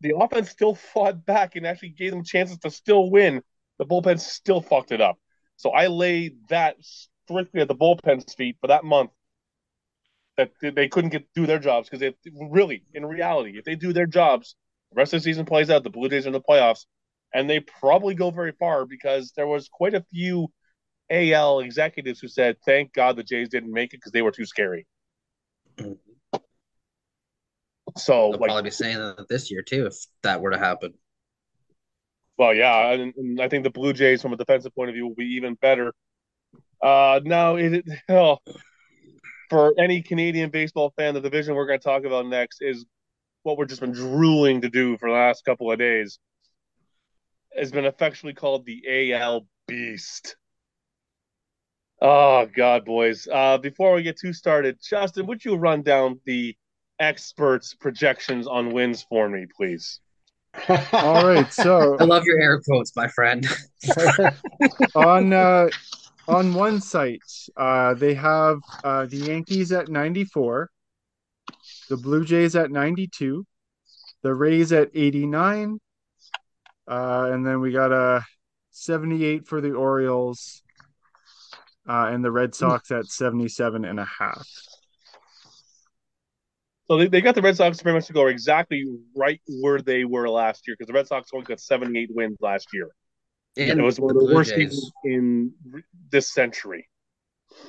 [0.00, 3.42] the offense still fought back and actually gave them chances to still win.
[3.78, 5.16] The bullpen still fucked it up.
[5.56, 6.76] So I lay that
[7.30, 9.10] strictly at the bullpen's feet for that month.
[10.36, 12.14] That they couldn't get do their jobs because they
[12.50, 14.56] really, in reality, if they do their jobs,
[14.90, 15.82] the rest of the season plays out.
[15.82, 16.86] The Blue Jays are in the playoffs,
[17.34, 20.48] and they probably go very far because there was quite a few
[21.10, 24.46] AL executives who said, "Thank God the Jays didn't make it because they were too
[24.46, 24.86] scary."
[25.76, 25.98] Mhm.
[27.98, 30.94] So, They'll like, probably be saying that this year too, if that were to happen.
[32.38, 35.06] Well, yeah, and, and I think the Blue Jays, from a defensive point of view,
[35.06, 35.92] will be even better.
[36.82, 38.38] Uh, now, it, oh,
[39.48, 42.86] for any Canadian baseball fan, the division we're going to talk about next is
[43.42, 46.18] what we've just been drooling to do for the last couple of days.
[47.56, 50.36] Has been affectionately called the AL Beast.
[52.00, 53.28] Oh God, boys!
[53.30, 56.56] Uh, before we get too started, Justin, would you run down the
[57.00, 60.00] experts' projections on wins for me, please?
[60.92, 63.46] all right, so I love your air quotes, my friend.
[64.94, 65.68] on uh,
[66.28, 67.20] on one site,
[67.56, 70.70] uh, they have uh, the Yankees at 94,
[71.88, 73.44] the Blue Jays at 92,
[74.22, 75.78] the Rays at 89,
[76.88, 78.24] uh, and then we got a
[78.70, 80.62] 78 for the Orioles,
[81.88, 84.46] uh, and the Red Sox at 77 and a half.
[86.86, 88.84] So they, they got the Red Sox pretty much to go exactly
[89.16, 92.68] right where they were last year because the Red Sox only got 78 wins last
[92.72, 92.88] year.
[93.56, 94.70] And it was one of the the worst Jays.
[94.70, 95.52] seasons in
[96.10, 96.88] this century.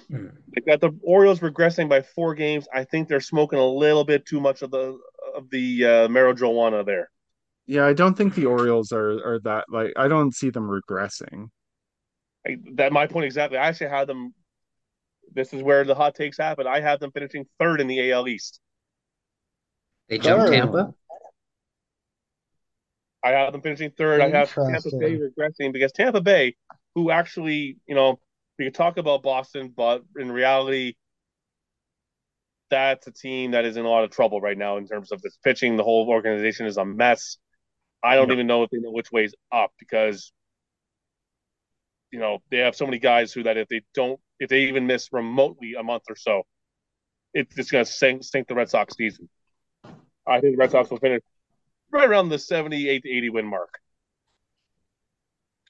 [0.09, 0.27] Hmm.
[0.53, 2.67] They got the Orioles regressing by four games.
[2.73, 4.97] I think they're smoking a little bit too much of the
[5.35, 7.09] of the uh, marijuana there.
[7.65, 11.49] Yeah, I don't think the Orioles are are that like I don't see them regressing.
[12.47, 13.57] I, that my point exactly.
[13.57, 14.33] I actually had them.
[15.33, 16.67] This is where the hot takes happen.
[16.67, 18.59] I have them finishing third in the AL East.
[20.09, 20.93] They jumped Tampa.
[23.23, 24.21] I have them finishing third.
[24.21, 26.55] I have Tampa Bay regressing because Tampa Bay,
[26.95, 28.19] who actually, you know,
[28.57, 30.95] we could talk about Boston, but in reality,
[32.69, 35.21] that's a team that is in a lot of trouble right now in terms of
[35.23, 35.77] its pitching.
[35.77, 37.37] The whole organization is a mess.
[38.01, 38.33] I don't Yeah.
[38.33, 40.31] even know if they know which way's up because,
[42.11, 44.87] you know, they have so many guys who that if they don't, if they even
[44.87, 46.43] miss remotely a month or so,
[47.33, 49.29] it's just going to sink, sink the Red Sox season.
[50.25, 51.21] I think the Red Sox will finish
[51.91, 53.79] right around the 78 to 80 win mark.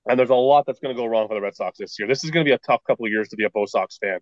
[0.07, 2.07] And there's a lot that's going to go wrong for the Red Sox this year.
[2.07, 3.97] This is going to be a tough couple of years to be a Bo Sox
[3.99, 4.19] fan.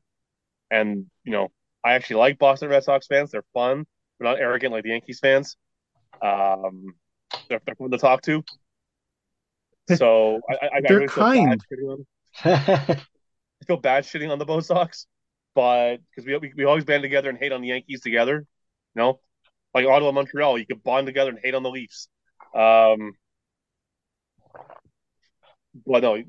[0.70, 1.50] And, you know,
[1.84, 3.32] I actually like Boston Red Sox fans.
[3.32, 3.86] They're fun.
[4.20, 5.56] They're not arrogant like the Yankees fans.
[6.22, 6.96] Um,
[7.48, 8.44] they're, they're fun to talk to.
[9.96, 11.64] So I, I, I They're really feel bad kind.
[11.72, 12.06] shitting on-
[13.62, 15.08] I feel bad shitting on the Bo Sox,
[15.56, 18.46] but because we, we we always band together and hate on the Yankees together,
[18.96, 19.20] you know,
[19.84, 22.08] like Ottawa, Montreal, you could bond together and hate on the Leafs.
[22.54, 23.14] Um,
[25.86, 26.24] but no,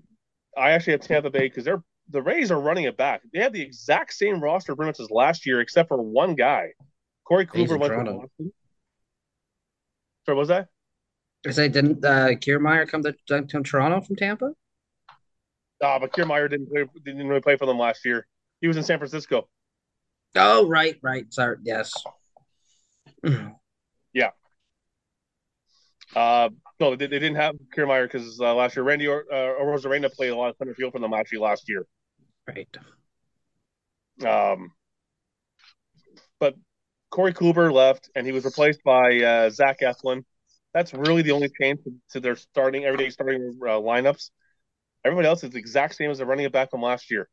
[0.56, 3.22] I actually have Tampa Bay because they're the Rays are running it back.
[3.32, 6.70] They have the exact same roster pretty much as last year, except for one guy.
[7.24, 8.12] Corey Kluber went to Toronto.
[8.18, 8.52] Boston.
[10.26, 10.68] Sorry, what was that?
[11.46, 14.52] I say, didn't uh, Kiermaier come to, to Toronto from Tampa?
[15.82, 18.26] Ah, but Kiermaier didn't play, didn't really play for them last year.
[18.60, 19.48] He was in San Francisco.
[20.34, 21.32] Oh, right, right.
[21.32, 21.92] Sorry, yes.
[26.14, 26.48] Uh,
[26.80, 30.30] no, they, they didn't have Kiermaier because uh, last year Randy or, uh, Rosarena played
[30.30, 31.86] a lot of center field for them actually last year.
[32.48, 32.76] right.
[34.52, 34.72] Um,
[36.38, 36.54] but
[37.10, 40.24] Corey Kluber left, and he was replaced by uh, Zach Eflin.
[40.74, 44.30] That's really the only change to, to their starting everyday starting uh, lineups.
[45.04, 47.28] Everybody else is the exact same as they're running it back from last year.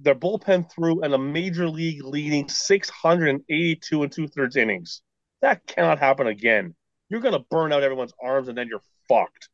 [0.00, 5.02] Their bullpen threw in a major league leading 682 and two thirds innings.
[5.42, 6.74] That cannot happen again.
[7.08, 9.48] You're going to burn out everyone's arms, and then you're fucked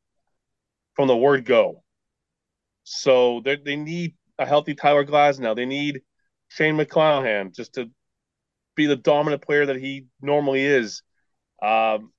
[0.95, 1.83] from the word go.
[2.83, 5.57] So they need a healthy Tyler Glasnow.
[5.57, 6.03] They need
[6.49, 7.91] Shane McClanahan just to
[8.77, 11.03] be the dominant player that he normally is.
[11.63, 12.13] Um,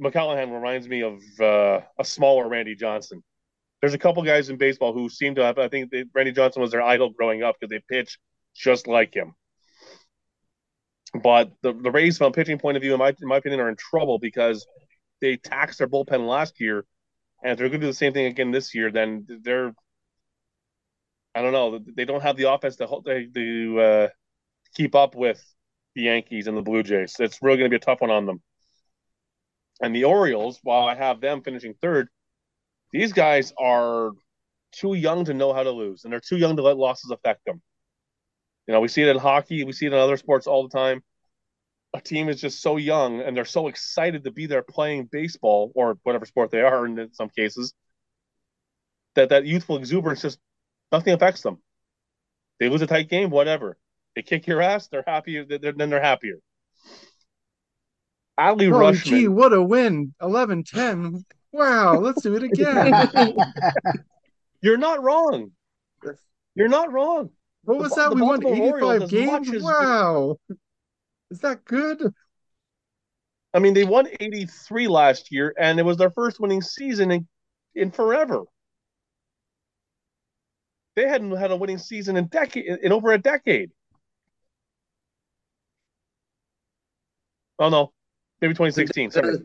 [0.00, 3.22] McClanahan reminds me of uh, a smaller Randy Johnson.
[3.82, 5.58] There's a couple guys in baseball who seem to have.
[5.58, 8.16] I think that Randy Johnson was their idol growing up because they pitch
[8.54, 9.34] just like him.
[11.20, 13.60] But the the Rays, from a pitching point of view, in my in my opinion,
[13.60, 14.66] are in trouble because
[15.20, 16.86] they taxed their bullpen last year,
[17.42, 19.74] and if they're going to do the same thing again this year, then they're
[21.34, 21.80] I don't know.
[21.96, 24.08] They don't have the offense to to, to uh,
[24.74, 25.42] keep up with
[25.94, 27.16] the Yankees and the Blue Jays.
[27.18, 28.42] It's really going to be a tough one on them.
[29.80, 32.08] And the Orioles, while I have them finishing third,
[32.92, 34.10] these guys are
[34.72, 37.44] too young to know how to lose, and they're too young to let losses affect
[37.44, 37.60] them.
[38.66, 40.76] You know, we see it in hockey, we see it in other sports all the
[40.76, 41.02] time.
[41.94, 45.72] A team is just so young, and they're so excited to be there playing baseball
[45.74, 47.74] or whatever sport they are in some cases,
[49.14, 50.38] that that youthful exuberance just
[50.90, 51.58] nothing affects them.
[52.60, 53.76] They lose a tight game, whatever.
[54.14, 55.44] They kick your ass, they're happy.
[55.44, 56.38] They're, then they're happier.
[58.38, 59.04] Ali Oh, Rutschman.
[59.04, 60.14] gee, what a win.
[60.22, 61.24] 11-10.
[61.52, 63.08] Wow, let's do it again.
[64.62, 65.52] You're not wrong.
[66.54, 67.30] You're not wrong.
[67.64, 68.08] What was The- that?
[68.10, 69.52] the We won 85 Orioles, as games?
[69.52, 70.36] as- Wow.
[71.30, 72.12] Is that good?
[73.54, 77.28] I mean, they won 83 last year, and it was their first winning season in,
[77.74, 78.42] in forever.
[80.96, 83.70] They hadn't had a winning season in decade in over a decade.
[87.58, 87.92] Oh no,
[88.40, 89.10] maybe 2016.
[89.12, 89.36] Sorry,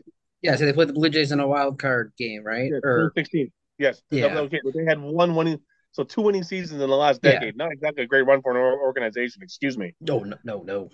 [0.42, 2.70] Yeah, so they played the Blue Jays in a wild card game, right?
[2.70, 3.50] yeah, Or 16.
[3.78, 4.26] Yes, Yeah.
[4.38, 4.60] okay.
[4.62, 5.60] But they had one winning,
[5.92, 7.32] so two winning seasons in the last Yeah.
[7.32, 7.56] decade.
[7.56, 9.42] Not exactly a great run for an organization.
[9.42, 9.94] Excuse me.
[10.00, 10.90] no, no, no, no.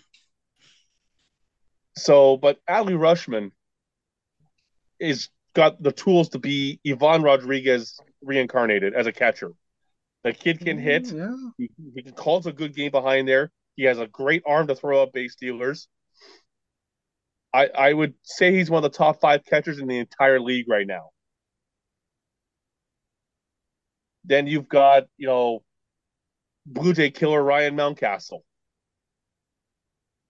[1.96, 3.52] So, but Adley Rutschman
[4.98, 9.52] is got the tools to be Ivan Rodriguez reincarnated as a catcher.
[10.24, 11.12] The kid can mm, hit.
[11.12, 11.36] Yeah.
[11.58, 13.52] He, he calls a good game behind there.
[13.76, 15.86] He has a great arm to throw up base stealers.
[17.54, 20.68] I, I would say he's one of the top five catchers in the entire league
[20.68, 21.10] right now.
[24.24, 25.62] Then you've got, you know,
[26.66, 28.40] Blue Jay killer Ryan Mountcastle.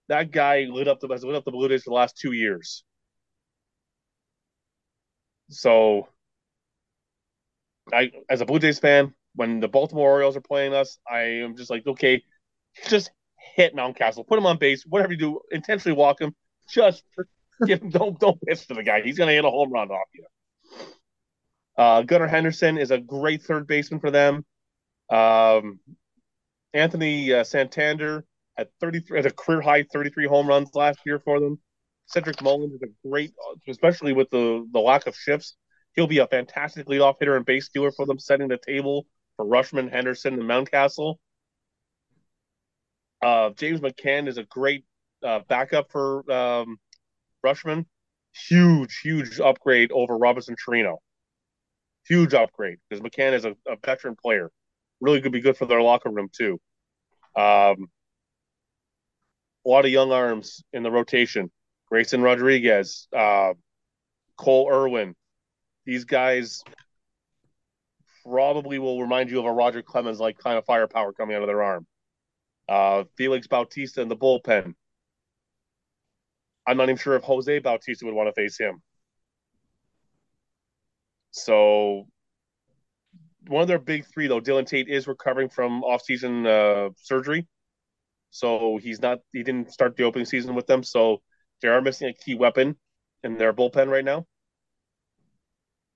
[0.07, 2.31] That guy lit up the has lit up the Blue Jays for the last two
[2.31, 2.83] years.
[5.49, 6.09] So,
[7.91, 11.55] I as a Blue Jays fan, when the Baltimore Orioles are playing us, I am
[11.55, 12.23] just like, okay,
[12.87, 13.11] just
[13.55, 16.35] hit Mountcastle, put him on base, whatever you do, intentionally walk him,
[16.69, 17.03] just
[17.65, 19.01] give don't don't pitch to the guy.
[19.01, 20.25] He's gonna hit a home run off you.
[21.77, 24.45] Uh, Gunnar Henderson is a great third baseman for them.
[25.09, 25.79] Um,
[26.73, 28.25] Anthony uh, Santander
[28.57, 31.59] at 33 at a career high 33 home runs last year for them.
[32.07, 33.33] Cedric Mullins is a great,
[33.67, 35.55] especially with the the lack of shifts.
[35.95, 39.45] He'll be a fantastic leadoff hitter and base stealer for them, setting the table for
[39.45, 41.15] Rutschman, Henderson, and Mountcastle.
[43.21, 44.85] Uh, James McCann is a great
[45.25, 46.77] uh, backup for um,
[47.45, 47.85] Rutschman.
[48.49, 50.97] Huge, huge upgrade over Robinson Chirino.
[52.07, 54.51] Huge upgrade because McCann is a, a veteran player.
[55.01, 56.59] Really could be good for their locker room too.
[57.35, 57.87] Um,
[59.65, 61.51] a lot of young arms in the rotation.
[61.89, 63.53] Grayson Rodriguez, uh,
[64.37, 65.15] Cole Irvin.
[65.85, 66.63] These guys
[68.25, 71.47] probably will remind you of a Roger Clemens like kind of firepower coming out of
[71.47, 71.85] their arm.
[72.67, 74.73] Uh, Felix Bautista in the bullpen.
[76.67, 78.81] I'm not even sure if Jose Bautista would want to face him.
[81.31, 82.07] So
[83.47, 87.47] one of their big three, though, Dylan Tate is recovering from off-season uh, surgery,
[88.31, 89.19] so he's not.
[89.33, 91.21] He didn't start the opening season with them, so
[91.61, 92.75] they are missing a key weapon
[93.23, 94.25] in their bullpen right now.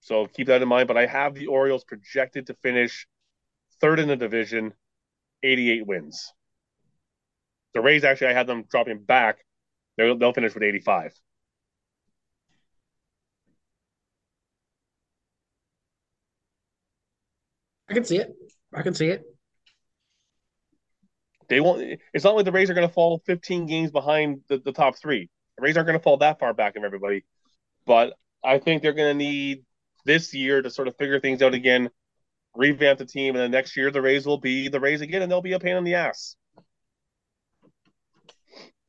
[0.02, 0.88] So keep that in mind.
[0.88, 3.08] But I have the Orioles projected to finish
[3.82, 4.74] third in the division,
[5.44, 6.34] 88 wins.
[7.74, 9.40] The Rays actually, I had them dropping back.
[10.00, 11.14] They'll, they'll finish with 85.
[17.90, 18.34] I can see it.
[18.74, 19.26] I can see it.
[21.50, 22.00] They won't.
[22.14, 24.96] It's not like the Rays are going to fall 15 games behind the, the top
[24.98, 25.30] three.
[25.58, 27.26] The Rays aren't going to fall that far back of everybody,
[27.86, 29.66] but I think they're going to need
[30.06, 31.90] this year to sort of figure things out again,
[32.56, 35.30] revamp the team, and then next year the Rays will be the Rays again, and
[35.30, 36.38] they'll be a pain in the ass.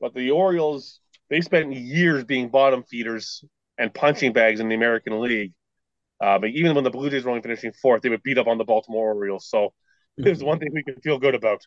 [0.01, 0.99] But the Orioles,
[1.29, 3.45] they spent years being bottom feeders
[3.77, 5.53] and punching bags in the American League.
[6.19, 8.47] Uh, but even when the Blue Jays were only finishing fourth, they would beat up
[8.47, 9.47] on the Baltimore Orioles.
[9.47, 9.73] So
[10.17, 11.61] it was one thing we could feel good about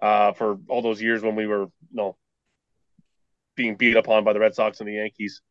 [0.00, 2.16] uh, for all those years when we were, you know,
[3.56, 5.42] being beat upon by the Red Sox and the Yankees.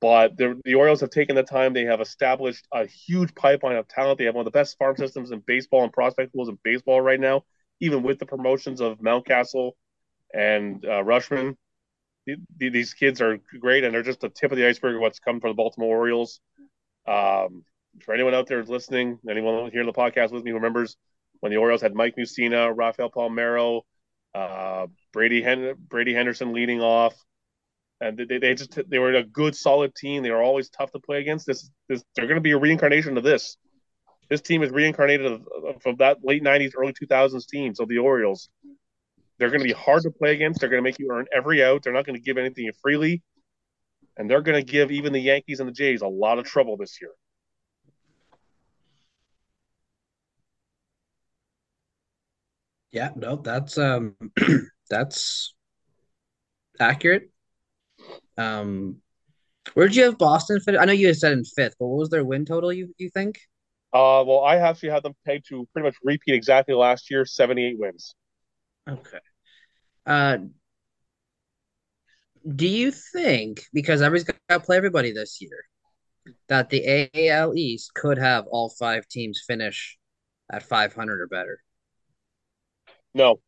[0.00, 1.72] But the, the Orioles have taken the time.
[1.72, 4.18] They have established a huge pipeline of talent.
[4.18, 7.00] They have one of the best farm systems in baseball and prospect pools in baseball
[7.00, 7.44] right now,
[7.80, 9.72] even with the promotions of Mountcastle
[10.34, 11.56] and uh, Rutschman.
[12.58, 15.40] These kids are great, and they're just the tip of the iceberg of what's coming
[15.40, 16.40] for the Baltimore Orioles.
[17.06, 17.64] Um,
[18.02, 20.96] for anyone out there listening, anyone here in the podcast with me who remembers
[21.40, 23.82] when the Orioles had Mike Mussina, Rafael Palmeiro,
[24.34, 27.14] uh, Brady Hen- Brady Henderson leading off,
[28.00, 30.22] and they, they just they were a good solid team.
[30.22, 31.46] They were always tough to play against.
[31.46, 33.56] This this they're going to be a reincarnation of this.
[34.28, 37.74] This team is reincarnated of, of, from that late '90s, early 2000s team.
[37.74, 38.48] So the Orioles,
[39.38, 40.60] they're going to be hard to play against.
[40.60, 41.82] They're going to make you earn every out.
[41.82, 43.22] They're not going to give anything freely
[44.16, 46.76] and they're going to give even the Yankees and the Jays a lot of trouble
[46.76, 47.10] this year.
[52.92, 54.14] Yeah, no, that's um
[54.90, 55.54] that's
[56.80, 57.30] accurate.
[58.38, 59.02] Um
[59.74, 60.76] where did you have Boston fit?
[60.78, 63.38] I know you said in fifth, but what was their win total you you think?
[63.92, 67.78] Uh well I actually had them pegged to pretty much repeat exactly last year, 78
[67.78, 68.14] wins.
[68.88, 69.18] Okay.
[70.04, 70.38] Uh
[72.54, 75.64] do you think because everybody's got to play everybody this year
[76.48, 79.98] that the AL East could have all five teams finish
[80.52, 81.60] at 500 or better?
[83.14, 83.40] No.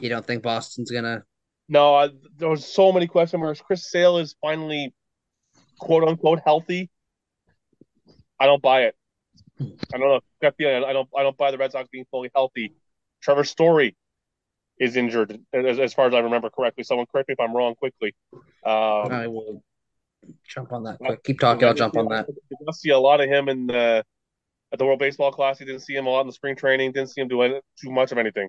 [0.00, 1.24] You don't think Boston's gonna?
[1.68, 3.60] No, I, there was so many question marks.
[3.60, 4.92] Chris Sale is finally
[5.78, 6.90] quote unquote healthy.
[8.38, 8.96] I don't buy it.
[9.60, 10.20] I don't know.
[10.42, 11.08] I don't.
[11.16, 12.74] I don't buy the Red Sox being fully healthy.
[13.22, 13.96] Trevor Story
[14.78, 16.84] is injured, as, as far as I remember correctly.
[16.84, 18.14] Someone correct me if I'm wrong quickly.
[18.32, 19.62] Um, I will
[20.48, 20.98] jump on that.
[20.98, 21.22] Quick.
[21.24, 21.66] Keep talking.
[21.66, 22.26] I'll jump on that.
[22.26, 24.04] Did see a lot of him in the
[24.72, 25.66] at the World Baseball Classic.
[25.66, 26.92] Didn't see him a lot in the spring training.
[26.92, 28.48] Didn't see him do any, too much of anything.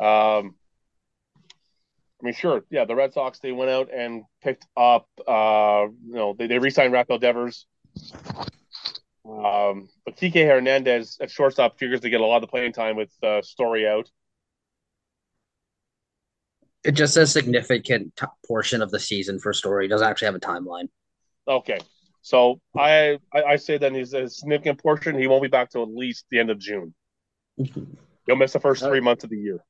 [0.00, 0.56] Um,
[2.20, 2.84] I mean, sure, yeah.
[2.84, 5.06] The Red Sox they went out and picked up.
[5.26, 7.66] Uh, you know, they they re-signed Rafael Devers.
[9.24, 12.96] Um, but Kike Hernandez at shortstop figures to get a lot of the playing time
[12.96, 14.10] with uh, Story out.
[16.84, 19.86] It just says significant t- portion of the season for story.
[19.86, 20.88] It doesn't actually have a timeline.
[21.46, 21.78] Okay.
[22.22, 25.18] So I, I, I say that he's a significant portion.
[25.18, 26.94] He won't be back till at least the end of June.
[27.56, 29.64] He'll miss the first three months of the year.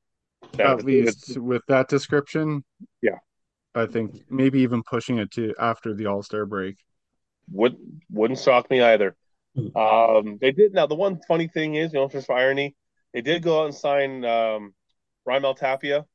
[0.59, 2.63] At least with that description.
[3.01, 3.17] Yeah.
[3.73, 6.77] I think maybe even pushing it to after the All Star break.
[7.51, 7.77] Would
[8.11, 9.15] wouldn't shock me either.
[9.75, 10.87] Um, they did now.
[10.87, 12.75] The one funny thing is, you know, just for irony,
[13.13, 14.73] they did go out and sign um,
[15.27, 16.05] Raimel Tapia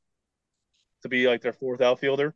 [1.02, 2.35] to be like their fourth outfielder,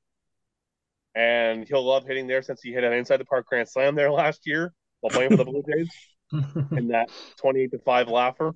[1.15, 4.11] and he'll love hitting there since he hit an inside the park grand slam there
[4.13, 5.91] last year while playing for the Blue Jays
[6.73, 8.55] in that twenty-eight to five laugher.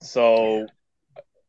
[0.00, 0.66] So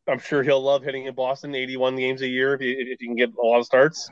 [0.08, 3.06] I'm sure he'll love hitting in Boston 81 games a year if he, if he
[3.06, 4.10] can get a lot of starts.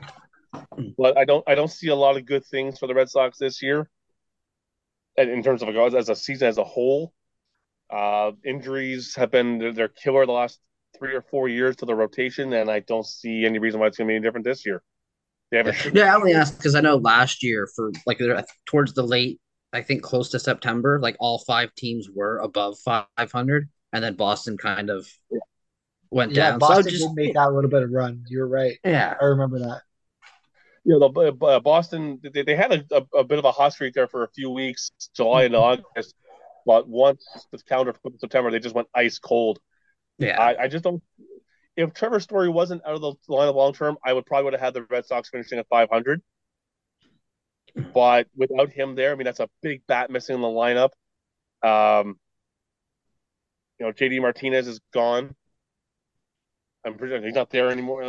[0.97, 3.37] But I don't I don't see a lot of good things for the Red Sox
[3.37, 3.89] this year
[5.17, 7.13] in terms of as a season as a whole.
[7.89, 10.59] Uh, injuries have been their killer the last
[10.97, 13.97] three or four years to the rotation, and I don't see any reason why it's
[13.97, 14.81] going to be any different this year.
[15.51, 18.19] They have a yeah, I only asked because I know last year for like
[18.65, 19.39] towards the late,
[19.73, 24.57] I think close to September, like all five teams were above 500, and then Boston
[24.57, 25.07] kind of
[26.11, 26.59] went yeah, down.
[26.59, 28.25] Boston so just made that little bit of run.
[28.27, 28.77] You're right.
[28.83, 29.81] Yeah, I remember that.
[30.83, 33.73] You know, the uh, Boston they, they had a, a, a, bit of a hot
[33.73, 36.15] streak there for a few weeks, July and August.
[36.65, 39.59] But once the calendar flipped September, they just went ice cold.
[40.19, 41.01] Yeah, I, I just don't.
[41.75, 44.53] If Trevor Story wasn't out of the line of long term, I would probably would
[44.53, 46.21] have had the Red Sox finishing at 500.
[47.93, 50.89] But without him there, I mean that's a big bat missing in the lineup.
[51.63, 52.19] Um,
[53.79, 55.35] you know, JD Martinez is gone.
[56.85, 58.03] I'm pretty he's not there anymore.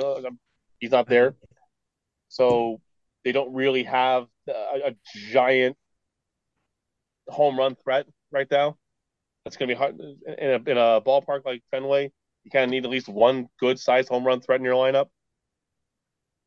[0.79, 1.35] He's not there.
[2.29, 2.81] So
[3.25, 4.97] they don't really have a, a
[5.31, 5.77] giant
[7.29, 8.77] home run threat right now.
[9.45, 12.11] That's going to be hard in a, in a ballpark like Fenway.
[12.45, 15.07] You kind of need at least one good sized home run threat in your lineup.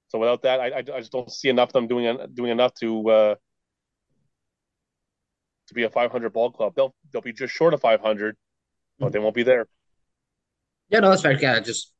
[0.10, 3.10] So without that, I, I, just don't see enough of them doing doing enough to
[3.10, 3.36] uh,
[5.68, 6.74] to be a 500 ball club.
[6.76, 8.36] They'll they'll be just short of 500,
[9.00, 9.68] but they won't be there.
[10.90, 11.40] Yeah, no, that's fair.
[11.40, 11.94] Yeah, just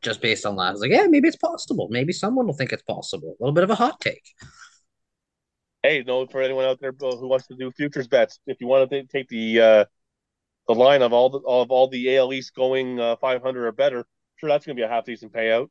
[0.00, 0.62] just based on that.
[0.62, 1.86] I was like, yeah, maybe it's possible.
[1.90, 3.36] Maybe someone will think it's possible.
[3.40, 4.24] A little bit of a hot take.
[5.82, 8.90] Hey, no, for anyone out there who wants to do futures bets, if you want
[8.90, 9.84] to take the uh,
[10.68, 14.04] the line of all the of all the AL East going uh, 500 or better,
[14.36, 15.68] sure, that's going to be a half decent payout.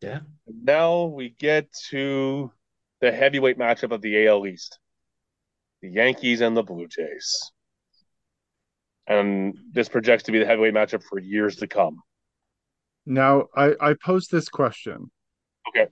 [0.00, 0.20] Yeah.
[0.46, 2.52] Now we get to
[3.00, 4.78] the heavyweight matchup of the AL East:
[5.82, 7.52] the Yankees and the Blue Jays
[9.08, 12.00] and this projects to be the heavyweight matchup for years to come.
[13.06, 15.10] Now, I, I pose this question.
[15.68, 15.90] Okay.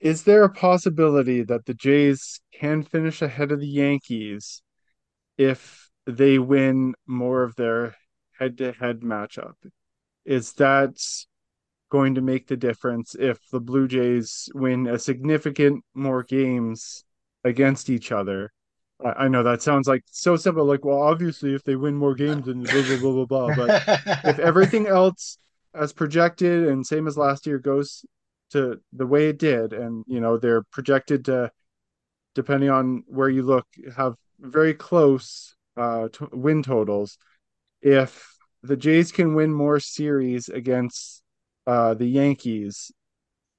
[0.00, 4.62] Is there a possibility that the Jays can finish ahead of the Yankees
[5.36, 7.96] if they win more of their
[8.38, 9.54] head to head matchup?
[10.24, 10.96] Is that
[11.90, 17.04] going to make the difference if the Blue Jays win a significant more games
[17.44, 18.52] against each other
[19.04, 20.64] I, I know that sounds like so simple.
[20.64, 23.56] Like, well, obviously, if they win more games and blah blah blah blah blah.
[23.56, 23.82] But
[24.24, 25.38] if everything else
[25.74, 28.04] as projected and same as last year goes
[28.50, 31.50] to the way it did, and you know they're projected to,
[32.34, 33.66] depending on where you look,
[33.96, 37.18] have very close uh, to win totals.
[37.82, 41.22] If the Jays can win more series against
[41.66, 42.90] uh, the Yankees,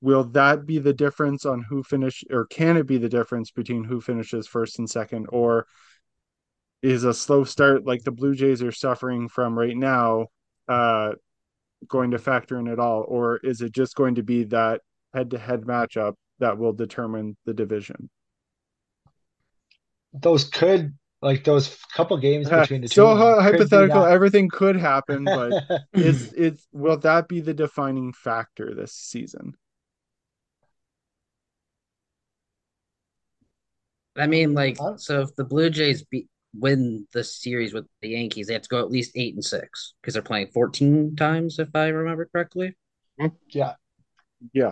[0.01, 3.83] will that be the difference on who finish or can it be the difference between
[3.83, 5.65] who finishes first and second or
[6.81, 10.27] is a slow start like the blue jays are suffering from right now
[10.67, 11.11] uh
[11.87, 14.81] going to factor in at all or is it just going to be that
[15.13, 18.09] head-to-head matchup that will determine the division
[20.13, 22.95] those could like those couple games between the two.
[22.95, 28.93] So hypothetical, everything could happen, but is it will that be the defining factor this
[28.93, 29.53] season?
[34.15, 36.27] I mean, like, so if the Blue Jays beat
[36.57, 39.93] win the series with the Yankees, they have to go at least eight and six
[40.01, 42.75] because they're playing 14 times, if I remember correctly.
[43.19, 43.73] Mm, yeah.
[44.53, 44.71] Yeah.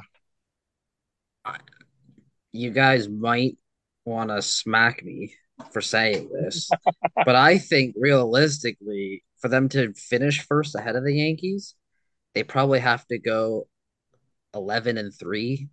[2.52, 3.58] You guys might
[4.06, 5.34] want to smack me
[5.72, 6.70] for saying this,
[7.26, 11.76] but I think realistically, for them to finish first ahead of the Yankees,
[12.34, 13.68] they probably have to go
[14.54, 15.68] 11 and 3,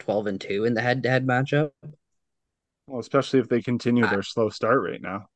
[0.00, 1.70] 12 and 2 in the head to head matchup.
[2.86, 5.26] Well, especially if they continue their slow start right now.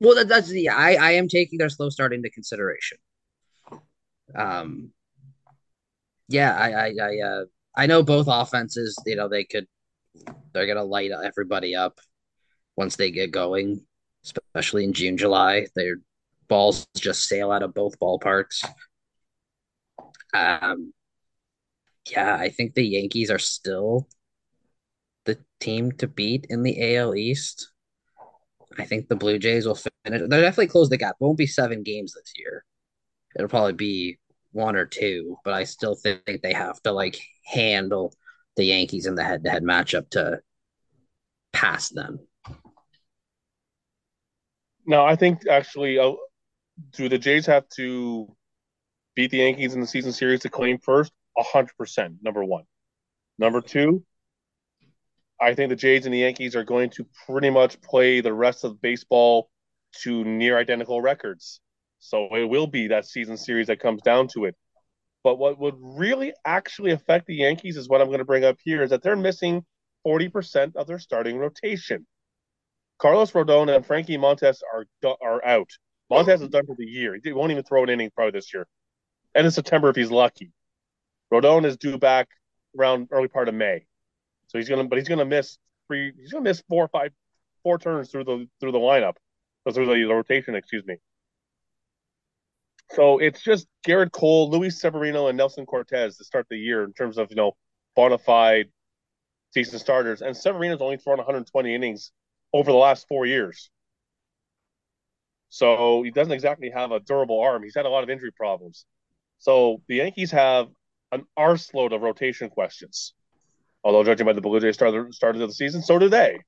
[0.00, 2.98] Well, that, that's the I I am taking their slow start into consideration.
[4.34, 4.92] Um,
[6.28, 7.44] yeah, I I I uh,
[7.74, 8.96] I know both offenses.
[9.06, 9.66] You know they could
[10.52, 12.00] they're gonna light everybody up
[12.76, 13.82] once they get going,
[14.24, 15.66] especially in June July.
[15.74, 15.96] Their
[16.48, 18.64] balls just sail out of both ballparks.
[20.34, 20.92] Um,
[22.10, 24.08] Yeah, I think the Yankees are still
[25.24, 27.70] the team to beat in the AL East.
[28.78, 30.20] I think the Blue Jays will finish.
[30.20, 31.16] They'll definitely close the gap.
[31.20, 32.64] It won't be seven games this year.
[33.34, 34.18] It'll probably be
[34.52, 38.12] one or two, but I still think they have to like handle
[38.56, 40.40] the Yankees in the head-to-head matchup to
[41.52, 42.20] pass them.
[44.86, 46.12] No, I think actually, uh,
[46.92, 48.34] do the Jays have to
[49.14, 51.12] beat the Yankees in the season series to claim first?
[51.38, 52.16] hundred percent.
[52.22, 52.64] Number one.
[53.38, 54.04] Number two,
[55.40, 58.64] I think the Jays and the Yankees are going to pretty much play the rest
[58.64, 59.50] of baseball
[60.02, 61.60] to near identical records.
[61.98, 64.54] So it will be that season series that comes down to it.
[65.22, 68.56] But what would really actually affect the Yankees is what I'm going to bring up
[68.62, 69.64] here is that they're missing
[70.06, 72.06] 40% of their starting rotation.
[72.98, 74.86] Carlos Rodon and Frankie Montas are
[75.20, 75.68] are out.
[76.10, 77.18] Montas is done for the year.
[77.22, 78.66] He won't even throw an inning probably this year.
[79.34, 80.52] And in September if he's lucky.
[81.32, 82.28] Rodon is due back
[82.78, 83.86] around early part of May.
[84.56, 87.12] So he's gonna but he's gonna miss three he's gonna miss four or five
[87.62, 89.16] four turns through the through the lineup.
[89.70, 90.96] Through the, the rotation, excuse me.
[92.92, 96.94] So it's just Gerrit Cole, Luis Severino, and Nestor Cortes to start the year in
[96.94, 97.52] terms of you know
[97.94, 98.70] bona fide
[99.52, 100.22] season starters.
[100.22, 102.12] And Severino's only thrown 120 innings
[102.54, 103.68] over the last four years.
[105.50, 107.62] So he doesn't exactly have a durable arm.
[107.62, 108.86] He's had a lot of injury problems.
[109.38, 110.68] So the Yankees have
[111.12, 113.12] an arseload of rotation questions.
[113.86, 116.40] Although judging by the Blue Jays started started of the season, so do they.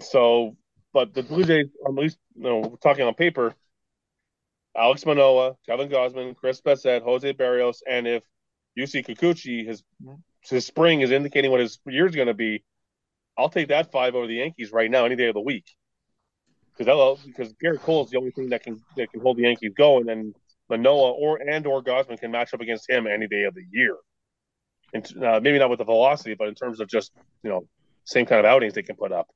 [0.00, 0.54] So,
[0.92, 3.54] but the Blue Jays, at least you know, talking on paper,
[4.76, 8.22] Alek Manoah, Kevin Gausman, Chris Bassitt, Jose Berrios, and if
[8.78, 9.82] Yusei Kikuchi, his
[10.42, 12.62] his spring is indicating what his year is going to be,
[13.38, 15.64] I'll take that five over the Yankees right now any day of the week.
[16.76, 19.72] Because because Gerrit Cole is the only thing that can that can hold the Yankees
[19.74, 20.34] going, and
[20.68, 23.96] Manoah or and or Gausman can match up against him any day of the year.
[24.96, 27.12] And uh, maybe not with the velocity, but in terms of just
[27.42, 27.68] you know
[28.04, 29.28] same kind of outings they can put up.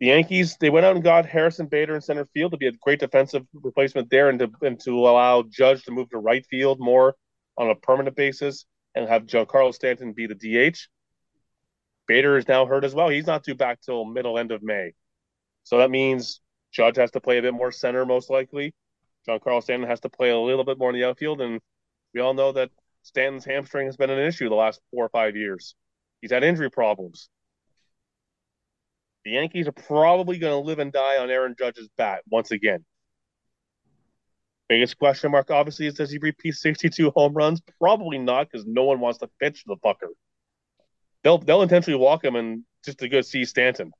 [0.00, 2.72] The Yankees they went out and got Harrison Bader in center field to be a
[2.72, 6.78] great defensive replacement there, and to and to allow Judge to move to right field
[6.80, 7.14] more
[7.56, 10.78] on a permanent basis, and have Giancarlo Stanton be the DH.
[12.06, 13.08] Bader is now hurt as well.
[13.08, 14.92] He's not due back till middle end of May.
[15.64, 16.40] So that means
[16.72, 18.74] Judge has to play a bit more center, most likely.
[19.26, 21.40] John Giancarlo Stanton has to play a little bit more in the outfield.
[21.40, 21.60] And
[22.14, 22.70] we all know that
[23.08, 25.74] Stanton's hamstring has been an issue the last four or five years.
[26.20, 27.28] He's had injury problems.
[29.24, 32.84] The Yankees are probably going to live and die on Aaron Judge's bat once again.
[34.68, 37.60] Biggest question mark, obviously, is does he repeat 62 home runs?
[37.80, 40.08] Probably not, because no one wants to pitch the fucker
[41.22, 43.92] they'll they'll intentionally walk him and just to go see Stanton.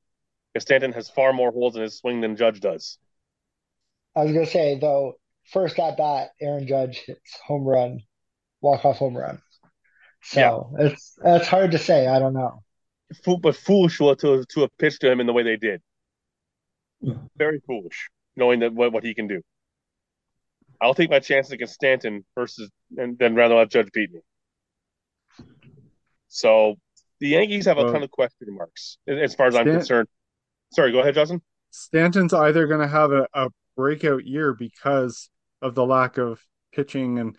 [0.52, 2.98] Because Stanton has far more holes in his swing than Judge does.
[4.16, 5.14] I was gonna say though,
[5.52, 8.00] first at bat, Aaron Judge hits home run,
[8.60, 9.40] walk off home run.
[10.22, 10.86] So yeah.
[10.86, 12.06] it's that's hard to say.
[12.06, 12.62] I don't know.
[13.40, 15.80] But foolish to to have pitched to him in the way they did.
[17.36, 19.40] Very foolish, knowing that what, what he can do.
[20.80, 24.20] I'll take my chances against Stanton versus and then rather let Judge beat me.
[26.28, 26.76] So
[27.20, 30.08] the Yankees have a ton of question marks as far as Stan- I'm concerned.
[30.72, 31.40] Sorry, go ahead, Justin.
[31.70, 35.30] Stanton's either going to have a, a breakout year because
[35.62, 36.40] of the lack of
[36.72, 37.36] pitching and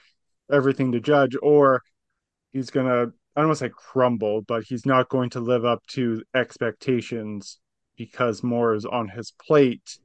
[0.52, 1.82] everything to judge, or
[2.52, 5.66] he's going to, I don't want to say crumble, but he's not going to live
[5.66, 7.60] up to expectations
[7.98, 10.00] because more is on his plate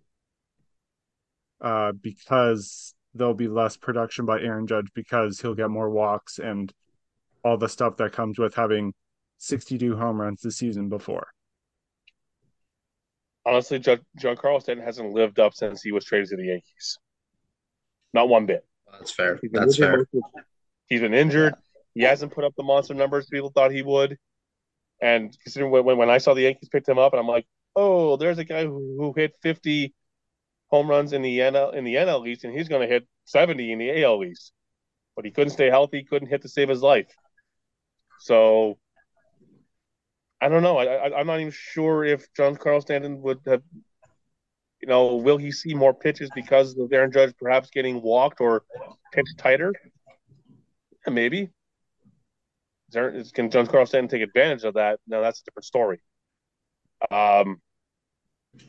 [1.61, 6.73] uh, because there'll be less production by Aaron Judge because he'll get more walks and
[7.45, 8.93] all the stuff that comes with having
[9.39, 11.29] 62 home runs the season before.
[13.47, 16.99] Honestly, John, Giancarlo Stanton hasn't lived up since he was traded to the Yankees.
[18.12, 18.65] Not one bit.
[18.99, 19.39] That's fair.
[19.53, 20.07] That's fair.
[20.89, 21.55] He's been injured.
[21.95, 22.07] Yeah.
[22.07, 24.19] He hasn't put up the monster numbers people thought he would.
[25.01, 27.47] And considering when, when I saw the Yankees picked him up, and I'm like,
[27.77, 29.95] oh, there's a guy who, who hit 50
[30.69, 33.73] home runs in the NL in the NL East, and he's going to hit 70
[33.73, 34.53] in the AL East.
[35.16, 37.12] But he couldn't stay healthy, couldn't hit to save his life.
[38.21, 38.79] So
[40.41, 40.79] I don't know.
[40.79, 43.62] I, I am not even sure if Giancarlo Stanton would have.
[44.85, 48.65] You know, will he see more pitches because of Aaron Judge perhaps getting walked or
[49.12, 49.73] pitched tighter?
[51.06, 51.48] Yeah, maybe.
[52.90, 55.01] There, can Giancarlo Stanton take advantage of that?
[55.06, 56.01] No, that's a different story.
[57.11, 57.62] Um,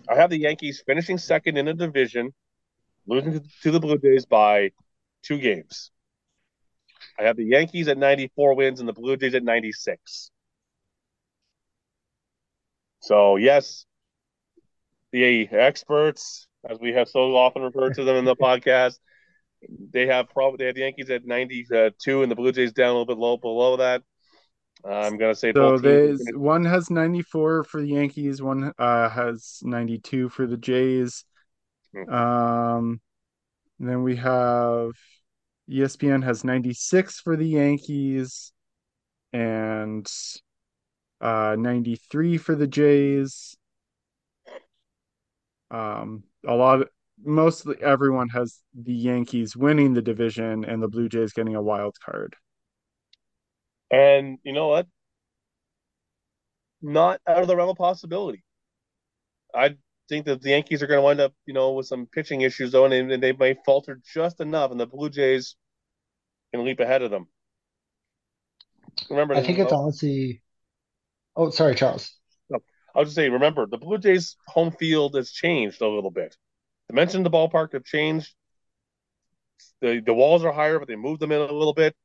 [0.08, 2.34] I have the Yankees finishing second in the division,
[3.06, 4.72] losing to the Blue Jays by
[5.22, 5.92] two games.
[7.20, 10.32] I have the Yankees at 94 wins and the Blue Jays at 96.
[13.02, 13.86] So yes,
[15.16, 19.00] the experts, as we have so often referred to them in the podcast,
[19.92, 22.92] They have probably they have the Yankees at 92 and the Blue Jays down a
[22.92, 24.04] little bit low below that.
[24.88, 30.30] I'm gonna say So there's one has 94 for the Yankees, one uh has 92
[30.30, 31.24] for the Jays.
[31.94, 32.14] Hmm.
[32.14, 33.02] Um,
[33.80, 34.92] then we have
[35.70, 38.52] ESPN has 96 for the Yankees
[39.34, 40.06] and
[41.22, 43.58] uh 93 for the Jays.
[45.72, 46.90] Um, a lot of
[47.24, 51.96] mostly everyone has the Yankees winning the division and the Blue Jays getting a wild
[52.04, 52.36] card.
[53.92, 54.88] And you know what?
[56.82, 58.44] Not out of the realm of possibility.
[59.54, 59.76] I
[60.10, 62.72] think that the Yankees are going to wind up, you know, with some pitching issues
[62.72, 65.56] though, and, and they may falter just enough, and the Blue Jays
[66.54, 67.28] can leap ahead of them.
[69.10, 70.42] Remember, I think it's I'll, honestly.
[71.36, 72.14] Oh, sorry, Charles.
[72.96, 76.36] I'll just say, remember, the Blue Jays' home field has changed a little bit.
[76.88, 78.34] The dimensions of the ballpark have changed.
[79.82, 81.96] The the walls are higher, but they moved them in a little bit.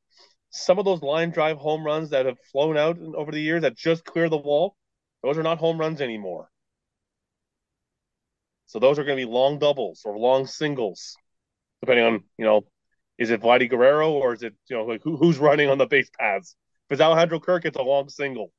[0.49, 3.77] Some of those line drive home runs that have flown out over the years that
[3.77, 4.75] just clear the wall,
[5.23, 6.49] those are not home runs anymore.
[8.65, 11.15] So those are going to be long doubles or long singles,
[11.81, 12.65] depending on you know,
[13.17, 15.87] is it Vladdy Guerrero or is it you know like who, who's running on the
[15.87, 16.55] base paths?
[16.89, 18.51] If it's Alejandro Kirk, it's a long single.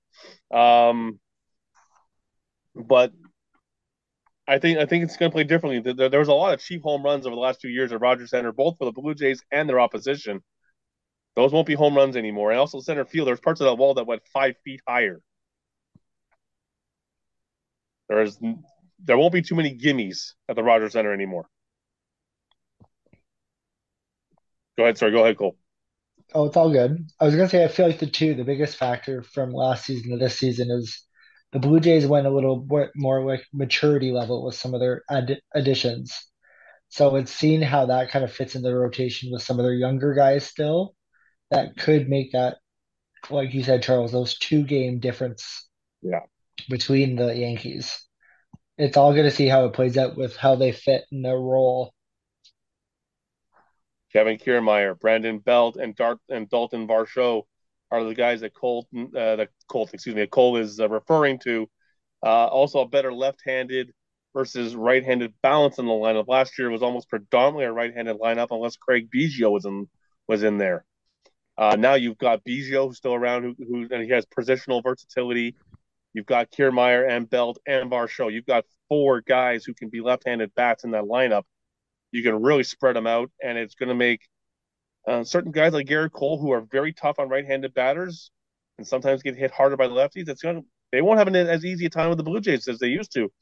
[0.51, 1.19] Um,
[2.75, 3.13] but
[4.49, 5.93] I think I think it's going to play differently.
[5.93, 8.01] There, there was a lot of cheap home runs over the last two years at
[8.01, 10.43] Rogers Centre, both for the Blue Jays and their opposition.
[11.37, 12.51] Those won't be home runs anymore.
[12.51, 15.21] And also center field, there's parts of that wall that went five feet higher.
[18.09, 18.39] There's
[19.05, 21.47] there won't be too many gimmies at the Rogers Centre anymore.
[24.77, 25.13] Go ahead, sorry.
[25.13, 25.57] Go ahead, Cole.
[26.35, 27.07] Oh, it's all good.
[27.21, 30.11] I was gonna say I feel like the two, the biggest factor from last season
[30.11, 31.03] to this season is
[31.53, 35.03] the Blue Jays went a little bit more like maturity level with some of their
[35.11, 36.27] add additions.
[36.89, 39.75] So it's seen how that kind of fits in the rotation with some of their
[39.75, 40.95] younger guys still
[41.51, 42.57] that could make that,
[43.31, 45.69] like you said, Charles, those two game difference
[46.03, 46.21] Yeah.
[46.69, 47.99] between the Yankees.
[48.79, 51.39] It's all going to see how it plays out with how they fit in their
[51.39, 51.93] role.
[54.13, 57.45] Kevin Kiermaier, Brandon Belt, and Dart and Dalton Varsho
[57.93, 61.69] are the guys that Cole uh, that Cole excuse me Cole is uh, referring to.
[62.25, 63.93] Uh, also, a better left-handed
[64.33, 66.27] versus right-handed balance in the lineup.
[66.29, 69.89] Last year was almost predominantly a right-handed lineup, unless Craig Biggio was in
[70.27, 70.85] was in there.
[71.59, 75.55] Uh, now you've got Biggio who's still around, who, who and he has positional versatility.
[76.15, 78.33] You've got Kiermaier and Belt and Varsho.
[78.33, 81.45] You've got four guys who can be left-handed bats in that lineup.
[82.11, 84.29] You can really spread them out, and it's going to make
[85.07, 88.31] uh, certain guys like Gerrit Cole, who are very tough on right-handed batters,
[88.79, 90.43] and sometimes get hit harder by the lefties.
[90.43, 92.89] Going they won't have an, as easy a time with the Blue Jays as they
[92.89, 93.33] used to,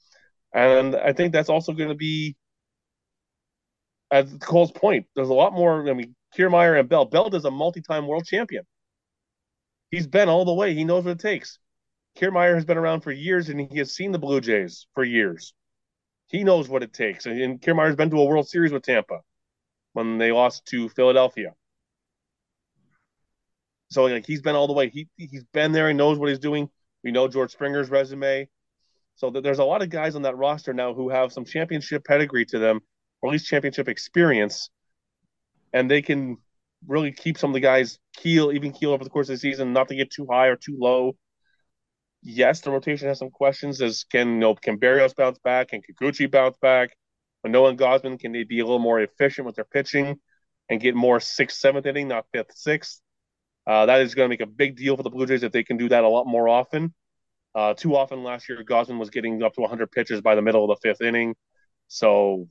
[0.54, 2.36] and I think that's also going to be,
[4.10, 5.88] at Cole's point, there's a lot more.
[5.88, 7.10] I mean, Kiermaier and Belt.
[7.10, 8.64] Belt is a multi-time world champion.
[9.90, 10.74] He's been all the way.
[10.74, 11.58] He knows what it takes.
[12.18, 15.54] Kiermaier has been around for years, and he has seen the Blue Jays for years.
[16.28, 19.20] He knows what it takes, and, and Kiermaier's been to a World Series with Tampa
[19.92, 21.54] when they lost to Philadelphia.
[23.90, 24.88] So like he's been all the way.
[24.88, 25.88] He he's been there.
[25.88, 26.70] He knows what he's doing.
[27.02, 28.48] We know George Springer's resume.
[29.16, 32.46] So there's a lot of guys on that roster now who have some championship pedigree
[32.46, 32.80] to them,
[33.20, 34.70] or at least championship experience,
[35.72, 36.38] and they can
[36.86, 39.72] really keep some of the guys keel, even keel over the course of the season,
[39.72, 41.16] not to get too high or too low.
[42.22, 43.82] Yes, the rotation has some questions.
[43.82, 45.68] As can you know, can Berrios bounce back?
[45.68, 46.96] Can Kikuchi bounce back?
[47.44, 50.18] Manoah and Gausman, can they be a little more efficient with their pitching
[50.68, 53.00] and get more sixth, seventh inning, not fifth, sixth?
[53.66, 55.64] Uh, that is going to make a big deal for the Blue Jays if they
[55.64, 56.94] can do that a lot more often.
[57.54, 60.64] Uh, too often last year, Gausman was getting up to 100 pitches by the middle
[60.64, 61.34] of the fifth inning.
[61.88, 62.48] So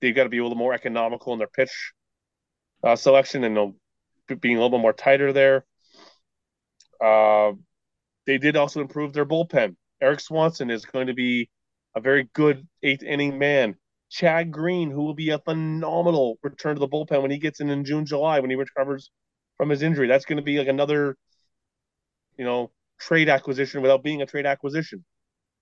[0.00, 1.92] they've got to be a little more economical in their pitch
[2.84, 3.74] uh, selection and
[4.40, 5.64] being a little bit more tighter there.
[7.02, 7.52] Uh,
[8.26, 9.76] they did also improve their bullpen.
[10.00, 11.48] Erik Swanson is going to be
[11.94, 13.76] a very good eighth inning man.
[14.10, 17.70] Chad Green, who will be a phenomenal return to the bullpen when he gets in
[17.70, 19.10] in June, July, when he recovers
[19.56, 20.06] from his injury.
[20.06, 21.16] That's going to be like another,
[22.38, 25.04] you know, trade acquisition without being a trade acquisition.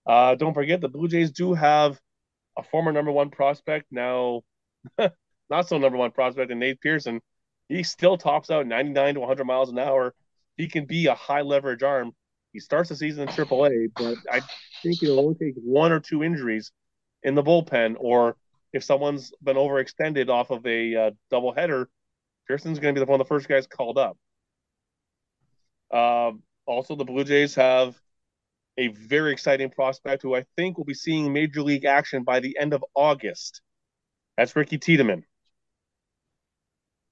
[0.06, 1.98] Uh, don't forget the Blue Jays do have
[2.58, 4.42] a former number one prospect, now
[5.50, 7.20] not so number one prospect, in Nate Pearson.
[7.68, 10.14] He still tops out 99 to 100 miles an hour.
[10.56, 12.12] He can be a high leverage arm.
[12.52, 14.40] He starts the season in AAA, but I
[14.82, 16.70] think it'll only take one or two injuries
[17.24, 18.36] in the bullpen, or
[18.72, 21.86] if someone's been overextended off of a uh, doubleheader,
[22.46, 24.16] Pearson's going to be one of the first guys called up.
[25.90, 26.32] Uh,
[26.66, 27.96] also, the Blue Jays have
[28.76, 32.56] a very exciting prospect who I think will be seeing major league action by the
[32.60, 33.60] end of August.
[34.36, 35.24] That's Ricky Tiedemann.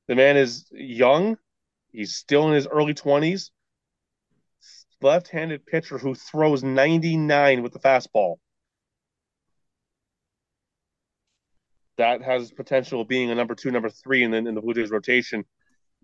[0.08, 1.38] The man is young.
[1.92, 3.50] He's still in his early 20s.
[5.00, 8.36] Left handed pitcher who throws 99 with the fastball.
[12.02, 14.90] That has potential being a number two, number three in the, in the Blue Jays
[14.90, 15.44] rotation.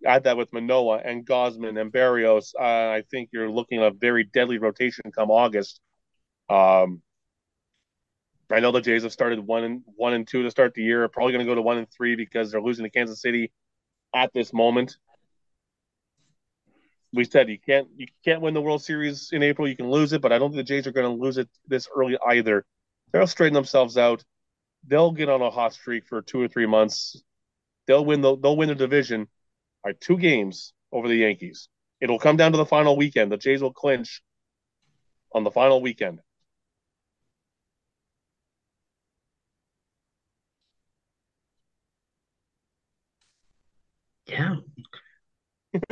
[0.07, 2.55] Add that with Manoah and Gausman and Berrios.
[2.55, 5.81] Uh, I think you're looking at a very deadly rotation come August.
[6.49, 7.03] Um,
[8.49, 11.09] I know the Jays have started one and one and two to start the year.
[11.09, 13.51] Probably going to go to one and three because they're losing to Kansas City
[14.15, 14.99] at this moment.
[17.12, 19.66] We said you can't you can't win the World Series in April.
[19.66, 21.49] You can lose it, but I don't think the Jays are going to lose it
[21.66, 22.65] this early either.
[23.11, 24.23] They'll straighten themselves out.
[24.86, 27.22] They'll get on a hot streak for two or three months.
[27.86, 29.28] They'll win the they'll win the division
[29.84, 31.68] by two games over the Yankees.
[32.00, 33.32] It'll come down to the final weekend.
[33.32, 34.22] The Jays will clinch
[35.32, 36.20] on the final weekend.
[44.26, 44.56] Yeah.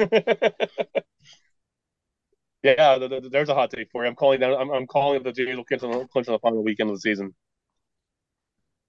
[2.62, 2.98] yeah,
[3.30, 4.08] there's a hot take for you.
[4.10, 4.54] I'm calling down.
[4.60, 6.96] I'm, I'm calling the Jays will clinch on, the, clinch on the final weekend of
[6.96, 7.34] the season.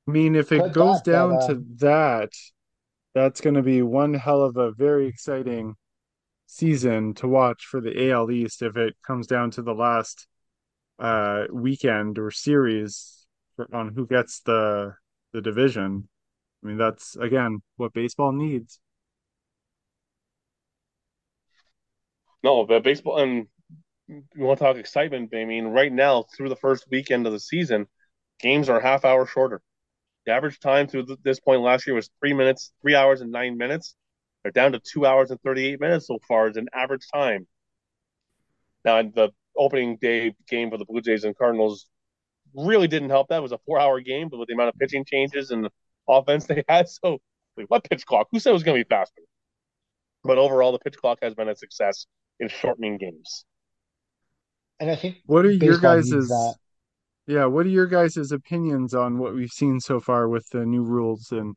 [0.07, 2.31] I mean, if it But goes that, down that, to that,
[3.15, 5.75] that's going to be one hell of a very exciting
[6.47, 10.27] season to watch for the AL East if it comes down to the last
[10.99, 13.27] uh weekend or series
[13.73, 14.95] on who gets the
[15.34, 16.09] the division.
[16.63, 18.79] I mean, that's again what baseball needs.
[22.43, 23.47] No, but baseball and
[24.07, 25.34] we want to talk excitement.
[25.35, 27.88] I mean, right now through the first weekend of the season,
[28.39, 29.61] games are a half hour shorter.
[30.27, 33.57] The average time through this point last year was three minutes, three hours and nine
[33.57, 33.95] minutes.
[34.43, 37.47] They're down to two hours and 38 minutes so far as an average time.
[38.83, 41.87] Now, the opening day game for the Blue Jays and Cardinals
[42.53, 43.29] really didn't help.
[43.29, 45.69] That was a four hour game, but with the amount of pitching changes and
[46.09, 47.19] offense they had, so
[47.55, 48.27] like, what pitch clock?
[48.31, 49.21] Who said it was going to be faster?
[50.25, 52.05] But overall, the pitch clock has been a success
[52.41, 53.45] in shortening games.
[54.81, 56.55] and I think What are your baseball needs guys's that.
[57.27, 60.83] Yeah, what are your guys' opinions on what we've seen so far with the new
[60.83, 61.55] rules and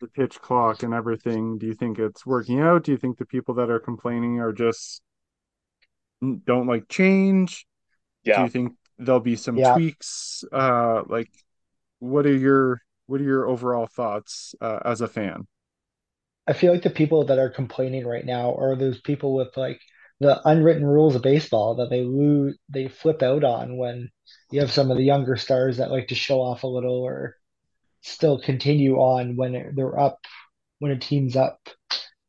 [0.00, 1.58] the pitch clock and everything?
[1.58, 2.84] Do you think it's working out?
[2.84, 5.02] Do you think the people that are complaining are just
[6.44, 7.66] don't like change?
[8.24, 8.34] Yeah.
[8.34, 10.44] Do you think there'll be some Yeah, tweaks?
[10.52, 11.30] Uh, like
[12.00, 15.46] what are your what are your overall thoughts uh, as a fan?
[16.46, 19.80] I feel like the people that are complaining right now are those people with like
[20.20, 24.10] the unwritten rules of baseball that they lose, they flip out on when
[24.50, 27.36] you have some of the younger stars that like to show off a little or
[28.02, 30.18] still continue on when they're up,
[30.78, 31.60] when a team's up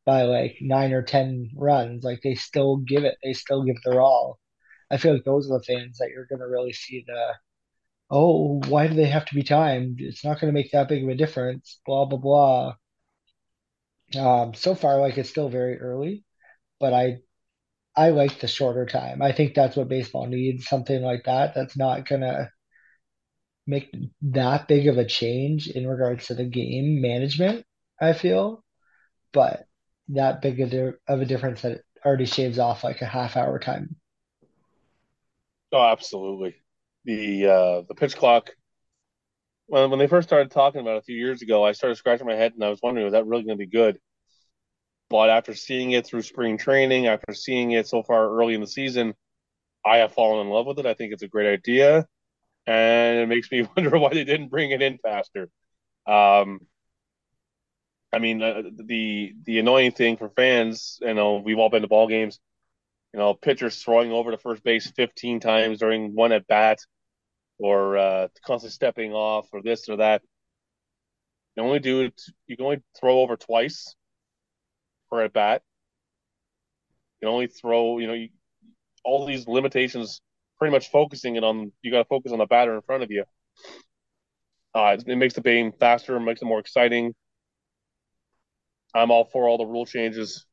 [0.06, 4.02] by like nine or ten runs, like they still give it, they still give their
[4.02, 4.40] all.
[4.90, 7.34] I feel like those are the fans that you're gonna really see the,
[8.12, 9.98] oh, why do they have to be timed?
[10.02, 12.76] It's not gonna make that big of a difference, blah blah blah.
[14.16, 16.26] Um, so far, like it's still very early,
[16.80, 17.20] but I
[17.96, 19.22] I like the shorter time.
[19.22, 21.54] I think that's what baseball needs, something like that.
[21.56, 22.52] That's not gonna
[23.68, 27.66] make that big of a change in regards to the game management,
[28.00, 28.64] I feel,
[29.34, 29.66] but
[30.10, 33.60] that big of, di- of a difference that already shaves off like a half hour
[33.60, 33.98] time.
[35.72, 36.56] oh, absolutely.
[37.06, 38.52] The uh, the pitch clock
[39.68, 42.28] when when they first started talking about it a few years ago, I started scratching
[42.28, 44.00] my head and I was wondering, was that really going to be good?
[45.12, 48.68] But after seeing it through spring training, after seeing it so far early in the
[48.68, 49.14] season,
[49.86, 50.86] I have fallen in love with it.
[50.86, 52.08] I think it's a great idea,
[52.66, 55.50] and it makes me wonder why they didn't bring it in faster.
[56.08, 56.62] Um,
[58.14, 61.90] I mean, uh, the the annoying thing for fans, you know, we've all been to
[61.90, 62.40] ball games.
[63.14, 66.80] You know, pitchers throwing over to first base 15 times during one at bat,
[67.60, 70.22] or uh, constantly stepping off, or this or that.
[71.58, 72.22] You only do it.
[72.48, 73.94] You can only throw over twice
[75.12, 75.62] per at bat.
[77.20, 78.00] You can only throw.
[78.00, 78.30] You know, you,
[79.04, 80.22] all these limitations.
[80.58, 81.72] Pretty much focusing it on.
[81.82, 83.26] You got to focus on the batter in front of you.
[84.76, 87.14] Uh, it, it makes the game faster, makes it more exciting.
[88.94, 90.46] I'm all for all the rule changes.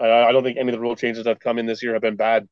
[0.00, 1.92] I, I don't think any of the rule changes that have come in this year
[1.92, 2.48] have been bad.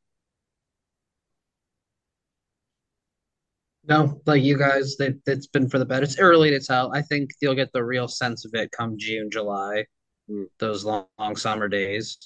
[3.85, 6.05] No, like you guys, it's been for the better.
[6.05, 6.95] It's early to tell.
[6.95, 9.87] I think you'll get the real sense of it come June, July,
[10.31, 10.47] Mm.
[10.59, 12.19] those long, long summer days.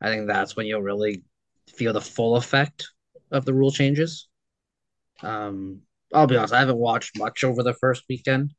[0.00, 1.22] I think that's when you'll really
[1.68, 2.88] feel the full effect
[3.30, 4.28] of the rule changes.
[5.22, 5.82] Um,
[6.12, 8.52] I'll be honest, I haven't watched much over the first weekend,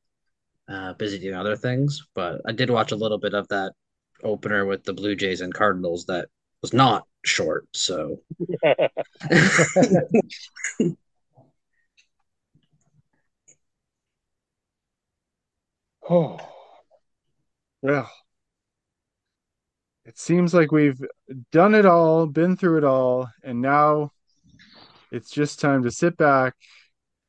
[0.68, 3.74] uh, busy doing other things, but I did watch a little bit of that
[4.24, 6.30] opener with the Blue Jays and Cardinals that
[6.62, 7.68] was not short.
[7.74, 8.22] So
[16.10, 16.38] oh,
[17.82, 18.10] Well,
[20.06, 21.02] it seems like we've
[21.52, 24.12] done it all, been through it all, and now
[25.12, 26.56] it's just time to sit back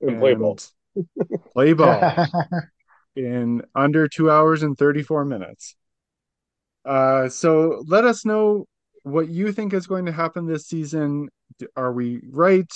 [0.00, 0.58] And play ball.
[1.52, 2.26] play ball
[3.16, 5.76] in under two hours and 34 minutes.
[6.84, 8.66] Uh, so let us know
[9.02, 11.28] what you think is going to happen this season.
[11.76, 12.72] Are we right?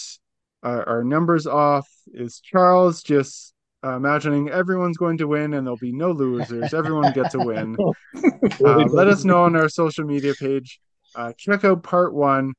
[0.62, 1.89] Are numbers off?
[2.12, 3.55] Is Charles just
[3.85, 6.75] uh, imagining everyone's going to win and there'll be no losers?
[6.75, 7.77] Everyone gets a win.
[8.65, 10.81] Uh, let us know on our social media page.
[11.15, 12.53] Uh, check out part one,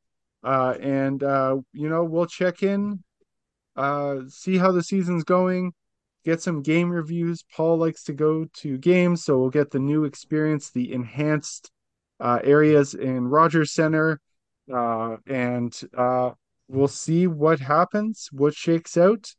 [0.43, 3.03] uh, and uh, you know we'll check in,
[3.75, 5.73] uh, see how the season's going,
[6.25, 7.43] get some game reviews.
[7.55, 11.71] Paul likes to go to games, so we'll get the new experience, the enhanced
[12.19, 14.19] uh, areas in Rogers Centre,
[14.73, 16.31] uh, and uh,
[16.67, 19.33] we'll see what happens, what shakes out.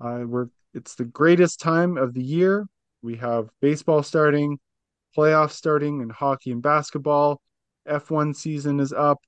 [0.00, 2.66] Uh, we're it's the greatest time of the year.
[3.02, 4.58] We have baseball starting,
[5.16, 7.40] playoffs starting, and hockey and basketball.
[7.88, 9.18] F1 season is up.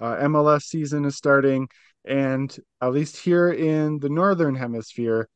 [0.00, 1.68] Uh, MLS season is starting,
[2.04, 5.28] and at least here in the northern hemisphere,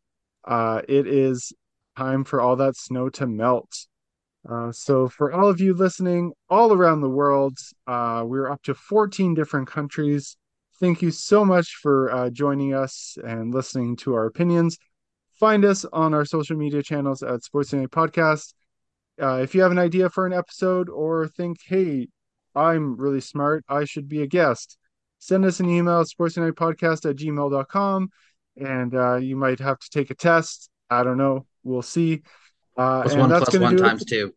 [0.45, 1.53] uh, it is
[1.97, 3.87] time for all that snow to melt.
[4.49, 8.75] Uh, so, for all of you listening all around the world, uh, we're up to
[8.75, 10.37] 14 different countries.
[10.79, 14.79] Thank you so much for uh, joining us and listening to our opinions.
[15.41, 18.53] Find us on our social media channels at Sports Unite Podcast.
[19.21, 22.09] Uh, if you have an idea for an episode or think, hey,
[22.55, 24.77] I'm really smart, I should be a guest,
[25.19, 28.11] send us an email, sportsunitepodcast at gmail.com,
[28.57, 30.69] and uh, you might have to take a test.
[30.91, 31.47] I don't know.
[31.65, 32.23] We'll see.
[32.77, 33.87] Uh, Plus and one that's gonna one do it.
[33.87, 34.35] times two.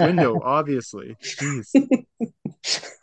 [0.00, 1.16] window, obviously.
[1.22, 2.04] Jeez.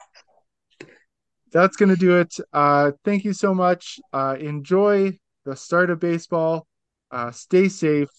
[1.52, 2.36] That's going to do it.
[2.52, 4.00] Uh, thank you so much.
[4.12, 6.68] Uh, enjoy the start of baseball.
[7.10, 8.10] Uh, stay safe,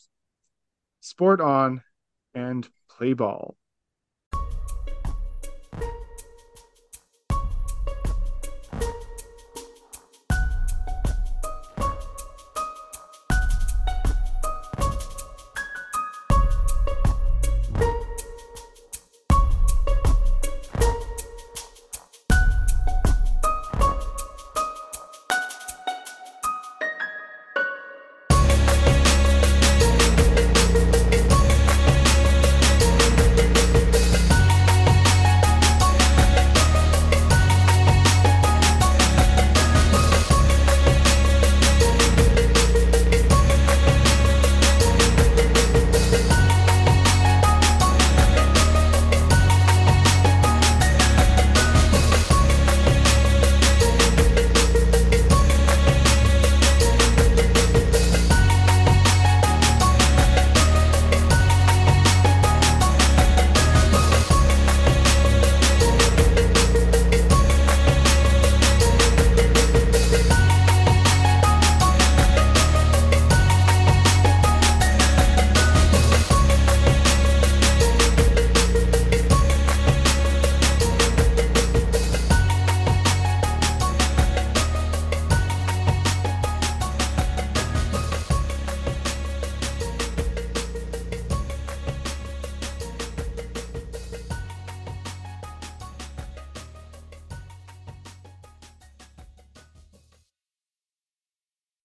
[1.00, 1.82] sport on,
[2.34, 3.56] and play ball.